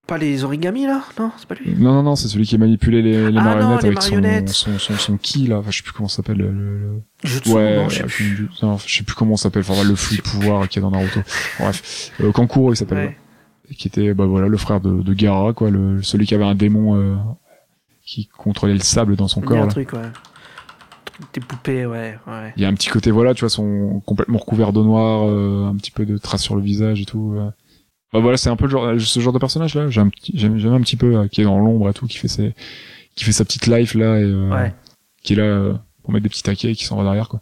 [0.07, 1.03] Pas les origamis là?
[1.19, 1.75] Non, c'est pas lui?
[1.77, 4.15] Non, non, non, c'est celui qui manipulait les, les Ah non, marionnettes les avec son-
[4.15, 4.49] marionnettes.
[4.49, 5.57] Son, son, son, ki, là.
[5.57, 6.37] Enfin, je sais plus comment ça s'appelle.
[6.37, 8.47] Le, le- Ouais, non, je sais plus.
[8.61, 9.63] non, je sais plus comment ça s'appelle.
[9.67, 11.19] Enfin, le flux de pouvoir qu'il y a dans Naruto.
[11.59, 12.11] Bref.
[12.21, 12.97] Euh, Kankuro, il s'appelle.
[13.09, 13.17] Ouais.
[13.77, 15.69] Qui était, bah voilà, le frère de, de Gaara, quoi.
[15.69, 17.15] Le, celui qui avait un démon, euh,
[18.05, 19.71] qui contrôlait le sable dans son Il y a corps, un là.
[19.71, 19.99] truc, ouais.
[21.33, 22.53] Des poupées, ouais, ouais.
[22.55, 25.65] Il y a un petit côté, voilà, tu vois, sont complètement recouverts de noir, euh,
[25.67, 27.35] un petit peu de traces sur le visage et tout.
[28.13, 29.89] Bah voilà, c'est un peu le genre, ce genre de personnage là.
[29.89, 32.17] J'aime un petit, j'aime un petit peu, euh, qui est dans l'ombre et tout, qui
[32.17, 32.53] fait ses,
[33.15, 34.73] qui fait sa petite life là et euh, Ouais.
[35.23, 37.41] qui est là euh, pour mettre des petits taquets et qui s'en va derrière quoi.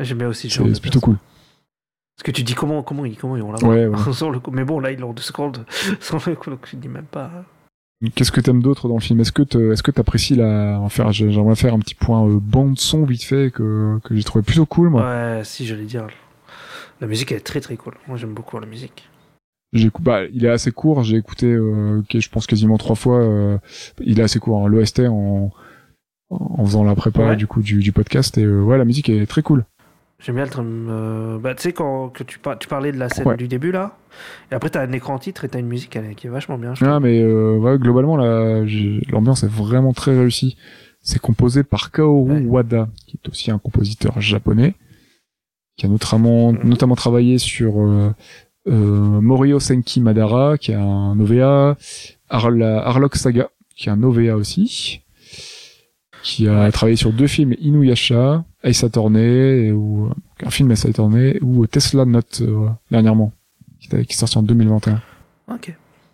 [0.00, 0.48] J'aime bien aussi.
[0.50, 1.16] ce C'est plutôt cool.
[2.16, 4.40] Parce que tu dis comment, comment, ils, comment ils ont là Ouais, le.
[4.52, 5.66] Mais bon, là, ils l'ont deux secondes.
[6.00, 7.30] Sur le coup, donc je dis même pas.
[8.14, 9.20] Qu'est-ce que t'aimes d'autre dans le film?
[9.20, 12.26] Est-ce que te- est-ce que t'apprécies la, en faire, j'ai- j'aimerais faire un petit point
[12.26, 15.02] euh, bande son vite fait que que j'ai trouvé plutôt cool moi.
[15.02, 16.06] Ouais, si, j'allais dire.
[17.00, 17.94] La musique, elle est très très cool.
[18.08, 19.08] Moi, j'aime beaucoup la musique.
[19.72, 21.02] J'ai bah, il est assez court.
[21.02, 23.18] J'ai écouté, euh, je pense quasiment trois fois.
[23.20, 23.58] euh,
[24.00, 24.64] il est assez court.
[24.64, 25.50] Hein, L'OST en
[26.30, 27.36] en faisant la prépa Ouais.
[27.36, 29.64] du coup du, du podcast et euh, ouais la musique est très cool.
[30.18, 32.96] J'aime bien le tram- euh, Bah, tu sais, quand que tu, par- tu parlais de
[32.98, 33.36] la scène Ouais.
[33.36, 33.98] du début, là.
[34.50, 36.74] Et après, t'as un écran titre et t'as une musique elle, qui est vachement bien.
[36.74, 38.64] je Ah mais euh, ouais, globalement là,
[39.10, 40.56] l'ambiance est vraiment très réussie.
[41.02, 42.46] C'est composé par Kaoru.
[42.46, 44.74] Wada, qui est aussi un compositeur japonais,
[45.76, 46.60] qui a notamment Mhm.
[46.64, 48.10] notamment travaillé sur euh,
[48.66, 51.76] Morio Senki Madara, qui est un OVA,
[52.28, 55.00] Har- la Harlock Saga, qui est un OVA aussi,
[56.22, 60.08] qui a travaillé sur deux films Inuyasha, Ace Attorney, ou
[60.44, 63.32] un film Ace Attorney, ou Tesla Note euh, dernièrement,
[63.80, 65.00] qui est qui est sorti en 2021.
[65.52, 65.72] Ok.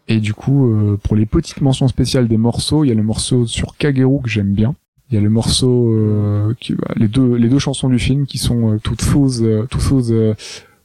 [0.08, 3.02] Et du coup, euh, pour les petites mentions spéciales des morceaux, il y a le
[3.02, 4.74] morceau sur Kageru que j'aime bien.
[5.10, 8.26] Il y a le morceau, euh, qui, bah, les deux, les deux chansons du film
[8.26, 8.94] qui sont euh, To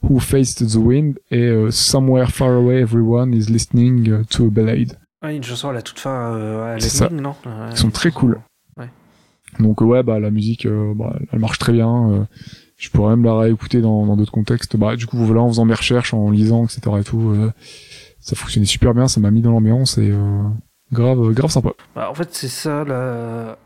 [0.02, 4.50] Who Faced the Wind et euh, Somewhere Far Away Everyone is Listening euh, to a
[4.50, 4.98] Ballade.
[5.22, 7.08] Ah, une chanson à la toute fin, euh, à C'est ça.
[7.10, 7.34] non?
[7.44, 8.38] Ouais, Ils sont très cool.
[9.58, 12.10] Donc euh, ouais, bah la musique, bah, elle marche très bien.
[12.10, 12.24] euh,
[12.76, 14.76] je pourrais même la réécouter dans dans d'autres contextes.
[14.76, 16.80] Bah du coup voilà, en faisant mes recherches, en lisant, etc.
[17.00, 17.50] et tout, euh,
[18.20, 19.08] ça fonctionnait super bien.
[19.08, 20.42] Ça m'a mis dans l'ambiance et euh,
[20.92, 21.70] grave, grave sympa.
[21.96, 23.58] Bah, en fait, c'est ça, la...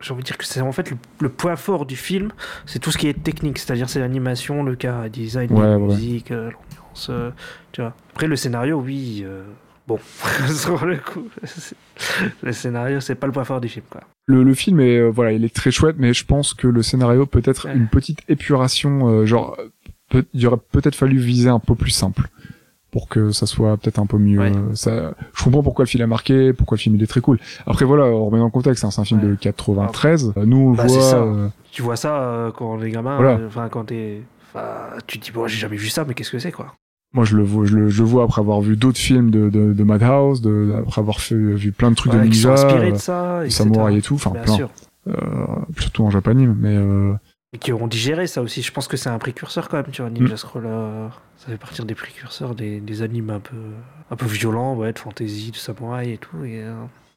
[0.00, 2.30] j'ai envie de dire que c'est en fait le, le point fort du film,
[2.66, 5.86] c'est tout ce qui est technique, c'est-à-dire c'est l'animation, le cas design, Ouais, la ouais.
[5.94, 7.30] musique, euh, l'ambiance, euh,
[7.72, 7.94] tu vois.
[8.12, 9.44] Après, le scénario, oui, euh,
[9.86, 9.98] bon,
[10.54, 11.28] sur le coup,
[12.42, 14.02] le scénario, c'est pas le point fort du film, quoi.
[14.26, 17.26] Le, le film est voilà, il est très chouette, mais je pense que le scénario
[17.26, 17.74] peut être Ouais.
[17.76, 19.24] une petite épuration.
[19.24, 19.56] genre,
[20.10, 22.28] peut, il aurait peut-être fallu viser un peu plus simple
[22.90, 24.38] pour que ça soit peut-être un peu mieux.
[24.40, 24.52] Ouais.
[24.56, 27.20] euh, Ça, je comprends pourquoi le film a marqué, pourquoi le film il est très
[27.20, 27.38] cool.
[27.66, 29.28] Après voilà, on remet dans le contexte, hein, c'est un film Ouais.
[29.30, 30.32] de 93.
[30.36, 31.02] Euh, Nous on le Bah, c'est voit.
[31.10, 31.16] ça.
[31.18, 33.38] euh, Tu vois ça euh, quand les gamins, Voilà.
[33.38, 34.22] euh, enfin, quand t'es.
[34.54, 34.64] Enfin,
[35.06, 36.74] tu te dis, bon, j'ai jamais vu ça, mais qu'est-ce que c'est, quoi?
[37.12, 39.48] Moi je le vois, je le, je le vois après avoir vu d'autres films de,
[39.48, 42.92] de, de Madhouse, de, après avoir fait, vu plein de trucs Ouais, de ninja, inspirés
[42.92, 44.70] de ça, samouraï et tout, enfin Bien plein, sûr.
[45.08, 45.12] euh,
[45.78, 47.12] surtout en japanime, mais euh,
[47.56, 48.60] Et qui ont digéré ça aussi.
[48.60, 50.10] Je pense que c'est un précurseur quand même, tu vois.
[50.10, 50.14] Mm.
[50.14, 53.56] Ninja Scroll, euh, ça fait partir des précurseurs des, des animes un peu,
[54.10, 56.44] un peu violents, ouais, de fantasy, de samouraï et tout.
[56.44, 56.74] Et, euh,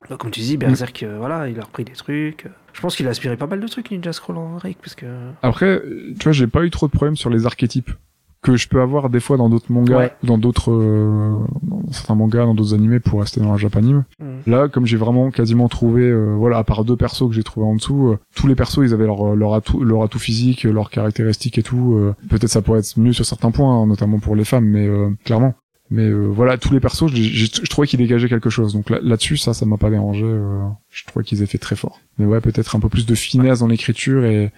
[0.09, 0.59] bah, comme tu dis, Mm.
[0.59, 2.47] Berserk, euh, voilà, il a repris des trucs.
[2.71, 5.05] Je pense qu'il a inspiré pas mal de trucs, Ninja Scroll en vrai, parce que.
[5.41, 5.81] Après,
[6.17, 7.91] tu vois, j'ai pas eu trop de problèmes sur les archétypes
[8.41, 10.13] que je peux avoir des fois dans d'autres mangas, Ouais.
[10.23, 14.05] dans d'autres, euh, dans certains mangas, dans d'autres animés pour rester dans la japanime.
[14.19, 14.49] Mm.
[14.49, 17.65] Là, comme j'ai vraiment quasiment trouvé, euh, voilà, à part deux persos que j'ai trouvé
[17.67, 20.89] en dessous, euh, tous les persos, ils avaient leur leur atout, leur atout physique, leurs
[20.89, 21.95] caractéristiques et tout.
[21.95, 24.87] euh, Peut-être ça pourrait être mieux sur certains points, hein, notamment pour les femmes, mais
[24.87, 25.53] euh, clairement.
[25.91, 28.73] Mais euh, voilà, tous les persos, je trouvais qu'ils dégageaient quelque chose.
[28.73, 30.23] Donc là- là-dessus, ça, ça m'a pas dérangé.
[30.23, 30.59] euh,
[30.91, 31.99] je trouvais qu'ils étaient fait très fort.
[32.19, 34.51] Mais ouais, peut-être un peu plus de finesse dans l'écriture et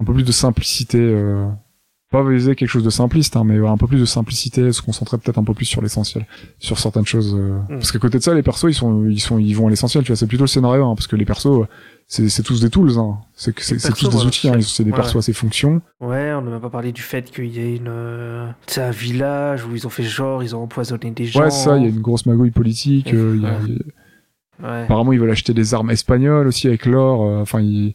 [0.00, 0.98] un peu plus de simplicité.
[2.10, 5.18] Pas viser quelque chose de simpliste, hein, mais un peu plus de simplicité, se concentrer
[5.18, 6.26] peut-être un peu plus sur l'essentiel,
[6.58, 7.34] sur certaines choses.
[7.38, 7.68] euh, Mm.
[7.68, 10.04] Parce qu'à côté de ça, les persos, ils sont, ils sont, ils vont à l'essentiel.
[10.04, 11.66] Tu vois, c'est plutôt le scénario, hein, parce que les persos,
[12.06, 12.98] c'est, c'est tous des tools.
[12.98, 13.18] Hein.
[13.34, 14.48] C'est, que- c'est, c'est tous des outils.
[14.48, 14.54] Hein.
[14.62, 15.82] c'est- Ils- des ouais, persos à ses fonctions.
[16.00, 17.88] Ouais, on n'a même pas parlé du fait qu'il y ait une.
[17.88, 21.40] euh, C'est un village où ils ont fait genre, ils ont empoisonné des gens.
[21.42, 21.76] Ouais, ça.
[21.76, 23.12] Il y a une grosse magouille politique.
[23.12, 24.82] Euh, y a- ouais.
[24.84, 27.22] Apparemment, ils veulent acheter des armes espagnoles aussi avec l'or.
[27.22, 27.92] euh, Enfin, il...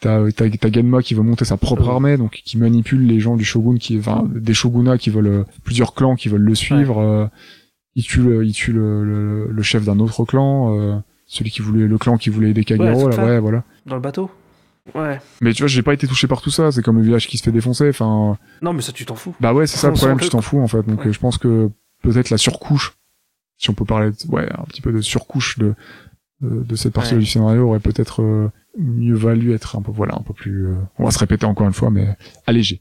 [0.00, 3.36] t'as, t'as, t'as Genma qui veut monter sa propre armée, donc qui manipule les gens
[3.36, 6.98] du shogun, qui, enfin, des shogunats qui veulent euh, plusieurs clans qui veulent le suivre.
[7.00, 7.26] euh,
[7.96, 10.96] il tue le, il tue le, le, le chef d'un autre clan, euh,
[11.26, 13.08] celui qui voulait, le clan qui voulait aider Kagero.
[13.08, 13.64] Ouais, là, ouais, voilà.
[13.86, 14.30] Dans le bateau
[14.94, 15.20] Ouais.
[15.40, 16.72] Mais tu vois, j'ai pas été touché par tout ça.
[16.72, 17.88] C'est comme le village qui se fait défoncer.
[17.90, 19.34] Enfin, Non, mais ça, tu t'en fous.
[19.38, 20.18] bah ouais, c'est ça le problème.
[20.18, 20.82] Tu t'en fous en fait.
[20.86, 21.12] Donc Ouais.
[21.12, 21.68] je pense que
[22.02, 22.94] peut-être la surcouche,
[23.58, 25.74] si on peut parler, de, ouais, un petit peu de surcouche de
[26.40, 27.20] de, cette partie Ouais.
[27.20, 30.66] du scénario aurait peut-être euh, mieux valu être un peu, voilà, un peu plus.
[30.68, 32.16] euh, on va se répéter encore une fois, mais
[32.46, 32.80] allégé.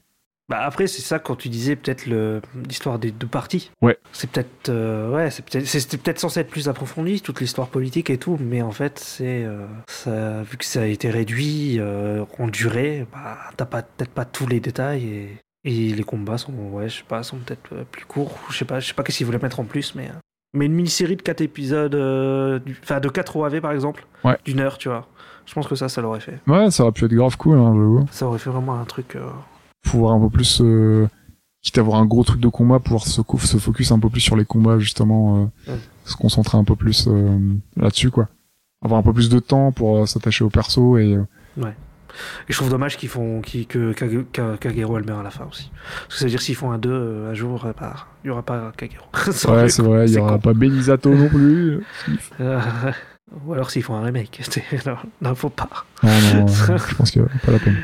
[0.50, 3.70] Bah après c'est ça quand tu disais peut-être le l'histoire des deux parties.
[3.84, 4.00] Ouais.
[4.14, 8.10] C'est peut-être euh, ouais c'est peut-être c'était peut-être censé être plus approfondi toute l'histoire politique
[8.10, 12.26] et tout mais en fait c'est euh, ça vu que ça a été réduit euh,
[12.40, 16.52] en durée bah t'as pas peut-être pas tous les détails et et les combats sont
[16.54, 19.18] ouais je sais pas sont peut-être plus courts je sais pas je sais pas qu'est-ce
[19.18, 20.10] qu'ils voulaient mettre en plus mais
[20.54, 24.38] mais une mini-série de 4 épisodes euh, enfin de 4 OAV par exemple Ouais.
[24.46, 25.08] d'une heure tu vois
[25.46, 27.74] je pense que ça ça l'aurait fait Ouais, ça aurait pu être grave cool, hein,
[27.76, 28.06] j'avoue.
[28.12, 29.22] ça aurait fait vraiment un truc euh,
[29.84, 31.08] Pouvoir un peu plus, euh,
[31.62, 34.20] quitte à avoir un gros truc de combat, pouvoir se, se focus un peu plus
[34.22, 35.78] sur les combats justement, Ouais.
[36.06, 37.08] se concentrer un peu plus
[37.78, 38.28] là-dessus, quoi.
[38.84, 41.24] Avoir un peu plus de temps pour s'attacher au perso et euh,
[42.48, 45.30] Et je trouve dommage qu'ils font qu'ils- que Kage- Ka- Kagero elle meurt à la
[45.32, 45.72] fin aussi.
[46.08, 47.94] Parce que ça veut dire s'ils font un 2 euh, un jour, bah,
[48.24, 49.06] il n'y aura pas Kagero.
[49.54, 50.40] Ouais, c'est vrai, il y C'est aura con.
[50.40, 51.84] pas Benisato non plus.
[52.42, 52.60] Euh,
[53.46, 54.42] Ou alors s'ils font un remake.
[54.86, 55.70] Non, non, faut pas.
[56.04, 57.78] Non, non, je pense a pas la peine.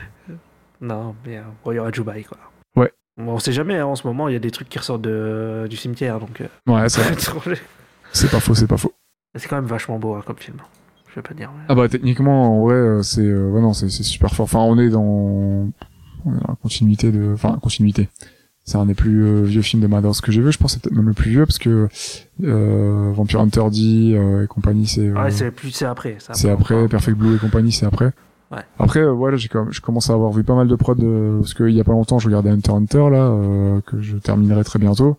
[0.81, 2.37] Non, mais euh, bon, il y aura Jubai quoi.
[2.75, 2.91] Ouais.
[3.17, 5.01] Bon, on sait jamais, hein, en ce moment il y a des trucs qui ressortent
[5.03, 6.41] de, du cimetière donc.
[6.67, 7.55] Ouais, c'est vrai.
[8.11, 8.93] C'est pas faux, c'est pas faux.
[9.35, 10.57] c'est quand même vachement beau hein, comme film.
[11.15, 11.49] Je vais pas dire.
[11.57, 14.43] mais- Ah bah techniquement, en vrai, euh, c'est euh, ouais non, c'est c'est super fort.
[14.43, 15.67] Enfin, on est dans on
[16.35, 18.09] est dans la continuité de, enfin continuité.
[18.65, 20.51] C'est un des plus euh, vieux films de Madhouse que j'ai vu.
[20.51, 21.87] Je pense c'est peut-être même le plus vieux parce que
[22.43, 26.17] euh, Vampire Hunter D euh, et compagnie, c'est euh, Ouais, c'est plus c'est après.
[26.19, 26.87] ça, c'est après.
[26.89, 28.11] Perfect Blue et compagnie, c'est après.
[28.51, 28.59] Ouais.
[28.77, 31.53] Après, euh, voilà, j'ai je commence à avoir vu pas mal de prod euh, parce
[31.53, 34.79] qu'il y a pas longtemps, je regardais Hunter Hunter là, euh, que je terminerai très
[34.79, 35.17] bientôt.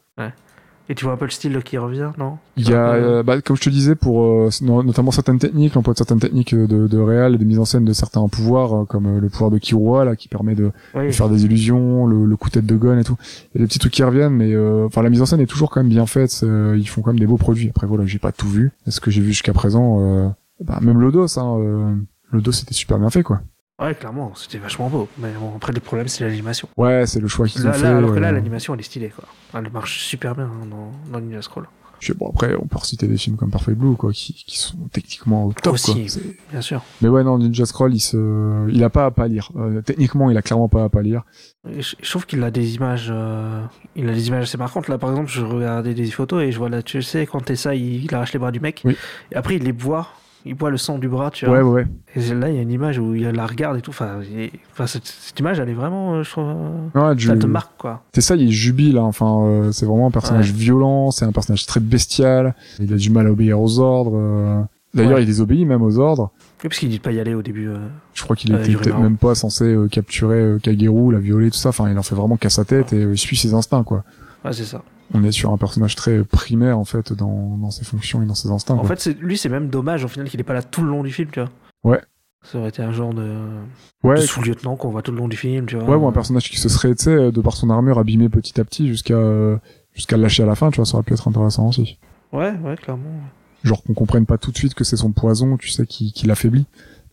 [0.89, 2.39] Et tu vois un peu le style qui revient, non?
[2.57, 5.75] Il y a, euh, bah, comme je te disais, pour euh, no- notamment certaines techniques,
[5.75, 8.73] l'emploi de certaines techniques de, de réal et de mise en scène de certains pouvoirs,
[8.83, 11.07] euh, comme euh, le pouvoir de Kirua là, qui permet de, Oui.
[11.09, 13.17] de faire des illusions, le, le coup de tête de gun et tout.
[13.55, 15.41] Il y a des petits trucs qui reviennent, mais euh, enfin la mise en scène
[15.41, 16.41] est toujours quand même bien faite.
[16.45, 17.69] euh, ils font quand même des beaux produits.
[17.71, 18.71] Après voilà, j'ai pas tout vu.
[18.87, 20.29] Ce que j'ai vu jusqu'à présent, euh,
[20.65, 21.95] bah, même le dos, hein, euh,
[22.31, 23.41] le dos c'était super bien fait quoi.
[23.81, 25.07] Ouais, clairement, c'était vachement beau.
[25.19, 26.67] Mais bon, après, le problème, c'est l'animation.
[26.79, 27.83] Ouais, c'est le choix qu'ils Là, ont fait.
[27.83, 29.25] là, alors que là, euh, l'animation, elle est stylée, quoi.
[29.55, 31.69] Elle marche super bien hein, dans, dans Ninja Scroll.
[32.01, 34.59] je sais- bon après, on peut reciter des films comme Perfect Blue quoi, qui, qui
[34.59, 36.07] sont techniquement au top Aussi.
[36.07, 36.23] quoi.
[36.53, 36.83] Bien sûr.
[37.03, 39.51] Mais ouais, non, Ninja Scroll, il se, il a pas à pâlir.
[39.57, 41.25] Euh, techniquement, il a clairement pas à pâlir.
[41.69, 43.63] Et Je, je trouve qu'il a des images, euh,
[43.95, 44.89] il a des images assez marquantes.
[44.89, 47.75] Là, par exemple, je regardais des photos et je vois là, tu sais, quand Tessa,
[47.75, 48.81] il, il arrache les bras du mec.
[48.87, 48.97] Oui.
[49.33, 50.09] Et après, il les boit.
[50.49, 51.57] Il boit le sang du bras, tu vois.
[51.57, 51.87] ouais, ouais.
[52.15, 53.91] Et là, il y a une image où il la regarde et tout.
[53.91, 57.33] Enfin, il- enfin cette, cette image, elle est vraiment, euh, je trouve, euh, Ouais, ça
[57.35, 58.03] du- te marque, quoi.
[58.15, 58.97] C'est ça, il jubile.
[58.99, 59.03] hein.
[59.03, 60.57] Enfin, euh, c'est vraiment un personnage Ouais.
[60.57, 61.11] violent.
[61.11, 62.55] C'est un personnage très bestial.
[62.79, 64.13] Il a du mal à obéir aux ordres.
[64.17, 64.63] euh.
[64.95, 65.23] D'ailleurs, Ouais.
[65.25, 66.31] il désobéit même aux ordres.
[66.63, 67.69] Oui, parce qu'il dit de pas y aller au début.
[67.69, 67.77] euh.
[68.15, 71.59] Je crois qu'il était peut-être même pas censé euh, capturer euh, Kageru, la violer, tout
[71.59, 71.69] ça.
[71.71, 74.05] Enfin, il en fait vraiment qu'à sa tête et il suit ses instincts, quoi.
[74.45, 74.83] Ouais, c'est ça.
[75.15, 78.35] On est sur un personnage très primaire, en fait, dans, dans ses fonctions et dans
[78.35, 78.75] ses instincts.
[78.75, 78.97] En quoi.
[78.97, 81.13] fait, lui, c'est même dommage au final qu'il est pas là tout le long du
[81.13, 81.51] film, tu vois.
[81.85, 82.01] Ouais.
[82.43, 83.37] Ça aurait été un genre de,
[84.05, 85.85] Ouais, de sous-lieutenant qu'on voit tout le long du film, tu vois.
[85.89, 88.61] ouais, ou un personnage qui se serait, tu sais, de par son armure, abîmé petit
[88.61, 89.61] à petit jusqu'à
[89.95, 91.99] jusqu'à lâcher à la fin, tu vois, ça aurait pu être intéressant aussi.
[92.33, 93.11] Ouais, ouais, clairement.
[93.65, 96.27] Genre qu'on comprenne pas tout de suite que c'est son poison, tu sais, qui, qui
[96.27, 96.67] l'affaiblit.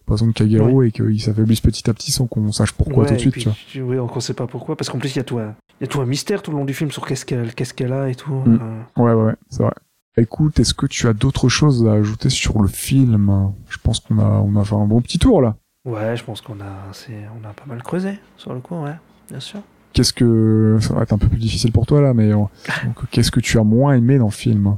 [0.03, 3.09] Le poison de Kagero et qu'il s'affaiblisse petit à petit sans qu'on sache pourquoi Ouais,
[3.09, 3.95] tout de suite, puis, tu vois.
[3.95, 5.85] ouais, on sait pas pourquoi, parce qu'en plus, il y, a tout un- il y
[5.85, 8.09] a tout un mystère tout le long du film sur qu'est-ce qu'elle qu'est-ce qu'elle a
[8.09, 8.33] et tout.
[8.33, 8.59] Mm.
[8.61, 9.73] Euh, Ouais, ouais, ouais, c'est vrai.
[10.17, 13.53] Écoute, est-ce que tu as d'autres choses à ajouter sur le film?
[13.69, 15.55] Je pense qu'on a, on a fait un bon petit tour là.
[15.85, 18.93] Ouais, je pense qu'on a, c'est- on a pas mal creusé sur le coup, ouais,
[19.29, 19.61] bien sûr.
[19.93, 22.37] Qu'est-ce que ça va être un peu plus difficile pour toi là, mais euh,
[23.11, 24.75] qu'est-ce que tu as moins aimé dans le film?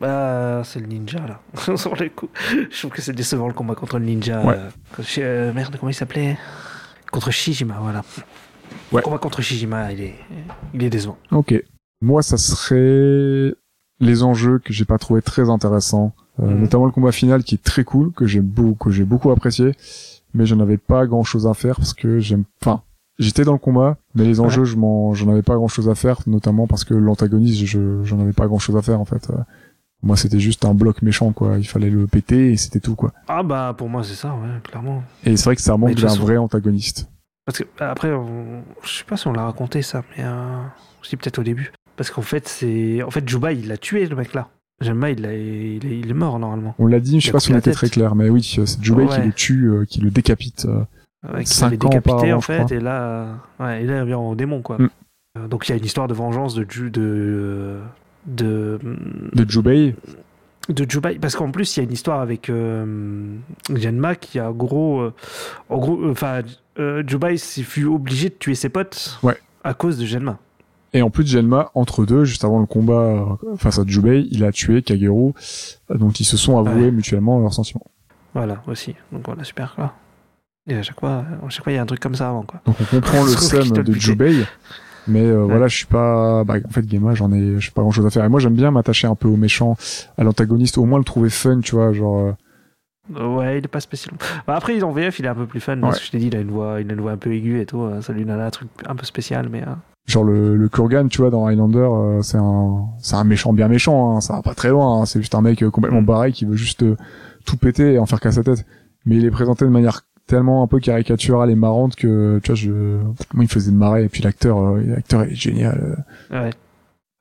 [0.00, 1.40] Bah, c'est le ninja là.
[1.76, 2.28] sur le coup,
[2.70, 4.44] je trouve que c'est décevant le combat contre le ninja.
[4.44, 4.54] Ouais.
[4.56, 6.38] euh, euh, merde, comment il s'appelait?
[7.10, 8.04] Contre Shijima, voilà.
[8.92, 9.00] Ouais.
[9.00, 10.14] Le combat contre Shijima, il est,
[10.74, 11.16] il est décevant.
[11.32, 11.54] Ok.
[12.00, 13.54] Moi, ça serait
[14.00, 16.60] les enjeux que j'ai pas trouvé très intéressants, euh, Mhm.
[16.60, 19.72] notamment le combat final qui est très cool, que j'ai beaucoup, que j'ai beaucoup apprécié,
[20.34, 22.82] mais j'en avais pas grand chose à faire parce que j'aime, enfin,
[23.18, 25.96] j'étais dans le combat, mais les enjeux, je m'en, j'en avais pas grand chose à
[25.96, 29.28] faire, notamment parce que l'antagoniste, je, j'en avais pas grand chose à faire en fait.
[30.02, 31.58] Euh, moi, c'était juste un bloc méchant, quoi.
[31.58, 33.12] Il fallait le péter et c'était tout, quoi.
[33.28, 35.02] Ah bah, pour moi, c'est ça, ouais, clairement.
[35.24, 37.08] Et c'est vrai que ça manque d'un façon- vrai antagoniste.
[37.46, 40.62] Parce que après, on- je sais pas si on l'a raconté ça, mais euh...
[41.00, 41.72] aussi peut-être au début.
[41.96, 44.48] Parce qu'en fait, c'est, en fait, Juba, il l'a tué le mec là.
[44.80, 45.26] Gemma, il, il,
[45.86, 45.98] est...
[46.00, 46.74] il est mort normalement.
[46.78, 49.06] On l'a dit, je sais pas si on était très clair, mais oui, c'est Jubei
[49.08, 50.66] qui le tue, euh, qui le décapite.
[50.66, 50.84] euh.
[51.34, 54.62] Ouais, ans décapité en fait, et là, euh, ouais, et là, il revient en démon
[54.62, 54.78] quoi.
[54.78, 54.88] Mm.
[55.38, 57.82] Euh, Donc il y a une histoire de vengeance de Ju- de euh,
[58.28, 58.78] de
[59.32, 59.94] de Jubei.
[60.68, 63.34] de Jubai parce qu'en plus il y a une histoire avec euh,
[63.74, 65.14] Genma qui a gros euh,
[65.68, 66.42] en gros euh, enfin
[66.78, 69.36] euh, Jubai s'est fut obligé de tuer ses potes Ouais.
[69.64, 70.38] à cause de Genma.
[70.94, 73.02] Et en plus, Genma, entre deux, juste avant le combat
[73.44, 75.34] euh, face à Jubei, il a tué Kagero,
[75.90, 76.90] euh, dont ils se sont avoués Ouais.
[76.90, 77.84] mutuellement leurs sentiments.
[78.32, 78.94] Voilà aussi.
[79.12, 79.94] Donc voilà super quoi.
[80.66, 82.42] Et à chaque fois, à chaque fois il y a un truc comme ça avant
[82.42, 82.60] quoi.
[82.64, 84.44] Donc on comprend le seum de Jubei,
[85.08, 86.44] mais euh, voilà, je suis pas...
[86.44, 88.24] Bah, en fait, Genma, j'en ai, j'ai pas grand chose à faire.
[88.24, 89.76] Et moi, j'aime bien m'attacher un peu au méchant,
[90.16, 92.18] à l'antagoniste, au moins le trouver fun, tu vois, genre...
[92.26, 92.32] euh,
[93.16, 94.18] Euh, Ouais, il est pas spécialement.
[94.46, 95.78] Bah, après, en VF, il est un peu plus fun.
[95.80, 96.00] Parce Ouais.
[96.00, 97.60] que je t'ai dit, il a une voix, il a une voix un peu aiguë
[97.60, 97.88] et tout.
[98.02, 99.62] Ça lui donne un truc un peu spécial, mais.
[100.06, 103.68] Genre le, le Kurgan, tu vois, dans Highlander, euh, c'est un, c'est un méchant bien
[103.68, 106.06] méchant, hein, ça va pas très loin, hein, c'est juste un mec complètement Mm.
[106.06, 106.96] barré qui veut juste euh,
[107.44, 108.64] tout péter et en faire qu'à sa tête.
[109.04, 112.54] Mais il est présenté de manière tellement un peu caricaturale et marrante que, tu vois,
[112.54, 115.96] je, moi il me faisait marrer et puis l'acteur, euh, l'acteur est génial.
[116.30, 116.42] euh.
[116.44, 116.50] Ouais,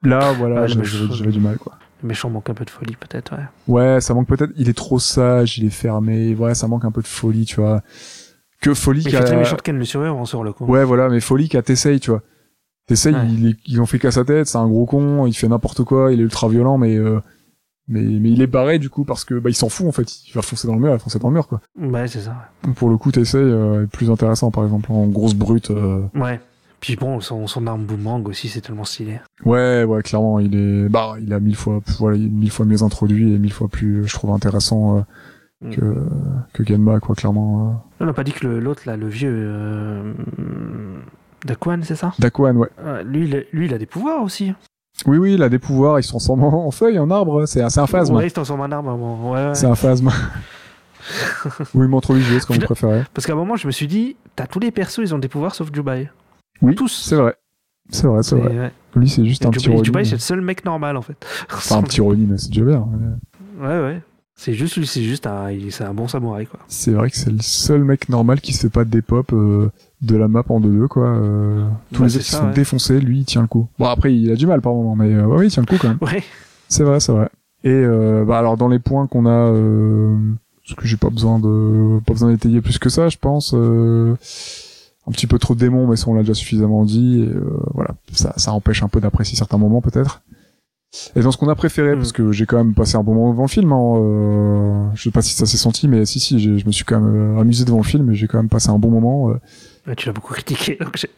[0.04, 1.74] Là, voilà, Ouais, le j'avais du mal, quoi.
[2.04, 3.46] le méchant manque un peu de folie, peut-être, ouais.
[3.68, 6.92] Ouais, ça manque peut-être, il est trop sage, il est fermé, ouais, ça manque un
[6.92, 7.82] peu de folie, tu vois.
[8.62, 10.66] Que folie Mais il fait très méchant de Ken le survivant sur le coup.
[10.66, 12.22] Ouais, voilà, mais folie qu'à t'essayes, tu vois.
[12.88, 13.28] T'essayes, Ouais.
[13.30, 15.84] il est- ils ont fait qu'à sa tête, c'est un gros con, il fait n'importe
[15.84, 17.20] quoi, il est ultra violent, mais, euh,
[17.88, 20.28] mais, mais il est barré, du coup, parce que, bah, il s'en fout, en fait.
[20.28, 21.62] Il va foncer dans le mur, il va foncer dans le mur, quoi.
[21.80, 22.36] Ouais, c'est ça.
[22.64, 26.02] Donc, pour le coup, t'essayes, euh, est plus intéressant, par exemple, en grosse brute, euh.
[26.16, 26.40] Ouais.
[26.80, 29.20] Puis bon, son, son arme boomerang aussi, c'est tellement stylé.
[29.44, 33.34] Ouais, ouais, clairement, il est, bah, il a mille fois, voilà, mille fois mieux introduit
[33.34, 35.02] et mille fois plus, je trouve, intéressant, euh,
[35.60, 35.72] Mm.
[35.72, 35.96] que,
[36.54, 37.84] que Genma, quoi, clairement.
[38.00, 40.14] On n'a pas dit que l'autre, là, le vieux.
[41.46, 42.14] Daquan, c'est ça?
[42.20, 42.70] Daquan, ouais.
[42.84, 44.54] Ouais, lui, il a, lui, il a des pouvoirs aussi.
[45.06, 47.80] Oui, oui, il a des pouvoirs, ils se transforment en feuille, en arbre, c'est c'est
[47.80, 48.16] un phasme.
[48.16, 48.82] Ouais, il se transforme en un.
[48.84, 49.56] Ouais, ouais.
[49.56, 50.12] C'est un phasme.
[51.76, 53.04] oui, montre religieux, c'est comme vous préférez.
[53.14, 55.28] Parce qu'à un moment, je me suis dit, t'as tous les persos, ils ont des
[55.28, 56.10] pouvoirs sauf Jubai.
[56.62, 56.88] Oui, Tous.
[56.92, 57.36] C'est vrai.
[57.90, 58.58] C'est vrai, c'est vrai.
[58.58, 58.72] ouais.
[58.96, 59.84] Lui, c'est juste Et un Jubai- petit Ronin.
[59.84, 61.16] Jubai, c'est le seul mec normal en fait.
[61.54, 62.86] Enfin, un petit Ronin, c'est déjà bien.
[63.60, 64.02] Ouais, ouais.
[64.40, 66.60] C'est juste c'est juste un, c'est un bon samouraï quoi.
[66.68, 69.72] C'est vrai que c'est le seul mec normal qui se fait pas des pop euh,
[70.04, 71.08] de la map en 2-2, quoi.
[71.08, 72.54] Euh, tous Ouais, les autres ça, ouais.
[72.54, 73.68] défoncer, lui, il tient le coup.
[73.80, 75.68] Bon, après, il a du mal par moment, mais euh, ouais, oui, il tient le
[75.68, 75.98] coup quand même.
[76.02, 76.24] Ouais.
[76.70, 77.30] C'est vrai, c'est vrai.
[77.64, 80.16] Et euh, bah alors dans les points qu'on a, euh,
[80.64, 83.54] parce que j'ai pas besoin de, pas besoin d'étayer plus que ça, je pense.
[83.56, 84.16] euh,
[85.08, 87.24] un petit peu trop de démons, mais ça on l'a déjà suffisamment dit.
[87.24, 90.22] Et, euh, voilà, ça, ça empêche un peu d'apprécier certains moments peut-être.
[91.16, 91.98] Et dans ce qu'on a préféré, Mm.
[92.00, 93.72] parce que j'ai quand même passé un bon moment devant le film.
[93.72, 96.86] Hein, euh, je sais pas si ça s'est senti, mais si si, je me suis
[96.86, 99.30] quand même euh, amusé devant le film et j'ai quand même passé un bon moment.
[99.32, 99.94] euh.
[99.96, 101.10] Tu l'as beaucoup critiqué donc j'ai.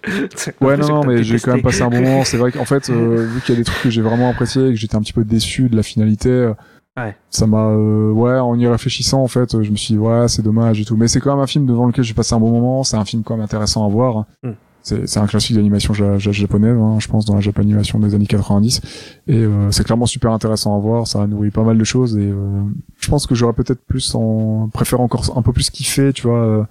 [0.62, 2.24] Ouais, non, mais j'ai quand même passé un bon moment.
[2.24, 4.68] C'est vrai qu'en fait, euh, vu qu'il y a des trucs que j'ai vraiment appréciés
[4.68, 6.54] et que j'étais un petit peu déçu de la finalité, euh,
[6.98, 7.16] Ouais.
[7.30, 10.42] ça m'a, euh, ouais, en y réfléchissant, en fait, je me suis dit, ouais, c'est
[10.42, 10.98] dommage et tout.
[10.98, 12.84] Mais c'est quand même un film devant lequel j'ai passé un bon moment.
[12.84, 14.26] C'est un film quand même intéressant à voir.
[14.44, 14.50] Mm.
[14.90, 18.16] C'est, c'est un classique d'animation ja- ja- japonaise, hein, je pense, dans la japanimation des
[18.16, 18.82] années 90.
[19.28, 21.08] Et euh, c'est clairement super intéressant à voir.
[21.08, 22.18] Ça a nourri pas mal de choses.
[22.18, 22.62] Et euh,
[23.00, 26.38] je pense que j'aurais peut-être plus en préféré encore un peu plus kiffer, tu vois.
[26.44, 26.64] euh,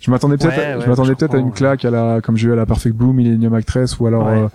[0.00, 2.36] je m'attendais peut-être, Ouais, à- ouais, je m'attendais peut-être à une claque à la, comme
[2.36, 4.38] j'ai eu à la Perfect Blue Millennium Actress ou alors Ouais.
[4.42, 4.48] euh,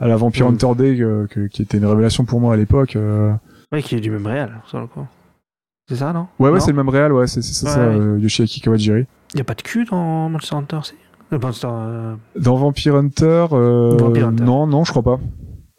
[0.00, 0.54] à la Vampire Mm.
[0.54, 2.96] Hunter Day, euh, que- qui était une révélation pour moi à l'époque.
[2.96, 3.32] euh,
[3.70, 5.06] Ouais, qui est du même réel sur le coup.
[5.88, 6.26] C'est ça, non?
[6.38, 6.64] Ouais, ouais, Non?
[6.64, 8.20] c'est le même réal, ouais, c'est ça, ça, Ouais, ouais.
[8.20, 9.06] Yoshiaki Kawajiri.
[9.34, 10.94] Y a pas de cul dans Monster Hunter, si?
[11.32, 14.44] Euh, Dans Vampire Hunter, euh, Vampire Hunter.
[14.44, 15.18] non, non, je crois pas.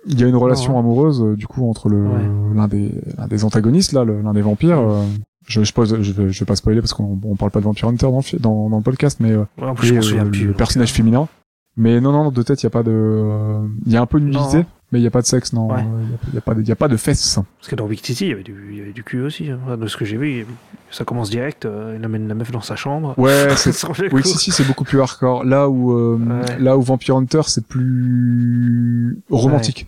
[0.06, 2.56] Il y a une relation Non, amoureuse, euh, du coup, entre le Ouais.
[2.56, 4.82] l'un des l'un des antagonistes là, l'un des vampires.
[5.48, 7.66] je je, pose, je, vais, je vais pas spoiler parce qu'on on parle pas de
[7.66, 10.42] Vampire Hunter dans le, dans, dans le podcast, mais ouais, en plus, je et, plus.
[10.42, 11.28] le donc, personnage féminin.
[11.76, 14.20] Mais non, non, de tête, il y a pas de, il y a un peu
[14.20, 14.66] de nudité.
[14.92, 15.68] Mais il y a pas de sexe, non.
[15.72, 15.82] Ouais.
[15.82, 17.40] Il y a- il y, a a pas de fesses.
[17.60, 18.44] Parce que dans Big Titty, il y avait
[18.94, 19.50] du, cul aussi.
[19.50, 19.78] hein.
[19.78, 20.46] De ce que j'ai vu,
[20.92, 21.66] ça commence direct.
[21.66, 23.14] euh, il amène la meuf dans sa chambre.
[23.18, 25.44] Ouais, si, si, c'est beaucoup plus hardcore.
[25.44, 26.60] Là où, euh, Ouais.
[26.60, 29.88] là où Vampire Hunter, c'est plus romantique.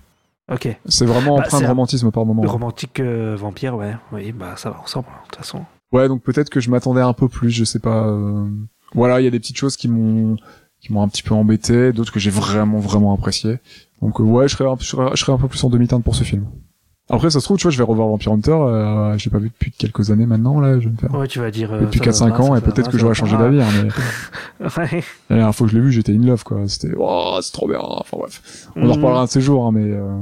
[0.52, 0.68] Ok.
[0.86, 2.42] C'est vraiment Bah, empreint de un- romantisme par moment.
[2.44, 3.96] Romantique euh, vampire, ouais.
[4.12, 5.62] Oui, bah ça va ensemble, hein, de toute façon.
[5.92, 8.08] Ouais, donc peut-être que je m'attendais un peu plus, je sais pas.
[8.08, 8.48] euh,
[8.94, 10.36] Voilà, il y a des petites choses qui m'ont
[10.82, 13.60] qui m'ont un petit peu embêté, d'autres que j'ai vraiment vraiment apprécié.
[14.02, 16.04] Donc euh, ouais, je serais, un, je serais je serais un peu plus en demi-teinte
[16.04, 16.46] pour ce film.
[17.10, 18.52] Après, ça se trouve, tu vois, je vais revoir Vampire Hunter.
[18.54, 20.80] Euh, j'ai pas vu depuis quelques années maintenant, là.
[20.80, 21.74] Je vais me faire Ouais, tu vas dire.
[21.74, 23.62] euh, depuis ça va 4-5 pas, ans, et peut-être que j'aurais changé d'avis.
[23.62, 25.04] hein, mais Ouais.
[25.30, 26.60] la dernière fois que je l'ai vu, j'étais in love, quoi.
[26.68, 27.80] C'était, oh, c'est trop bien.
[27.82, 28.92] Enfin bref, on en Mhm.
[28.92, 30.22] reparlera un de ces jours, hein, mais euh...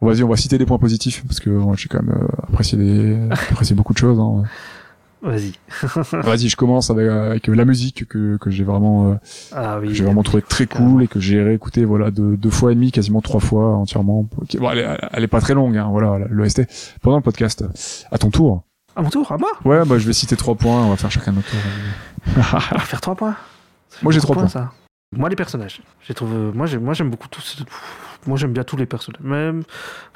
[0.00, 3.18] vas-y, on va citer des points positifs parce que j'ai quand même euh, apprécié des,
[3.50, 4.18] apprécié beaucoup de choses.
[4.18, 4.44] Hein.
[5.24, 5.52] Vas-y.
[6.12, 9.14] Vas-y, je commence avec, avec la musique que, que j'ai vraiment, euh,
[9.52, 9.88] Ah oui.
[9.88, 12.74] que j'ai vraiment trouvé très cool et que j'ai réécouté voilà deux, deux fois et
[12.74, 14.28] demi, quasiment trois fois entièrement.
[14.58, 16.62] Bon, elle, est, elle est pas très longue, hein, voilà, l'OST.
[17.00, 17.64] Pendant le podcast,
[18.12, 18.64] à ton tour.
[18.96, 19.50] À mon tour, à moi?
[19.64, 21.60] Ouais, bah je vais citer trois points, on va faire chacun notre tour.
[22.36, 23.36] On va faire 3 points.
[24.02, 24.70] Moi, j'ai trois de Ça.
[25.16, 25.80] Moi, les personnages.
[26.06, 26.34] J'ai trouvé.
[26.54, 26.82] Moi, j'aime.
[26.82, 27.64] Moi, j'aime beaucoup tous.
[28.26, 29.20] Moi, j'aime bien tous les personnages.
[29.22, 29.60] Même.
[29.60, 29.62] Au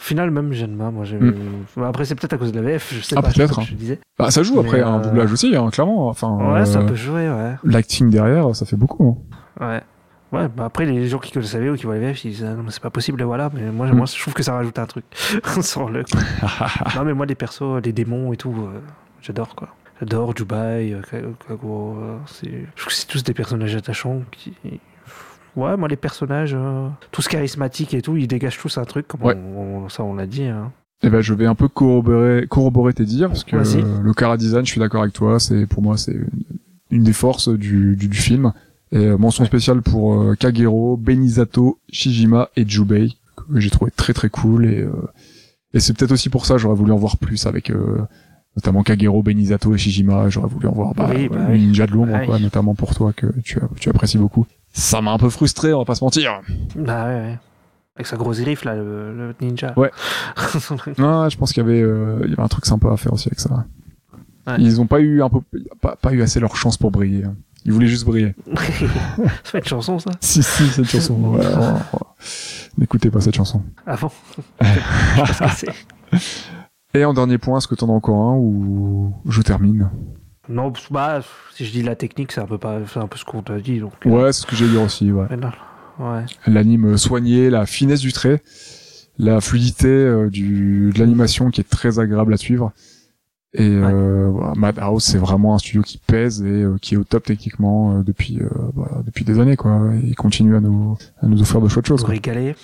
[0.03, 0.91] final, même Genma.
[0.91, 1.35] Moi, j'aime.
[1.77, 1.83] Mm.
[1.85, 2.95] Après, c'est peut-être à cause de la VF.
[2.95, 3.29] Je sais Ah, pas.
[3.31, 3.65] peut-être, hein.
[3.69, 4.01] Je disais.
[4.19, 6.09] Bah ça joue Mais, après, un euh, doublage aussi, hein, clairement.
[6.09, 7.55] Enfin, Ouais, ça euh, peut jouer, ouais.
[7.65, 9.19] l'acting derrière, ça fait beaucoup.
[9.61, 9.67] hein.
[9.67, 9.83] Ouais.
[10.31, 12.45] Ouais, bah après, les gens qui connaissent la VO, qui voient les VF, ils disent,
[12.45, 13.51] ah, non, mais c'est pas possible, et voilà.
[13.55, 13.97] Mais moi, Mm.
[13.97, 15.05] moi, je trouve que ça rajoute un truc.
[15.63, 16.03] Sur le
[16.97, 18.79] non, mais moi, les persos, les démons et tout, euh,
[19.23, 19.69] j'adore, quoi.
[20.01, 21.19] J'adore Dubai, euh, Ka-
[21.49, 22.17] Kago, euh.
[22.43, 24.53] Je trouve que c'est tous des personnages attachants qui...
[25.59, 29.23] Ouais, moi, les personnages, euh, tous charismatiques et tout, ils dégagent tous un truc, comme
[29.23, 29.35] Ouais.
[29.37, 30.45] on- on- ça, on l'a dit.
[30.45, 30.71] Hein.
[31.03, 34.37] Et ben je vais un peu corroborer, corroborer tes dires parce que euh, le cara
[34.37, 36.27] design, je suis d'accord avec toi, c'est pour moi c'est une,
[36.91, 38.53] une des forces du, du, du film.
[38.91, 44.13] Et euh, mention spéciale pour euh, Kagero, Benizato, Shijima et Jubei que j'ai trouvé très
[44.13, 44.91] très cool et euh,
[45.73, 48.01] et c'est peut-être aussi pour ça j'aurais voulu en voir plus avec euh,
[48.57, 50.29] notamment Kagero, Benizato et Shijima.
[50.31, 52.27] J'aurais voulu en voir bah, Oui, bah ninja de l'ombre Ouais.
[52.27, 54.47] quoi, notamment pour toi que tu tu apprécies beaucoup.
[54.73, 56.41] Ça m'a un peu frustré, on va pas se mentir.
[56.77, 57.39] Bah ouais, ouais.
[57.97, 59.73] Avec sa grosse griffe, là, le, le ninja.
[59.77, 59.91] Ouais.
[60.99, 63.13] Non, je pense qu'il y avait, euh, il y avait un truc sympa à faire
[63.13, 63.67] aussi avec ça.
[64.47, 64.57] Ouais.
[64.61, 65.41] Ils ont pas eu un peu,
[65.81, 67.25] pas, pas eu assez leur chance pour briller.
[67.65, 68.35] Ils voulaient juste briller.
[68.55, 70.11] ça fait une chanson, ça?
[70.21, 71.15] Si, si, cette chanson.
[71.35, 71.45] ouais.
[72.79, 73.63] N'écoutez pas cette chanson.
[73.85, 74.13] Avant.
[74.61, 75.69] Que c'est...
[76.95, 79.91] Et en dernier point, est-ce que t'en as encore un ou je termine?
[80.49, 81.21] Non, bah,
[81.55, 83.59] si je dis la technique, c'est un peu pas, c'est un peu ce qu'on t'a
[83.59, 83.93] dit, donc.
[84.07, 85.13] euh, Ouais, c'est ce que j'ai dit aussi.
[85.13, 85.27] Ouais.
[86.47, 88.43] L'anime soigné, la finesse du trait,
[89.19, 92.73] la fluidité euh, du, de l'animation qui est très agréable à suivre.
[93.55, 97.05] Et euh, voilà, Madhouse, c'est vraiment un studio qui pèse et euh, qui est au
[97.05, 99.91] top techniquement euh, depuis euh, bah, depuis des années quoi.
[100.05, 102.01] Il continue à nous à nous offrir de chouettes choses.
[102.01, 102.15] Pour Quoi.
[102.15, 102.55] régaler.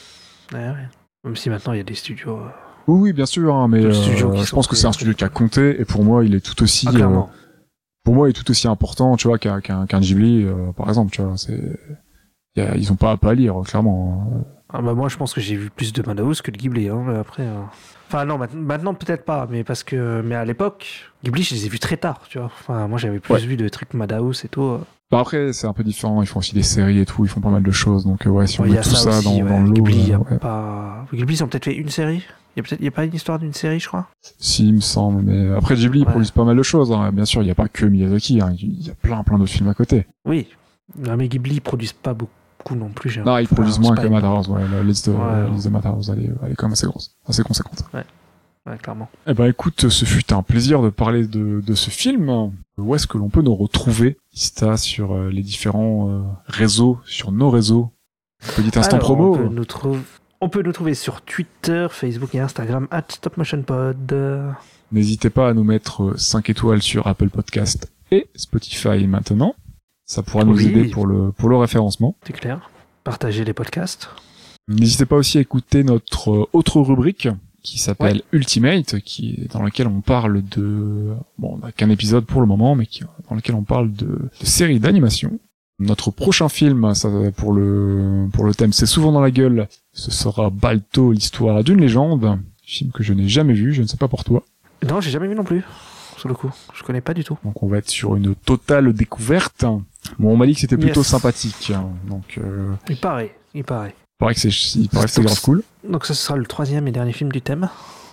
[0.52, 0.89] Ouais, ouais.
[1.24, 2.36] Même si maintenant il y a des studios.
[2.36, 2.48] euh,
[2.86, 5.31] Oui, oui, bien sûr, hein, mais euh, je pense que c'est un studio qui a
[5.31, 7.20] compté et pour moi, il est tout aussi Ah, euh.
[8.05, 10.89] Pour moi, il est tout aussi important, tu vois, qu'un qu'un qu'un Ghibli, euh, par
[10.89, 11.36] exemple, tu vois.
[11.36, 11.78] C'est
[12.56, 14.28] ils ont pas à pas lire, clairement.
[14.36, 14.44] hein.
[14.72, 16.89] Ah, bah, moi, je pense que j'ai vu plus de Madhouse que de Ghibli.
[16.89, 17.43] Hein, après.
[17.44, 17.60] euh,
[18.09, 20.20] Enfin, non, maintenant, peut-être pas, mais parce que.
[20.24, 22.47] Mais à l'époque, Ghibli, je les ai vus très tard, tu vois.
[22.60, 23.40] Enfin, moi, j'avais plus Ouais.
[23.40, 24.62] vu de trucs Madhouse et tout.
[24.62, 24.78] euh.
[25.10, 26.22] Bah après, c'est un peu différent.
[26.22, 27.24] Ils font aussi des séries et tout.
[27.24, 28.05] Ils font pas mal de choses.
[28.05, 29.48] Donc ouais, si on Ouais, il y met a tout ça, aussi, dans, ouais.
[29.48, 30.39] dans Ghibli, il y a ouais.
[30.39, 31.06] pas.
[31.12, 32.22] Ghibli, ils ont peut-être fait une série?
[32.56, 34.06] Il y a peut-être, il y a pas une histoire d'une série, je crois?
[34.39, 35.22] si il me semble.
[35.22, 36.06] Mais après, Ghibli, Ouais.
[36.06, 36.93] produisent pas mal de choses.
[36.93, 37.10] hein.
[37.12, 38.40] Bien sûr, il y a pas que Miyazaki.
[38.40, 38.55] hein.
[38.59, 40.06] Il y a plein, plein d'autres films à côté.
[40.24, 40.47] Oui.
[40.98, 42.31] Non, mais Ghibli, ils produisent pas beaucoup
[42.76, 43.10] non plus.
[43.10, 44.06] j'ai Non, ils enfin, produisent moins que.
[44.06, 44.48] Madhouse.
[44.48, 45.51] Ouais, la liste de, Ouais, la ouais.
[45.51, 47.82] liste de Madhouse, elle est, elle est quand même assez grosse, assez conséquente.
[48.66, 49.10] Ouais, clairement.
[49.26, 52.51] Eh ben écoute, ce fut un plaisir de parler de, de ce film.
[52.78, 57.31] Où est-ce que l'on peut nous retrouver, Ista, sur euh, les différents euh, réseaux, sur
[57.31, 57.90] nos réseaux?
[58.56, 59.35] Petit instant Alors, promo.
[59.35, 59.98] On peut, nous trouver,
[60.44, 64.12] on peut nous trouver sur Twitter, Facebook et Instagram, at StopMotionPod.
[64.12, 64.50] Euh,
[64.92, 69.54] N'hésitez pas à nous mettre 5 étoiles sur Apple Podcast et Spotify maintenant.
[70.04, 72.14] Ça pourra nous aider pour le, pour le référencement.
[72.26, 72.70] C'est clair.
[73.04, 74.10] Partagez les podcasts.
[74.68, 77.26] N'hésitez pas aussi à écouter notre euh, autre rubrique
[77.62, 82.26] qui s'appelle Ultimate, qui est dans laquelle on parle de, bon, on n'a qu'un épisode
[82.26, 84.04] pour le moment, mais qui, dans lequel on parle de,
[84.40, 85.38] de séries d'animation.
[85.80, 89.68] Notre prochain film, ça, pour le, pour le thème, c'est souvent dans la gueule.
[89.92, 92.38] Ce sera Balto, l'histoire d'une légende.
[92.62, 94.42] Film que je n'ai jamais vu, je ne sais pas pour toi.
[94.88, 95.62] Non, j'ai jamais vu non plus.
[96.16, 96.51] sur le coup.
[96.74, 97.36] Je connais pas du tout.
[97.44, 99.64] Donc on va être sur une totale découverte.
[100.18, 101.09] Bon, on m'a dit que c'était plutôt Yes.
[101.09, 101.72] sympathique.
[101.74, 101.88] hein.
[102.09, 103.94] Donc, euh, Il paraît, il paraît.
[103.98, 105.62] il paraît que c'est, il paraît que c'est grave cool.
[105.88, 107.68] Donc ça ce sera le troisième et dernier film du thème.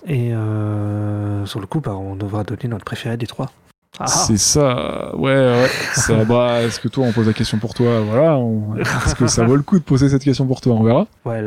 [0.06, 3.50] Et euh, sur le coup, bah, on devra donner notre préféré des trois.
[3.98, 4.06] Ah.
[4.06, 5.68] C'est ça, ouais, ouais.
[5.94, 8.00] Ça, bah, est-ce que toi, on pose la question pour toi?
[8.00, 8.38] Voilà.
[8.38, 10.74] on- Est-ce que ça vaut le coup de poser cette question pour toi?
[10.74, 11.06] On verra.
[11.26, 11.42] Ouais,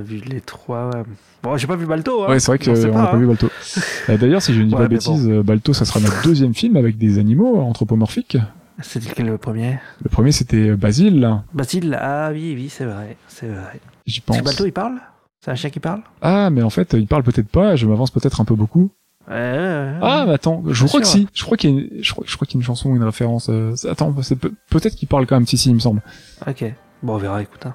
[0.00, 0.90] vu les trois.
[0.90, 1.02] ouais.
[1.42, 2.24] Bon, j'ai pas vu Balto.
[2.24, 2.30] Hein.
[2.30, 3.16] Ouais, c'est vrai qu'on n'a pas, hein.
[3.18, 3.48] vu Balto.
[4.10, 6.52] Euh, D'ailleurs, si je ne dis Ouais, pas de euh, Balto, ça sera notre deuxième
[6.54, 8.36] film avec des animaux anthropomorphiques.
[8.82, 9.78] C'était quel le premier?
[10.02, 11.96] Le premier, c'était Basile, Basile.
[12.00, 13.80] Ah oui, oui, c'est vrai, c'est vrai.
[14.04, 14.42] j'y pense.
[14.42, 14.94] Balto, il parle?
[15.42, 16.00] C'est un chien qui parle?
[16.22, 17.76] Ah, mais en fait, il parle peut-être pas.
[17.76, 18.90] Je m'avance peut-être un peu beaucoup.
[19.28, 19.98] Ouais, ouais, ouais.
[20.02, 21.26] Ah, mais attends, je crois que si.
[21.32, 22.90] Je crois qu'il y a une, je crois, je crois qu'il y a une chanson
[22.90, 23.48] ou une référence.
[23.50, 25.46] euh, Attends, peut- peut-être qu'il parle quand même.
[25.46, 26.02] Si, si, il me semble.
[26.46, 26.64] Ok.
[27.02, 27.64] Bon, on verra, écoute.
[27.66, 27.74] Hein.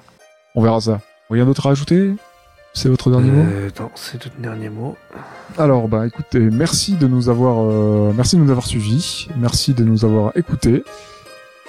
[0.54, 1.00] On verra ça.
[1.28, 2.12] Rien d'autre à ajouter?
[2.72, 3.42] C'est votre dernier mot?
[3.50, 4.96] Euh, c'est le dernier mot.
[5.58, 9.82] Alors bah écoutez, merci de nous avoir euh, merci de nous avoir suivis, merci de
[9.82, 10.84] nous avoir écoutés,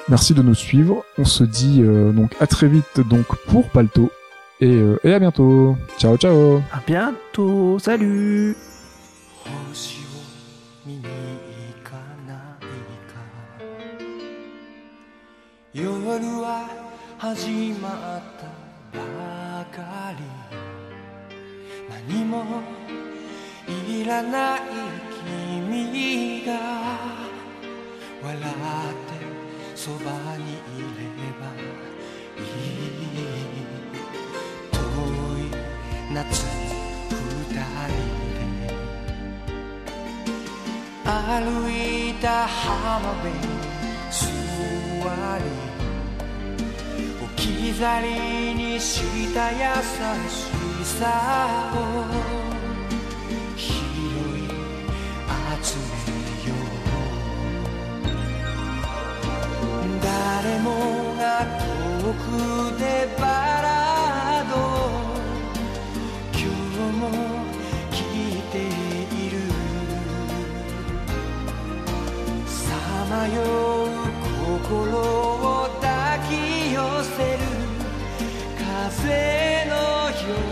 [0.10, 1.04] merci de nous suivre.
[1.18, 4.12] On se dit euh, donc à très vite donc pour Palto
[4.60, 5.76] et, euh, et à bientôt.
[5.98, 6.58] Ciao ciao.
[6.72, 7.80] À bientôt.
[7.80, 8.56] Salut
[9.44, 10.08] 星を
[10.86, 11.10] 見に行
[11.84, 11.96] か
[12.28, 12.64] ない
[13.12, 13.14] か
[15.74, 15.86] 夜
[16.42, 16.70] は
[17.18, 19.00] 始まったば
[19.66, 20.24] かり。
[21.90, 22.62] 何も
[23.68, 24.60] いらない
[25.70, 26.52] 君が
[28.24, 29.14] 笑って
[29.76, 29.98] そば
[30.38, 31.10] にいれ
[31.40, 31.46] ば
[32.38, 32.92] いい。
[34.72, 34.80] 遠
[35.40, 35.52] い
[36.14, 36.71] 夏
[41.12, 43.34] 歩いた浜辺
[44.10, 44.24] 座
[45.38, 45.44] り
[47.22, 48.08] 置き去り
[48.56, 49.58] にした優
[50.30, 51.78] しさを
[53.58, 54.48] 拾い
[55.62, 55.92] 集め
[56.48, 56.80] よう。
[60.02, 60.08] 誰
[60.60, 60.68] も
[61.18, 61.22] が
[61.60, 62.84] 遠くで
[63.20, 63.24] バ
[63.62, 64.54] ラード。
[66.32, 67.41] 今日も
[73.12, 73.40] 迷う
[74.64, 77.40] 心を抱き寄せる
[78.58, 79.76] 風の
[80.10, 80.51] よう